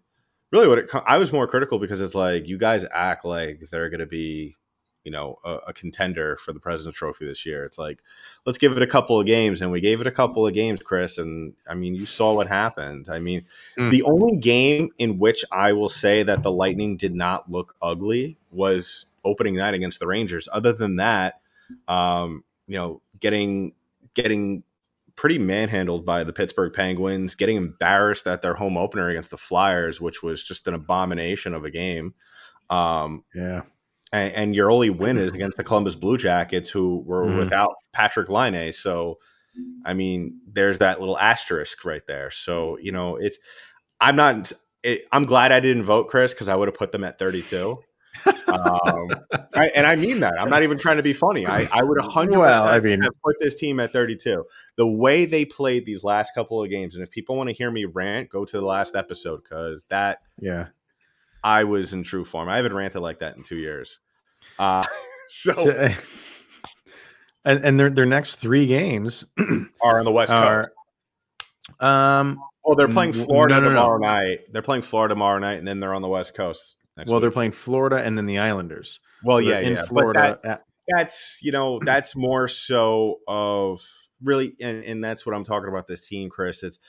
really 0.51 0.67
what 0.67 0.79
it 0.79 0.89
I 1.05 1.17
was 1.17 1.31
more 1.31 1.47
critical 1.47 1.79
because 1.79 2.01
it's 2.01 2.15
like 2.15 2.47
you 2.47 2.57
guys 2.57 2.85
act 2.93 3.25
like 3.25 3.61
they're 3.71 3.89
going 3.89 3.99
to 3.99 4.05
be 4.05 4.55
you 5.03 5.11
know 5.11 5.39
a, 5.43 5.57
a, 5.67 5.73
contender 5.73 6.37
for 6.37 6.53
the 6.53 6.59
President's 6.59 6.97
Trophy 6.97 7.25
this 7.25 7.45
year. 7.45 7.65
It's 7.65 7.77
like 7.77 8.01
let's 8.45 8.57
give 8.57 8.71
it 8.73 8.81
a 8.81 8.87
couple 8.87 9.19
of 9.19 9.25
games, 9.25 9.61
and 9.61 9.71
we 9.71 9.81
gave 9.81 10.01
it 10.01 10.07
a 10.07 10.11
couple 10.11 10.45
of 10.45 10.53
games, 10.53 10.79
Chris. 10.83 11.17
And 11.17 11.53
I 11.67 11.73
mean, 11.73 11.95
you 11.95 12.05
saw 12.05 12.33
what 12.33 12.47
happened. 12.47 13.07
I 13.09 13.19
mean, 13.19 13.45
mm. 13.77 13.89
the 13.89 14.03
only 14.03 14.37
game 14.37 14.89
in 14.97 15.17
which 15.17 15.43
I 15.51 15.73
will 15.73 15.89
say 15.89 16.23
that 16.23 16.43
the 16.43 16.51
Lightning 16.51 16.97
did 16.97 17.15
not 17.15 17.49
look 17.49 17.75
ugly 17.81 18.37
was 18.51 19.07
opening 19.23 19.55
night 19.55 19.73
against 19.73 19.99
the 19.99 20.07
Rangers. 20.07 20.47
Other 20.51 20.73
than 20.73 20.97
that, 20.97 21.41
um, 21.87 22.43
you 22.67 22.77
know, 22.77 23.01
getting 23.19 23.73
getting 24.13 24.63
pretty 25.15 25.39
manhandled 25.39 26.05
by 26.05 26.23
the 26.23 26.33
Pittsburgh 26.33 26.73
Penguins, 26.73 27.35
getting 27.35 27.57
embarrassed 27.57 28.27
at 28.27 28.41
their 28.41 28.55
home 28.55 28.77
opener 28.77 29.09
against 29.09 29.31
the 29.31 29.37
Flyers, 29.37 29.99
which 29.99 30.23
was 30.23 30.43
just 30.43 30.67
an 30.67 30.73
abomination 30.73 31.53
of 31.53 31.65
a 31.65 31.71
game. 31.71 32.13
Um, 32.69 33.23
yeah 33.35 33.63
and, 34.11 34.33
and, 34.33 34.55
your 34.55 34.71
only 34.71 34.89
win 34.89 35.17
is 35.17 35.33
against 35.33 35.57
the 35.57 35.63
Columbus 35.63 35.95
Blue 35.95 36.17
Jackets, 36.17 36.69
who 36.69 37.03
were 37.05 37.25
mm. 37.25 37.37
without 37.37 37.73
Patrick 37.93 38.29
Laine. 38.29 38.71
So, 38.71 39.19
I 39.85 39.93
mean, 39.93 40.39
there's 40.47 40.79
that 40.79 40.99
little 40.99 41.17
asterisk 41.17 41.83
right 41.85 42.05
there. 42.07 42.31
So, 42.31 42.77
you 42.79 42.91
know, 42.91 43.17
it's 43.17 43.37
I'm 43.99 44.15
not. 44.15 44.51
It, 44.83 45.07
I'm 45.11 45.25
glad 45.25 45.51
I 45.51 45.59
didn't 45.59 45.83
vote 45.83 46.07
Chris 46.07 46.33
because 46.33 46.47
I 46.47 46.55
would 46.55 46.67
have 46.67 46.75
put 46.75 46.91
them 46.91 47.03
at 47.03 47.19
32. 47.19 47.75
um, 48.25 48.35
I, 49.53 49.67
and 49.75 49.85
I 49.85 49.95
mean 49.95 50.21
that. 50.21 50.33
I'm 50.39 50.49
not 50.49 50.63
even 50.63 50.79
trying 50.79 50.97
to 50.97 51.03
be 51.03 51.13
funny. 51.13 51.45
I, 51.45 51.67
I 51.71 51.83
would 51.83 51.99
100 51.99 52.37
well, 52.37 52.63
I 52.67 52.79
mean, 52.79 53.01
put 53.23 53.35
this 53.39 53.55
team 53.55 53.79
at 53.79 53.93
32. 53.93 54.43
The 54.77 54.87
way 54.87 55.25
they 55.25 55.45
played 55.45 55.85
these 55.85 56.03
last 56.03 56.33
couple 56.33 56.63
of 56.63 56.69
games, 56.69 56.95
and 56.95 57.03
if 57.03 57.11
people 57.11 57.35
want 57.35 57.49
to 57.49 57.53
hear 57.53 57.69
me 57.69 57.85
rant, 57.85 58.29
go 58.29 58.43
to 58.43 58.59
the 58.59 58.65
last 58.65 58.95
episode 58.95 59.43
because 59.43 59.85
that 59.89 60.19
yeah 60.39 60.67
I 61.43 61.63
was 61.63 61.93
in 61.93 62.03
true 62.03 62.25
form. 62.25 62.49
I 62.49 62.57
haven't 62.57 62.73
ranted 62.73 63.01
like 63.01 63.19
that 63.19 63.37
in 63.37 63.43
two 63.43 63.57
years. 63.57 63.99
Uh, 64.59 64.85
so, 65.29 65.53
so 65.53 65.71
and 67.45 67.63
and 67.65 67.79
their 67.79 67.89
their 67.89 68.05
next 68.05 68.35
three 68.35 68.67
games 68.67 69.25
are 69.83 69.99
on 69.99 70.05
the 70.05 70.11
West 70.11 70.31
are, 70.31 70.71
Coast. 71.69 71.81
Um, 71.81 72.39
well, 72.63 72.75
they're 72.75 72.87
playing 72.87 73.13
Florida 73.13 73.55
no, 73.55 73.61
no, 73.61 73.69
tomorrow 73.69 73.97
no. 73.97 74.07
night. 74.07 74.39
They're 74.51 74.61
playing 74.61 74.83
Florida 74.83 75.13
tomorrow 75.13 75.39
night, 75.39 75.57
and 75.57 75.67
then 75.67 75.79
they're 75.79 75.93
on 75.93 76.01
the 76.01 76.07
West 76.07 76.35
Coast. 76.35 76.75
well, 76.95 77.05
week. 77.05 77.21
they're 77.21 77.31
playing 77.31 77.51
Florida 77.51 77.97
and 77.97 78.17
then 78.17 78.25
the 78.25 78.39
Islanders. 78.39 78.99
Well, 79.23 79.37
so 79.37 79.49
yeah, 79.49 79.59
in 79.59 79.73
yeah. 79.73 79.85
Florida. 79.85 80.39
That, 80.43 80.49
at- 80.49 80.63
that's 80.87 81.39
you 81.41 81.51
know 81.51 81.79
that's 81.85 82.15
more 82.15 82.47
so 82.47 83.19
of 83.27 83.81
really, 84.21 84.53
and 84.61 84.83
and 84.83 85.03
that's 85.03 85.25
what 85.25 85.35
I'm 85.35 85.43
talking 85.43 85.69
about. 85.69 85.87
This 85.87 86.07
team, 86.07 86.29
Chris. 86.29 86.63
It's 86.63 86.79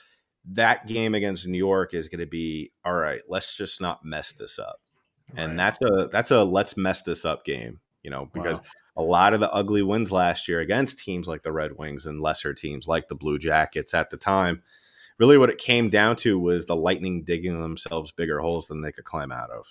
that 0.51 0.87
game 0.87 1.15
against 1.15 1.47
New 1.47 1.57
York 1.57 1.93
is 1.93 2.07
going 2.07 2.19
to 2.19 2.27
be 2.27 2.71
all 2.83 2.93
right. 2.93 3.21
Let's 3.27 3.55
just 3.55 3.81
not 3.81 4.03
mess 4.03 4.33
this 4.33 4.59
up, 4.59 4.81
right. 5.29 5.43
and 5.43 5.59
that's 5.59 5.81
a 5.81 6.09
that's 6.11 6.31
a 6.31 6.43
let's 6.43 6.75
mess 6.77 7.01
this 7.01 7.25
up 7.25 7.45
game. 7.45 7.79
You 8.03 8.11
know, 8.11 8.29
because 8.33 8.59
wow. 8.59 9.03
a 9.03 9.03
lot 9.03 9.33
of 9.33 9.39
the 9.39 9.51
ugly 9.51 9.81
wins 9.81 10.11
last 10.11 10.47
year 10.47 10.59
against 10.59 10.99
teams 10.99 11.27
like 11.27 11.43
the 11.43 11.53
Red 11.53 11.77
Wings 11.77 12.05
and 12.05 12.21
lesser 12.21 12.53
teams 12.53 12.87
like 12.87 13.07
the 13.07 13.15
Blue 13.15 13.39
Jackets 13.39 13.93
at 13.93 14.09
the 14.09 14.17
time, 14.17 14.61
really 15.17 15.37
what 15.37 15.49
it 15.49 15.57
came 15.57 15.89
down 15.89 16.17
to 16.17 16.37
was 16.37 16.65
the 16.65 16.75
Lightning 16.75 17.23
digging 17.23 17.61
themselves 17.61 18.11
bigger 18.11 18.39
holes 18.39 18.67
than 18.67 18.81
they 18.81 18.91
could 18.91 19.05
climb 19.05 19.31
out 19.31 19.49
of. 19.51 19.65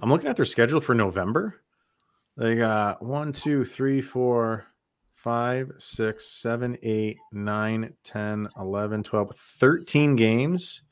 I'm 0.00 0.10
looking 0.10 0.28
at 0.28 0.36
their 0.36 0.44
schedule 0.44 0.80
for 0.80 0.94
November. 0.94 1.60
They 2.36 2.56
got 2.56 3.02
one, 3.02 3.32
two, 3.32 3.64
three, 3.64 4.00
four, 4.00 4.66
5, 5.24 5.72
6, 5.78 6.26
7, 6.26 6.78
8, 6.82 7.16
9, 7.32 7.94
10, 8.04 8.48
11, 8.58 9.02
12, 9.02 9.34
13 9.34 10.16
games. 10.16 10.82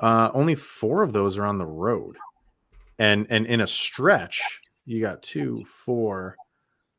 Uh, 0.00 0.30
only 0.32 0.54
four 0.54 1.02
of 1.02 1.12
those 1.12 1.36
are 1.36 1.44
on 1.44 1.58
the 1.58 1.66
road. 1.66 2.16
And 2.98 3.26
and 3.28 3.46
in 3.46 3.60
a 3.60 3.66
stretch, 3.66 4.62
you 4.86 5.02
got 5.02 5.22
two, 5.22 5.62
four, 5.64 6.36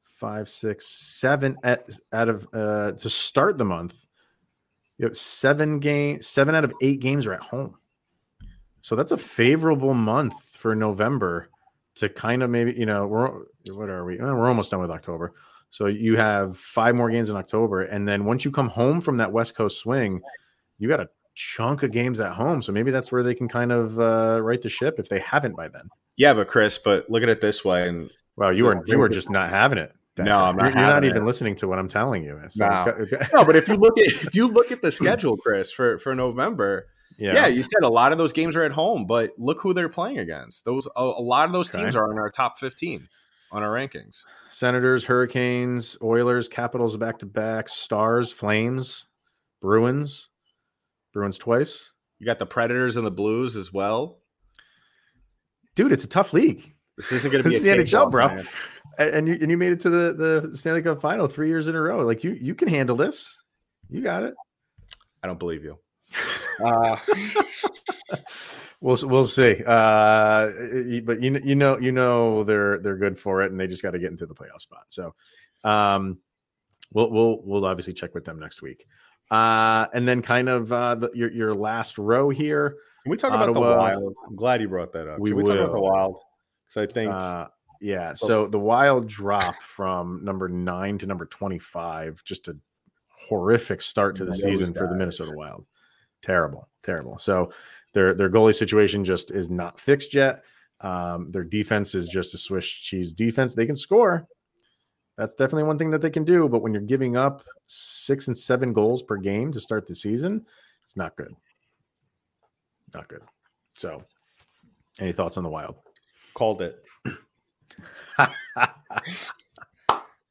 five, 0.03 0.47
six, 0.47 0.87
seven 0.87 1.57
at, 1.63 1.89
out 2.13 2.29
of 2.29 2.47
uh, 2.53 2.91
to 2.91 3.09
start 3.09 3.57
the 3.57 3.65
month. 3.65 3.95
You 4.99 5.07
have 5.07 5.17
seven 5.17 5.79
game, 5.79 6.21
seven 6.21 6.53
out 6.53 6.63
of 6.63 6.73
eight 6.79 6.99
games 6.99 7.25
are 7.25 7.33
at 7.33 7.41
home. 7.41 7.75
So 8.81 8.95
that's 8.95 9.11
a 9.11 9.17
favorable 9.17 9.95
month 9.95 10.35
for 10.51 10.75
November 10.75 11.49
to 11.95 12.07
kind 12.07 12.43
of 12.43 12.51
maybe 12.51 12.73
you 12.73 12.85
know 12.85 13.07
we're 13.07 13.45
what 13.71 13.89
are 13.89 14.05
we? 14.05 14.17
We're 14.17 14.47
almost 14.47 14.69
done 14.69 14.79
with 14.79 14.91
October. 14.91 15.33
So 15.69 15.87
you 15.87 16.15
have 16.17 16.57
five 16.57 16.95
more 16.95 17.09
games 17.09 17.29
in 17.29 17.35
October, 17.35 17.83
and 17.83 18.07
then 18.07 18.25
once 18.25 18.45
you 18.45 18.51
come 18.51 18.69
home 18.69 19.01
from 19.01 19.17
that 19.17 19.31
West 19.31 19.55
Coast 19.55 19.79
swing, 19.79 20.21
you 20.77 20.87
got 20.87 20.99
a 20.99 21.09
chunk 21.35 21.83
of 21.83 21.91
games 21.91 22.19
at 22.19 22.33
home. 22.33 22.61
So 22.61 22.71
maybe 22.71 22.91
that's 22.91 23.11
where 23.11 23.23
they 23.23 23.35
can 23.35 23.47
kind 23.47 23.71
of 23.71 23.99
uh, 23.99 24.39
right 24.41 24.61
the 24.61 24.69
ship 24.69 24.95
if 24.97 25.09
they 25.09 25.19
haven't 25.19 25.55
by 25.55 25.67
then. 25.67 25.89
Yeah, 26.15 26.33
but 26.33 26.47
Chris, 26.47 26.77
but 26.77 27.09
look 27.09 27.23
at 27.23 27.29
it 27.29 27.41
this 27.41 27.63
way, 27.63 27.87
and 27.87 28.09
well, 28.35 28.51
you 28.51 28.65
were 28.65 28.83
you 28.87 28.97
were 28.97 29.09
just 29.09 29.29
not 29.29 29.49
having 29.49 29.77
it. 29.77 29.93
No, 30.17 30.39
I'm 30.39 30.55
not. 30.55 30.73
You're, 30.73 30.79
you're 30.79 30.89
not 30.89 31.03
even 31.03 31.25
listening 31.25 31.55
to 31.57 31.67
what 31.67 31.77
I'm 31.77 31.87
telling 31.87 32.23
you. 32.23 32.39
So, 32.49 32.65
no. 32.65 33.07
no, 33.33 33.45
but 33.45 33.55
if 33.55 33.67
you 33.67 33.75
look 33.75 33.99
at 33.99 34.05
if 34.07 34.33
you 34.33 34.47
look 34.47 34.71
at 34.71 34.81
the 34.81 34.91
schedule, 34.91 35.37
Chris, 35.37 35.71
for 35.71 35.99
for 35.99 36.15
November, 36.15 36.87
yeah. 37.17 37.33
yeah, 37.33 37.47
you 37.47 37.63
said 37.63 37.83
a 37.83 37.89
lot 37.89 38.11
of 38.11 38.17
those 38.17 38.33
games 38.33 38.55
are 38.55 38.63
at 38.63 38.71
home, 38.71 39.05
but 39.05 39.31
look 39.37 39.61
who 39.61 39.73
they're 39.73 39.89
playing 39.89 40.19
against. 40.19 40.65
Those 40.65 40.87
a, 40.95 41.03
a 41.03 41.21
lot 41.21 41.45
of 41.45 41.53
those 41.53 41.69
teams 41.69 41.95
are 41.95 42.11
in 42.11 42.17
our 42.17 42.29
top 42.29 42.59
15. 42.59 43.07
On 43.51 43.63
our 43.63 43.69
rankings. 43.73 44.21
Senators, 44.49 45.05
Hurricanes, 45.05 45.97
Oilers, 46.01 46.47
Capitals 46.47 46.97
back 46.97 47.19
to 47.19 47.25
back, 47.25 47.69
Stars, 47.69 48.31
Flames, 48.31 49.05
Bruins, 49.61 50.29
Bruins 51.13 51.37
twice. 51.37 51.91
You 52.19 52.25
got 52.25 52.39
the 52.39 52.45
Predators 52.45 52.95
and 52.95 53.05
the 53.05 53.11
Blues 53.11 53.55
as 53.55 53.71
well. 53.71 54.19
Dude, 55.75 55.91
it's 55.91 56.03
a 56.03 56.07
tough 56.07 56.33
league. 56.33 56.75
This 56.97 57.11
isn't 57.11 57.31
going 57.31 57.43
to 57.43 57.49
be 57.49 57.55
It's 57.57 57.65
a 57.65 57.75
the 57.75 57.83
NHL, 57.83 58.09
bro. 58.11 58.27
man. 58.27 58.47
And 58.97 59.09
and 59.11 59.27
you, 59.27 59.37
and 59.41 59.51
you 59.51 59.57
made 59.57 59.71
it 59.73 59.79
to 59.81 59.89
the, 59.91 60.13
the 60.49 60.57
Stanley 60.57 60.81
Cup 60.81 60.99
final 60.99 61.27
three 61.27 61.47
years 61.49 61.67
in 61.67 61.75
a 61.75 61.81
row. 61.81 61.99
Like 62.03 62.23
you 62.23 62.31
you 62.31 62.55
can 62.55 62.67
handle 62.67 62.95
this. 62.95 63.39
You 63.89 64.01
got 64.01 64.23
it. 64.23 64.33
I 65.21 65.27
don't 65.27 65.39
believe 65.39 65.63
you. 65.63 65.77
Uh, 66.59 66.97
We'll 68.79 68.97
we'll 69.03 69.25
see. 69.25 69.63
Uh, 69.65 70.51
but 71.03 71.21
you 71.21 71.39
you 71.43 71.55
know 71.55 71.79
you 71.79 71.91
know 71.91 72.43
they're 72.43 72.77
they're 72.79 72.97
good 72.97 73.17
for 73.17 73.41
it, 73.41 73.51
and 73.51 73.59
they 73.59 73.67
just 73.67 73.81
got 73.81 73.91
to 73.91 73.99
get 73.99 74.11
into 74.11 74.27
the 74.27 74.35
playoff 74.35 74.61
spot. 74.61 74.85
So, 74.89 75.15
um, 75.63 76.19
we'll 76.93 77.09
we'll 77.09 77.41
we'll 77.43 77.65
obviously 77.65 77.93
check 77.93 78.13
with 78.13 78.25
them 78.25 78.39
next 78.39 78.61
week. 78.61 78.85
Uh, 79.31 79.87
and 79.93 80.07
then 80.07 80.21
kind 80.21 80.47
of 80.47 80.71
uh, 80.71 80.95
the, 80.95 81.11
your 81.13 81.31
your 81.31 81.55
last 81.55 81.97
row 81.97 82.29
here. 82.29 82.77
can 83.03 83.11
we 83.11 83.17
talk 83.17 83.31
about 83.31 83.53
the 83.53 83.59
Wild? 83.59 84.15
I'm 84.27 84.35
glad 84.35 84.61
you 84.61 84.69
brought 84.69 84.93
that 84.93 85.07
up. 85.07 85.19
We 85.19 85.31
can 85.31 85.37
we 85.37 85.43
talk 85.43 85.57
about 85.57 85.73
the. 85.73 85.81
Wild? 85.81 86.19
Because 86.67 86.89
I 86.89 86.93
think 86.93 87.11
Uh, 87.11 87.47
yeah. 87.81 88.13
So 88.13 88.47
the 88.47 88.59
Wild 88.59 89.07
drop 89.07 89.55
from 89.55 90.23
number 90.23 90.47
nine 90.47 90.99
to 90.99 91.07
number 91.07 91.25
twenty 91.25 91.59
five. 91.59 92.23
Just 92.23 92.47
a 92.47 92.55
horrific 93.09 93.81
start 93.81 94.15
to 94.17 94.25
the 94.25 94.33
season 94.33 94.73
for 94.73 94.87
the. 94.87 94.95
Minnesota 94.95 95.31
Wild. 95.35 95.65
Terrible, 96.21 96.67
terrible. 96.83 97.17
So 97.17 97.49
their 97.93 98.13
their 98.13 98.29
goalie 98.29 98.55
situation 98.55 99.03
just 99.03 99.31
is 99.31 99.49
not 99.49 99.79
fixed 99.79 100.13
yet. 100.13 100.43
Um, 100.81 101.29
their 101.29 101.43
defense 101.43 101.95
is 101.95 102.07
just 102.07 102.33
a 102.33 102.37
Swiss 102.37 102.67
cheese 102.67 103.13
defense. 103.13 103.53
They 103.53 103.65
can 103.65 103.75
score. 103.75 104.27
That's 105.17 105.33
definitely 105.33 105.63
one 105.63 105.79
thing 105.79 105.89
that 105.89 106.01
they 106.01 106.11
can 106.11 106.23
do. 106.23 106.47
But 106.47 106.61
when 106.61 106.73
you're 106.73 106.81
giving 106.81 107.17
up 107.17 107.43
six 107.65 108.27
and 108.27 108.37
seven 108.37 108.73
goals 108.73 109.01
per 109.01 109.17
game 109.17 109.51
to 109.51 109.59
start 109.59 109.87
the 109.87 109.95
season, 109.95 110.45
it's 110.85 110.95
not 110.95 111.15
good. 111.15 111.33
Not 112.93 113.07
good. 113.07 113.21
So, 113.75 114.03
any 114.99 115.13
thoughts 115.13 115.37
on 115.37 115.43
the 115.43 115.49
Wild? 115.49 115.75
called 116.37 116.61
it. 116.61 116.83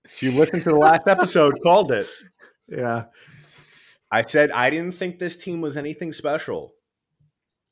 if 0.04 0.22
you 0.22 0.30
listened 0.30 0.62
to 0.62 0.70
the 0.70 0.76
last 0.76 1.08
episode, 1.08 1.58
called 1.64 1.90
it. 1.90 2.06
Yeah. 2.68 3.06
I 4.16 4.22
said 4.24 4.50
I 4.50 4.70
didn't 4.70 4.94
think 4.94 5.18
this 5.18 5.36
team 5.36 5.60
was 5.60 5.76
anything 5.76 6.12
special. 6.12 6.72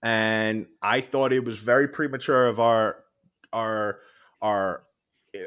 And 0.03 0.67
I 0.83 1.01
thought 1.01 1.33
it 1.33 1.45
was 1.45 1.59
very 1.59 1.89
premature 1.89 2.47
of 2.47 2.61
our 2.61 2.97
our 3.53 4.01
our 4.43 4.83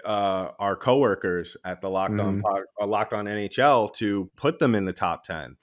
uh 0.03 0.49
our 0.59 0.75
coworkers 0.75 1.55
at 1.63 1.81
the 1.81 1.89
Locked 1.89 2.19
On 2.19 2.41
Mhm. 2.41 2.63
Uh, 2.81 2.85
Locked 2.87 3.13
On 3.13 3.25
NHL 3.27 3.93
to 3.95 4.29
put 4.35 4.57
them 4.59 4.73
in 4.75 4.85
the 4.85 4.93
top 4.93 5.23
10. 5.23 5.57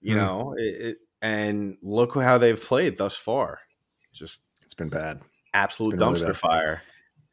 You 0.00 0.14
Mhm. 0.14 0.18
know, 0.18 0.54
it, 0.56 0.62
it 0.62 0.96
and 1.20 1.76
look 1.82 2.14
how 2.14 2.38
they've 2.38 2.60
played 2.60 2.96
thus 2.98 3.16
far. 3.16 3.60
Just 4.12 4.42
It's 4.62 4.74
been 4.74 4.88
bad. 4.90 5.20
absolute 5.52 5.90
been 5.90 6.00
really 6.00 6.20
dumpster 6.20 6.26
bad. 6.26 6.36
fire. 6.36 6.82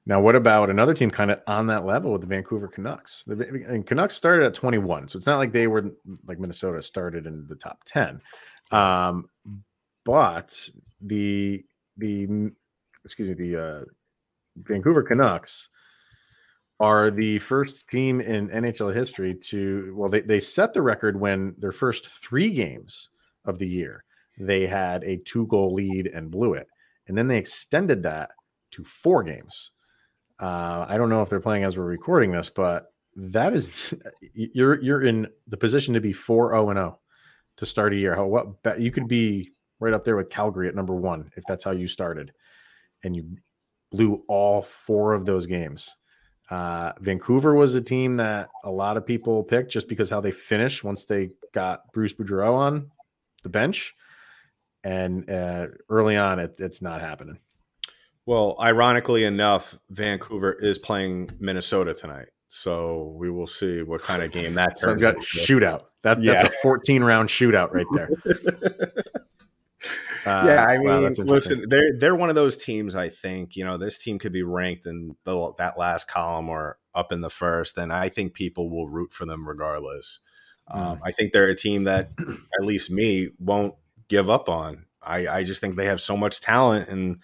Now, 0.05 0.19
what 0.19 0.35
about 0.35 0.69
another 0.69 0.93
team 0.93 1.11
kind 1.11 1.29
of 1.29 1.41
on 1.45 1.67
that 1.67 1.85
level 1.85 2.11
with 2.11 2.21
the 2.21 2.27
Vancouver 2.27 2.67
Canucks? 2.67 3.23
The 3.25 3.65
and 3.67 3.85
Canucks 3.85 4.15
started 4.15 4.45
at 4.45 4.53
21, 4.53 5.07
so 5.07 5.17
it's 5.17 5.27
not 5.27 5.37
like 5.37 5.51
they 5.51 5.67
were 5.67 5.91
like 6.25 6.39
Minnesota 6.39 6.81
started 6.81 7.27
in 7.27 7.45
the 7.47 7.55
top 7.55 7.83
10. 7.85 8.19
Um, 8.71 9.25
but 10.03 10.69
the 11.01 11.63
the 11.97 12.51
excuse 13.03 13.27
me, 13.29 13.33
the 13.35 13.63
uh, 13.63 13.81
Vancouver 14.57 15.03
Canucks 15.03 15.69
are 16.79 17.11
the 17.11 17.37
first 17.37 17.87
team 17.89 18.21
in 18.21 18.49
NHL 18.49 18.93
history 18.93 19.35
to 19.35 19.93
well, 19.95 20.09
they, 20.09 20.21
they 20.21 20.39
set 20.39 20.73
the 20.73 20.81
record 20.81 21.19
when 21.19 21.53
their 21.59 21.71
first 21.71 22.07
three 22.07 22.51
games 22.51 23.09
of 23.45 23.59
the 23.59 23.67
year 23.67 24.03
they 24.39 24.65
had 24.65 25.03
a 25.03 25.17
two 25.17 25.45
goal 25.47 25.73
lead 25.73 26.07
and 26.07 26.31
blew 26.31 26.53
it, 26.55 26.67
and 27.07 27.15
then 27.15 27.27
they 27.27 27.37
extended 27.37 28.01
that 28.03 28.31
to 28.71 28.83
four 28.83 29.23
games. 29.23 29.71
Uh, 30.41 30.87
I 30.89 30.97
don't 30.97 31.09
know 31.09 31.21
if 31.21 31.29
they're 31.29 31.39
playing 31.39 31.63
as 31.63 31.77
we're 31.77 31.85
recording 31.85 32.31
this, 32.31 32.49
but 32.49 32.87
that 33.15 33.53
is 33.53 33.93
you're 34.33 34.81
you're 34.81 35.03
in 35.03 35.27
the 35.47 35.57
position 35.57 35.93
to 35.93 36.01
be 36.01 36.11
four 36.11 36.49
zero 36.49 36.69
and 36.69 36.77
zero 36.77 36.99
to 37.57 37.65
start 37.65 37.93
a 37.93 37.95
year. 37.95 38.15
How 38.15 38.25
what 38.25 38.81
you 38.81 38.91
could 38.91 39.07
be 39.07 39.51
right 39.79 39.93
up 39.93 40.03
there 40.03 40.15
with 40.15 40.29
Calgary 40.29 40.67
at 40.67 40.75
number 40.75 40.95
one 40.95 41.31
if 41.35 41.43
that's 41.47 41.63
how 41.63 41.71
you 41.71 41.87
started, 41.87 42.33
and 43.03 43.15
you 43.15 43.37
blew 43.91 44.23
all 44.27 44.61
four 44.61 45.13
of 45.13 45.25
those 45.25 45.45
games. 45.45 45.95
Uh, 46.49 46.91
Vancouver 46.99 47.53
was 47.53 47.75
a 47.75 47.81
team 47.81 48.17
that 48.17 48.49
a 48.65 48.71
lot 48.71 48.97
of 48.97 49.05
people 49.05 49.43
picked 49.43 49.71
just 49.71 49.87
because 49.87 50.09
how 50.09 50.19
they 50.19 50.31
finished 50.31 50.83
once 50.83 51.05
they 51.05 51.29
got 51.53 51.91
Bruce 51.93 52.13
Boudreau 52.13 52.55
on 52.55 52.91
the 53.43 53.49
bench, 53.49 53.93
and 54.83 55.29
uh, 55.29 55.67
early 55.89 56.17
on 56.17 56.39
it, 56.39 56.55
it's 56.57 56.81
not 56.81 56.99
happening. 56.99 57.37
Well, 58.25 58.55
ironically 58.59 59.23
enough, 59.23 59.77
Vancouver 59.89 60.53
is 60.53 60.77
playing 60.77 61.31
Minnesota 61.39 61.93
tonight. 61.93 62.27
So 62.49 63.15
we 63.17 63.29
will 63.29 63.47
see 63.47 63.81
what 63.81 64.01
kind 64.03 64.21
of 64.21 64.31
game 64.31 64.55
that 64.55 64.79
turns 64.81 65.01
it's 65.01 65.25
shootout. 65.25 65.83
That, 66.03 66.21
Yeah. 66.21 66.43
That's 66.43 66.55
a 66.55 66.59
14 66.61 67.03
round 67.03 67.29
shootout 67.29 67.73
right 67.73 67.87
there. 67.93 68.09
Uh, 70.23 70.43
yeah, 70.45 70.65
I 70.65 70.77
mean, 70.77 70.87
interesting. 70.89 71.25
listen, 71.25 71.65
they're 71.67 71.97
they're 71.97 72.15
one 72.15 72.29
of 72.29 72.35
those 72.35 72.55
teams. 72.55 72.93
I 72.93 73.09
think 73.09 73.55
you 73.55 73.65
know 73.65 73.77
this 73.77 73.97
team 73.97 74.19
could 74.19 74.31
be 74.31 74.43
ranked 74.43 74.85
in 74.85 75.15
the, 75.23 75.53
that 75.57 75.79
last 75.79 76.07
column 76.07 76.47
or 76.47 76.77
up 76.93 77.11
in 77.11 77.21
the 77.21 77.29
first, 77.31 77.75
and 77.77 77.91
I 77.91 78.07
think 78.09 78.35
people 78.35 78.69
will 78.69 78.87
root 78.87 79.13
for 79.13 79.25
them 79.25 79.47
regardless. 79.47 80.19
Um, 80.67 80.99
I 81.03 81.11
think 81.11 81.33
they're 81.33 81.49
a 81.49 81.55
team 81.55 81.85
that, 81.85 82.11
at 82.59 82.65
least 82.65 82.91
me, 82.91 83.29
won't 83.39 83.73
give 84.07 84.29
up 84.29 84.47
on. 84.47 84.85
I, 85.01 85.27
I 85.27 85.43
just 85.43 85.59
think 85.59 85.75
they 85.75 85.87
have 85.87 85.99
so 85.99 86.15
much 86.15 86.39
talent, 86.39 86.87
and 86.87 87.17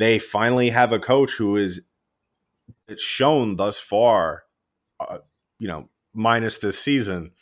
they 0.00 0.18
finally 0.18 0.70
have 0.70 0.92
a 0.92 0.98
coach 0.98 1.32
who 1.32 1.56
is 1.56 1.82
it's 2.88 3.02
shown 3.02 3.56
thus 3.56 3.78
far, 3.78 4.44
uh, 4.98 5.18
you 5.58 5.68
know, 5.68 5.88
minus 6.14 6.56
this 6.58 6.78
season, 6.78 7.32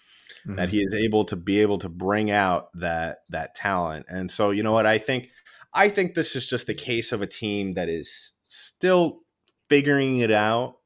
that 0.44 0.68
Mhm. 0.68 0.72
he 0.72 0.82
is 0.82 0.92
able 0.94 1.24
to 1.26 1.36
be 1.36 1.60
able 1.60 1.78
to 1.78 1.88
bring 1.88 2.30
out 2.30 2.68
that 2.74 3.22
that 3.30 3.54
talent. 3.54 4.06
And 4.08 4.28
so, 4.30 4.50
you 4.50 4.62
know 4.64 4.72
what? 4.72 4.86
I 4.86 4.98
think 4.98 5.28
I 5.72 5.88
think 5.88 6.14
this 6.14 6.34
is 6.34 6.48
just 6.48 6.66
the 6.66 6.74
case 6.74 7.12
of 7.12 7.22
a 7.22 7.26
team 7.26 7.72
that 7.74 7.88
is 7.88 8.32
still 8.48 9.20
figuring 9.68 10.18
it 10.18 10.30
out, 10.32 10.78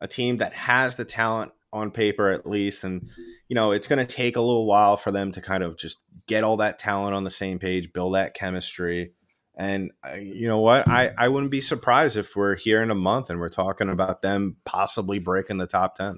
a 0.00 0.08
team 0.08 0.38
that 0.38 0.54
has 0.54 0.94
the 0.94 1.04
talent 1.04 1.52
on 1.72 1.90
paper 1.90 2.30
at 2.30 2.46
least 2.46 2.82
and 2.84 3.10
you 3.48 3.54
know, 3.54 3.72
it's 3.72 3.88
going 3.88 4.04
to 4.04 4.14
take 4.14 4.36
a 4.36 4.40
little 4.40 4.64
while 4.64 4.96
for 4.96 5.10
them 5.10 5.32
to 5.32 5.40
kind 5.40 5.64
of 5.64 5.76
just 5.76 6.04
get 6.26 6.44
all 6.44 6.56
that 6.58 6.78
talent 6.78 7.14
on 7.16 7.24
the 7.24 7.30
same 7.30 7.58
page, 7.58 7.92
build 7.92 8.14
that 8.14 8.32
chemistry. 8.32 9.12
And 9.60 9.90
I- 10.02 10.16
you 10.16 10.48
know 10.48 10.60
what? 10.60 10.88
I, 10.88 11.12
I 11.18 11.28
wouldn't 11.28 11.50
be 11.50 11.60
surprised 11.60 12.16
if 12.16 12.34
we're 12.34 12.56
here 12.56 12.82
in 12.82 12.90
a 12.90 12.94
month 12.94 13.28
and 13.28 13.38
we're 13.38 13.50
talking 13.50 13.90
about 13.90 14.22
them 14.22 14.56
possibly 14.64 15.18
breaking 15.18 15.58
the 15.58 15.66
top 15.66 15.96
10. 15.96 16.16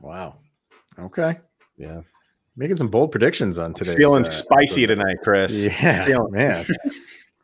Wow. 0.00 0.36
Okay. 0.98 1.34
Yeah. 1.76 2.00
Making 2.56 2.76
some 2.78 2.88
bold 2.88 3.10
predictions 3.10 3.58
on 3.58 3.74
today. 3.74 3.94
Feeling 3.94 4.24
spicy 4.24 4.86
tonight, 4.86 5.18
Chris. 5.22 5.52
Yeah, 5.52 6.06
Feeling- 6.06 6.32
man. 6.32 6.64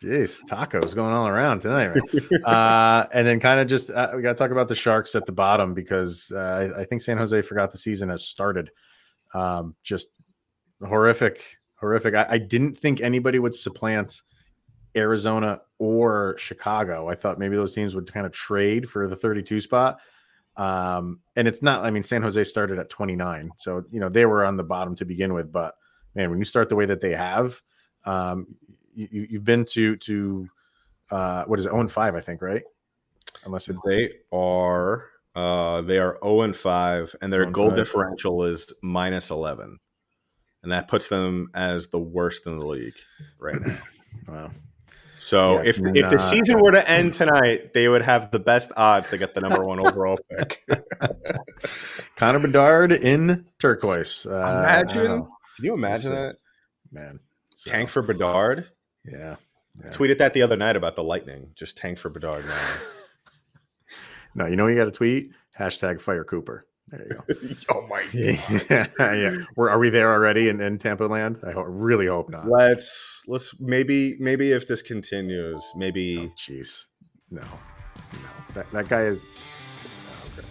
Jeez, 0.02 0.40
tacos 0.48 0.94
going 0.94 1.12
all 1.12 1.28
around 1.28 1.60
tonight. 1.60 1.94
Man. 1.94 2.44
uh, 2.44 3.06
and 3.12 3.26
then 3.26 3.38
kind 3.38 3.60
of 3.60 3.68
just 3.68 3.90
uh, 3.90 4.12
we 4.16 4.22
got 4.22 4.30
to 4.30 4.34
talk 4.34 4.50
about 4.50 4.68
the 4.68 4.74
Sharks 4.74 5.14
at 5.14 5.24
the 5.24 5.32
bottom 5.32 5.72
because 5.72 6.32
uh, 6.34 6.72
I, 6.76 6.80
I 6.80 6.84
think 6.84 7.00
San 7.00 7.16
Jose 7.16 7.40
forgot 7.42 7.70
the 7.70 7.78
season 7.78 8.08
has 8.08 8.24
started. 8.26 8.70
Um, 9.34 9.74
just 9.82 10.08
horrific, 10.84 11.42
horrific. 11.84 12.14
I, 12.14 12.26
I 12.30 12.38
didn't 12.38 12.78
think 12.78 13.00
anybody 13.00 13.38
would 13.38 13.54
supplant 13.54 14.22
Arizona 14.96 15.60
or 15.78 16.36
Chicago. 16.38 17.08
I 17.08 17.14
thought 17.14 17.38
maybe 17.38 17.56
those 17.56 17.74
teams 17.74 17.94
would 17.94 18.12
kind 18.12 18.26
of 18.26 18.32
trade 18.32 18.88
for 18.88 19.06
the 19.06 19.16
32 19.16 19.60
spot. 19.60 20.00
Um, 20.56 21.20
and 21.36 21.48
it's 21.48 21.62
not, 21.62 21.84
I 21.84 21.90
mean, 21.90 22.04
San 22.04 22.22
Jose 22.22 22.42
started 22.44 22.78
at 22.78 22.88
29. 22.88 23.50
So, 23.56 23.82
you 23.90 24.00
know, 24.00 24.08
they 24.08 24.24
were 24.24 24.44
on 24.44 24.56
the 24.56 24.62
bottom 24.62 24.94
to 24.96 25.04
begin 25.04 25.34
with. 25.34 25.50
But 25.50 25.74
man, 26.14 26.30
when 26.30 26.38
you 26.38 26.44
start 26.44 26.68
the 26.68 26.76
way 26.76 26.86
that 26.86 27.00
they 27.00 27.12
have, 27.12 27.60
um, 28.04 28.46
you, 28.94 29.26
you've 29.30 29.44
been 29.44 29.64
to, 29.66 29.96
to, 29.96 30.48
uh, 31.10 31.44
what 31.44 31.58
is 31.58 31.66
it, 31.66 31.70
0 31.70 31.80
and 31.80 31.90
5, 31.90 32.14
I 32.14 32.20
think, 32.20 32.40
right? 32.40 32.62
Unless 33.44 33.68
it, 33.68 33.76
They 33.84 34.10
are 34.32 35.06
uh 35.34 35.80
they 35.82 35.98
are 35.98 36.16
0 36.22 36.42
and 36.42 36.56
5 36.56 37.16
and 37.20 37.32
their 37.32 37.40
0 37.40 37.46
and 37.46 37.54
goal 37.54 37.68
5. 37.70 37.76
differential 37.76 38.44
is 38.44 38.72
minus 38.82 39.30
11. 39.30 39.78
And 40.64 40.72
that 40.72 40.88
puts 40.88 41.08
them 41.08 41.50
as 41.54 41.88
the 41.88 41.98
worst 41.98 42.46
in 42.46 42.58
the 42.58 42.66
league 42.66 42.96
right 43.38 43.60
now. 43.60 43.78
wow. 44.28 44.50
So 45.20 45.54
Yeah, 45.54 45.68
if 45.68 45.78
it's 45.78 45.90
if 45.94 46.10
the 46.10 46.18
season 46.18 46.58
were 46.58 46.72
to 46.72 46.90
end 46.90 47.14
tonight, 47.14 47.72
they 47.72 47.88
would 47.88 48.02
have 48.02 48.30
the 48.30 48.38
best 48.38 48.72
odds 48.76 49.08
to 49.10 49.18
get 49.18 49.34
the 49.34 49.40
number 49.40 49.64
1 49.64 49.80
overall 49.86 50.18
pick. 50.30 50.66
Connor 52.16 52.40
Bedard 52.40 52.92
in 52.92 53.46
turquoise. 53.58 54.26
Uh, 54.26 54.30
Imagine. 54.32 55.26
Can 55.56 55.64
you 55.64 55.74
imagine 55.74 56.12
that? 56.12 56.34
man. 56.90 57.20
So, 57.54 57.70
Tank 57.70 57.88
for 57.88 58.02
Bedard? 58.02 58.68
Yeah. 59.04 59.36
yeah. 59.82 59.90
Tweeted 59.90 60.18
that 60.18 60.34
the 60.34 60.42
other 60.42 60.56
night 60.56 60.76
about 60.76 60.96
the 60.96 61.04
Lightning. 61.04 61.50
Just 61.54 61.76
tank 61.76 61.98
for 61.98 62.08
Bedard 62.08 62.44
now. 62.44 62.76
No, 64.34 64.46
you 64.46 64.56
know 64.56 64.66
you 64.66 64.76
got 64.76 64.86
to 64.86 64.90
tweet 64.90 65.30
hashtag 65.58 66.00
Fire 66.00 66.24
Cooper. 66.24 66.66
There 66.88 67.06
you 67.08 67.54
go. 67.54 67.54
oh 67.74 67.86
my 67.86 68.04
yeah, 68.12 68.86
yeah. 68.98 69.36
We're, 69.56 69.70
are 69.70 69.78
we 69.78 69.88
there 69.90 70.12
already 70.12 70.48
in, 70.48 70.60
in 70.60 70.78
Tampa 70.78 71.04
land? 71.04 71.38
I 71.46 71.52
ho- 71.52 71.62
really 71.62 72.06
hope 72.06 72.28
not. 72.28 72.46
Let's 72.46 73.22
let's 73.26 73.58
maybe 73.58 74.16
maybe 74.20 74.52
if 74.52 74.68
this 74.68 74.82
continues, 74.82 75.64
maybe. 75.74 76.30
Jeez, 76.36 76.84
no, 77.30 77.40
no. 77.40 78.18
That 78.54 78.70
that 78.72 78.88
guy 78.88 79.02
is. 79.02 79.24
Okay. 80.26 80.46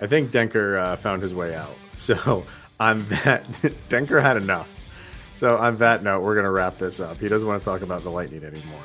I 0.00 0.06
think 0.06 0.30
Denker 0.30 0.82
uh, 0.82 0.96
found 0.96 1.22
his 1.22 1.34
way 1.34 1.54
out. 1.54 1.74
So 1.96 2.44
on 2.78 3.02
that, 3.08 3.42
Denker 3.88 4.20
had 4.20 4.36
enough. 4.36 4.70
So 5.34 5.56
on 5.56 5.78
that 5.78 6.02
note, 6.02 6.22
we're 6.22 6.36
gonna 6.36 6.50
wrap 6.50 6.76
this 6.76 7.00
up. 7.00 7.16
He 7.16 7.26
doesn't 7.26 7.48
want 7.48 7.62
to 7.62 7.64
talk 7.64 7.80
about 7.80 8.02
the 8.02 8.10
Lightning 8.10 8.44
anymore, 8.44 8.84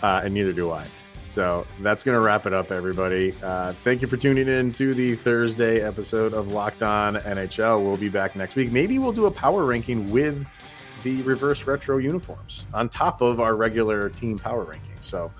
uh, 0.00 0.22
and 0.24 0.32
neither 0.32 0.52
do 0.52 0.70
I. 0.70 0.86
So 1.32 1.66
that's 1.80 2.04
going 2.04 2.14
to 2.14 2.20
wrap 2.20 2.44
it 2.44 2.52
up, 2.52 2.70
everybody. 2.70 3.34
Uh, 3.42 3.72
thank 3.72 4.02
you 4.02 4.06
for 4.06 4.18
tuning 4.18 4.48
in 4.48 4.70
to 4.72 4.92
the 4.92 5.14
Thursday 5.14 5.80
episode 5.80 6.34
of 6.34 6.52
Locked 6.52 6.82
On 6.82 7.14
NHL. 7.14 7.82
We'll 7.82 7.96
be 7.96 8.10
back 8.10 8.36
next 8.36 8.54
week. 8.54 8.70
Maybe 8.70 8.98
we'll 8.98 9.14
do 9.14 9.24
a 9.24 9.30
power 9.30 9.64
ranking 9.64 10.10
with 10.10 10.46
the 11.04 11.22
reverse 11.22 11.66
retro 11.66 11.96
uniforms 11.96 12.66
on 12.74 12.90
top 12.90 13.22
of 13.22 13.40
our 13.40 13.56
regular 13.56 14.10
team 14.10 14.38
power 14.38 14.64
ranking. 14.64 14.92
So 15.00 15.32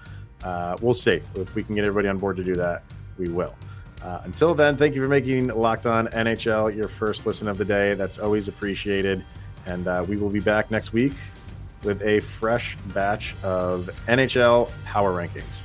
uh, 0.42 0.78
we'll 0.80 0.94
see. 0.94 1.20
If 1.34 1.54
we 1.54 1.62
can 1.62 1.74
get 1.74 1.84
everybody 1.84 2.08
on 2.08 2.16
board 2.16 2.38
to 2.38 2.42
do 2.42 2.54
that, 2.54 2.84
we 3.18 3.28
will. 3.28 3.54
Uh, 4.02 4.22
until 4.24 4.54
then, 4.54 4.78
thank 4.78 4.94
you 4.94 5.02
for 5.02 5.10
making 5.10 5.48
Locked 5.48 5.84
On 5.84 6.06
NHL 6.06 6.74
your 6.74 6.88
first 6.88 7.26
listen 7.26 7.48
of 7.48 7.58
the 7.58 7.66
day. 7.66 7.92
That's 7.92 8.18
always 8.18 8.48
appreciated. 8.48 9.22
And 9.66 9.86
uh, 9.86 10.06
we 10.08 10.16
will 10.16 10.30
be 10.30 10.40
back 10.40 10.70
next 10.70 10.94
week 10.94 11.12
with 11.84 12.00
a 12.00 12.20
fresh 12.20 12.78
batch 12.94 13.34
of 13.42 13.90
NHL 14.06 14.70
power 14.86 15.12
rankings. 15.12 15.64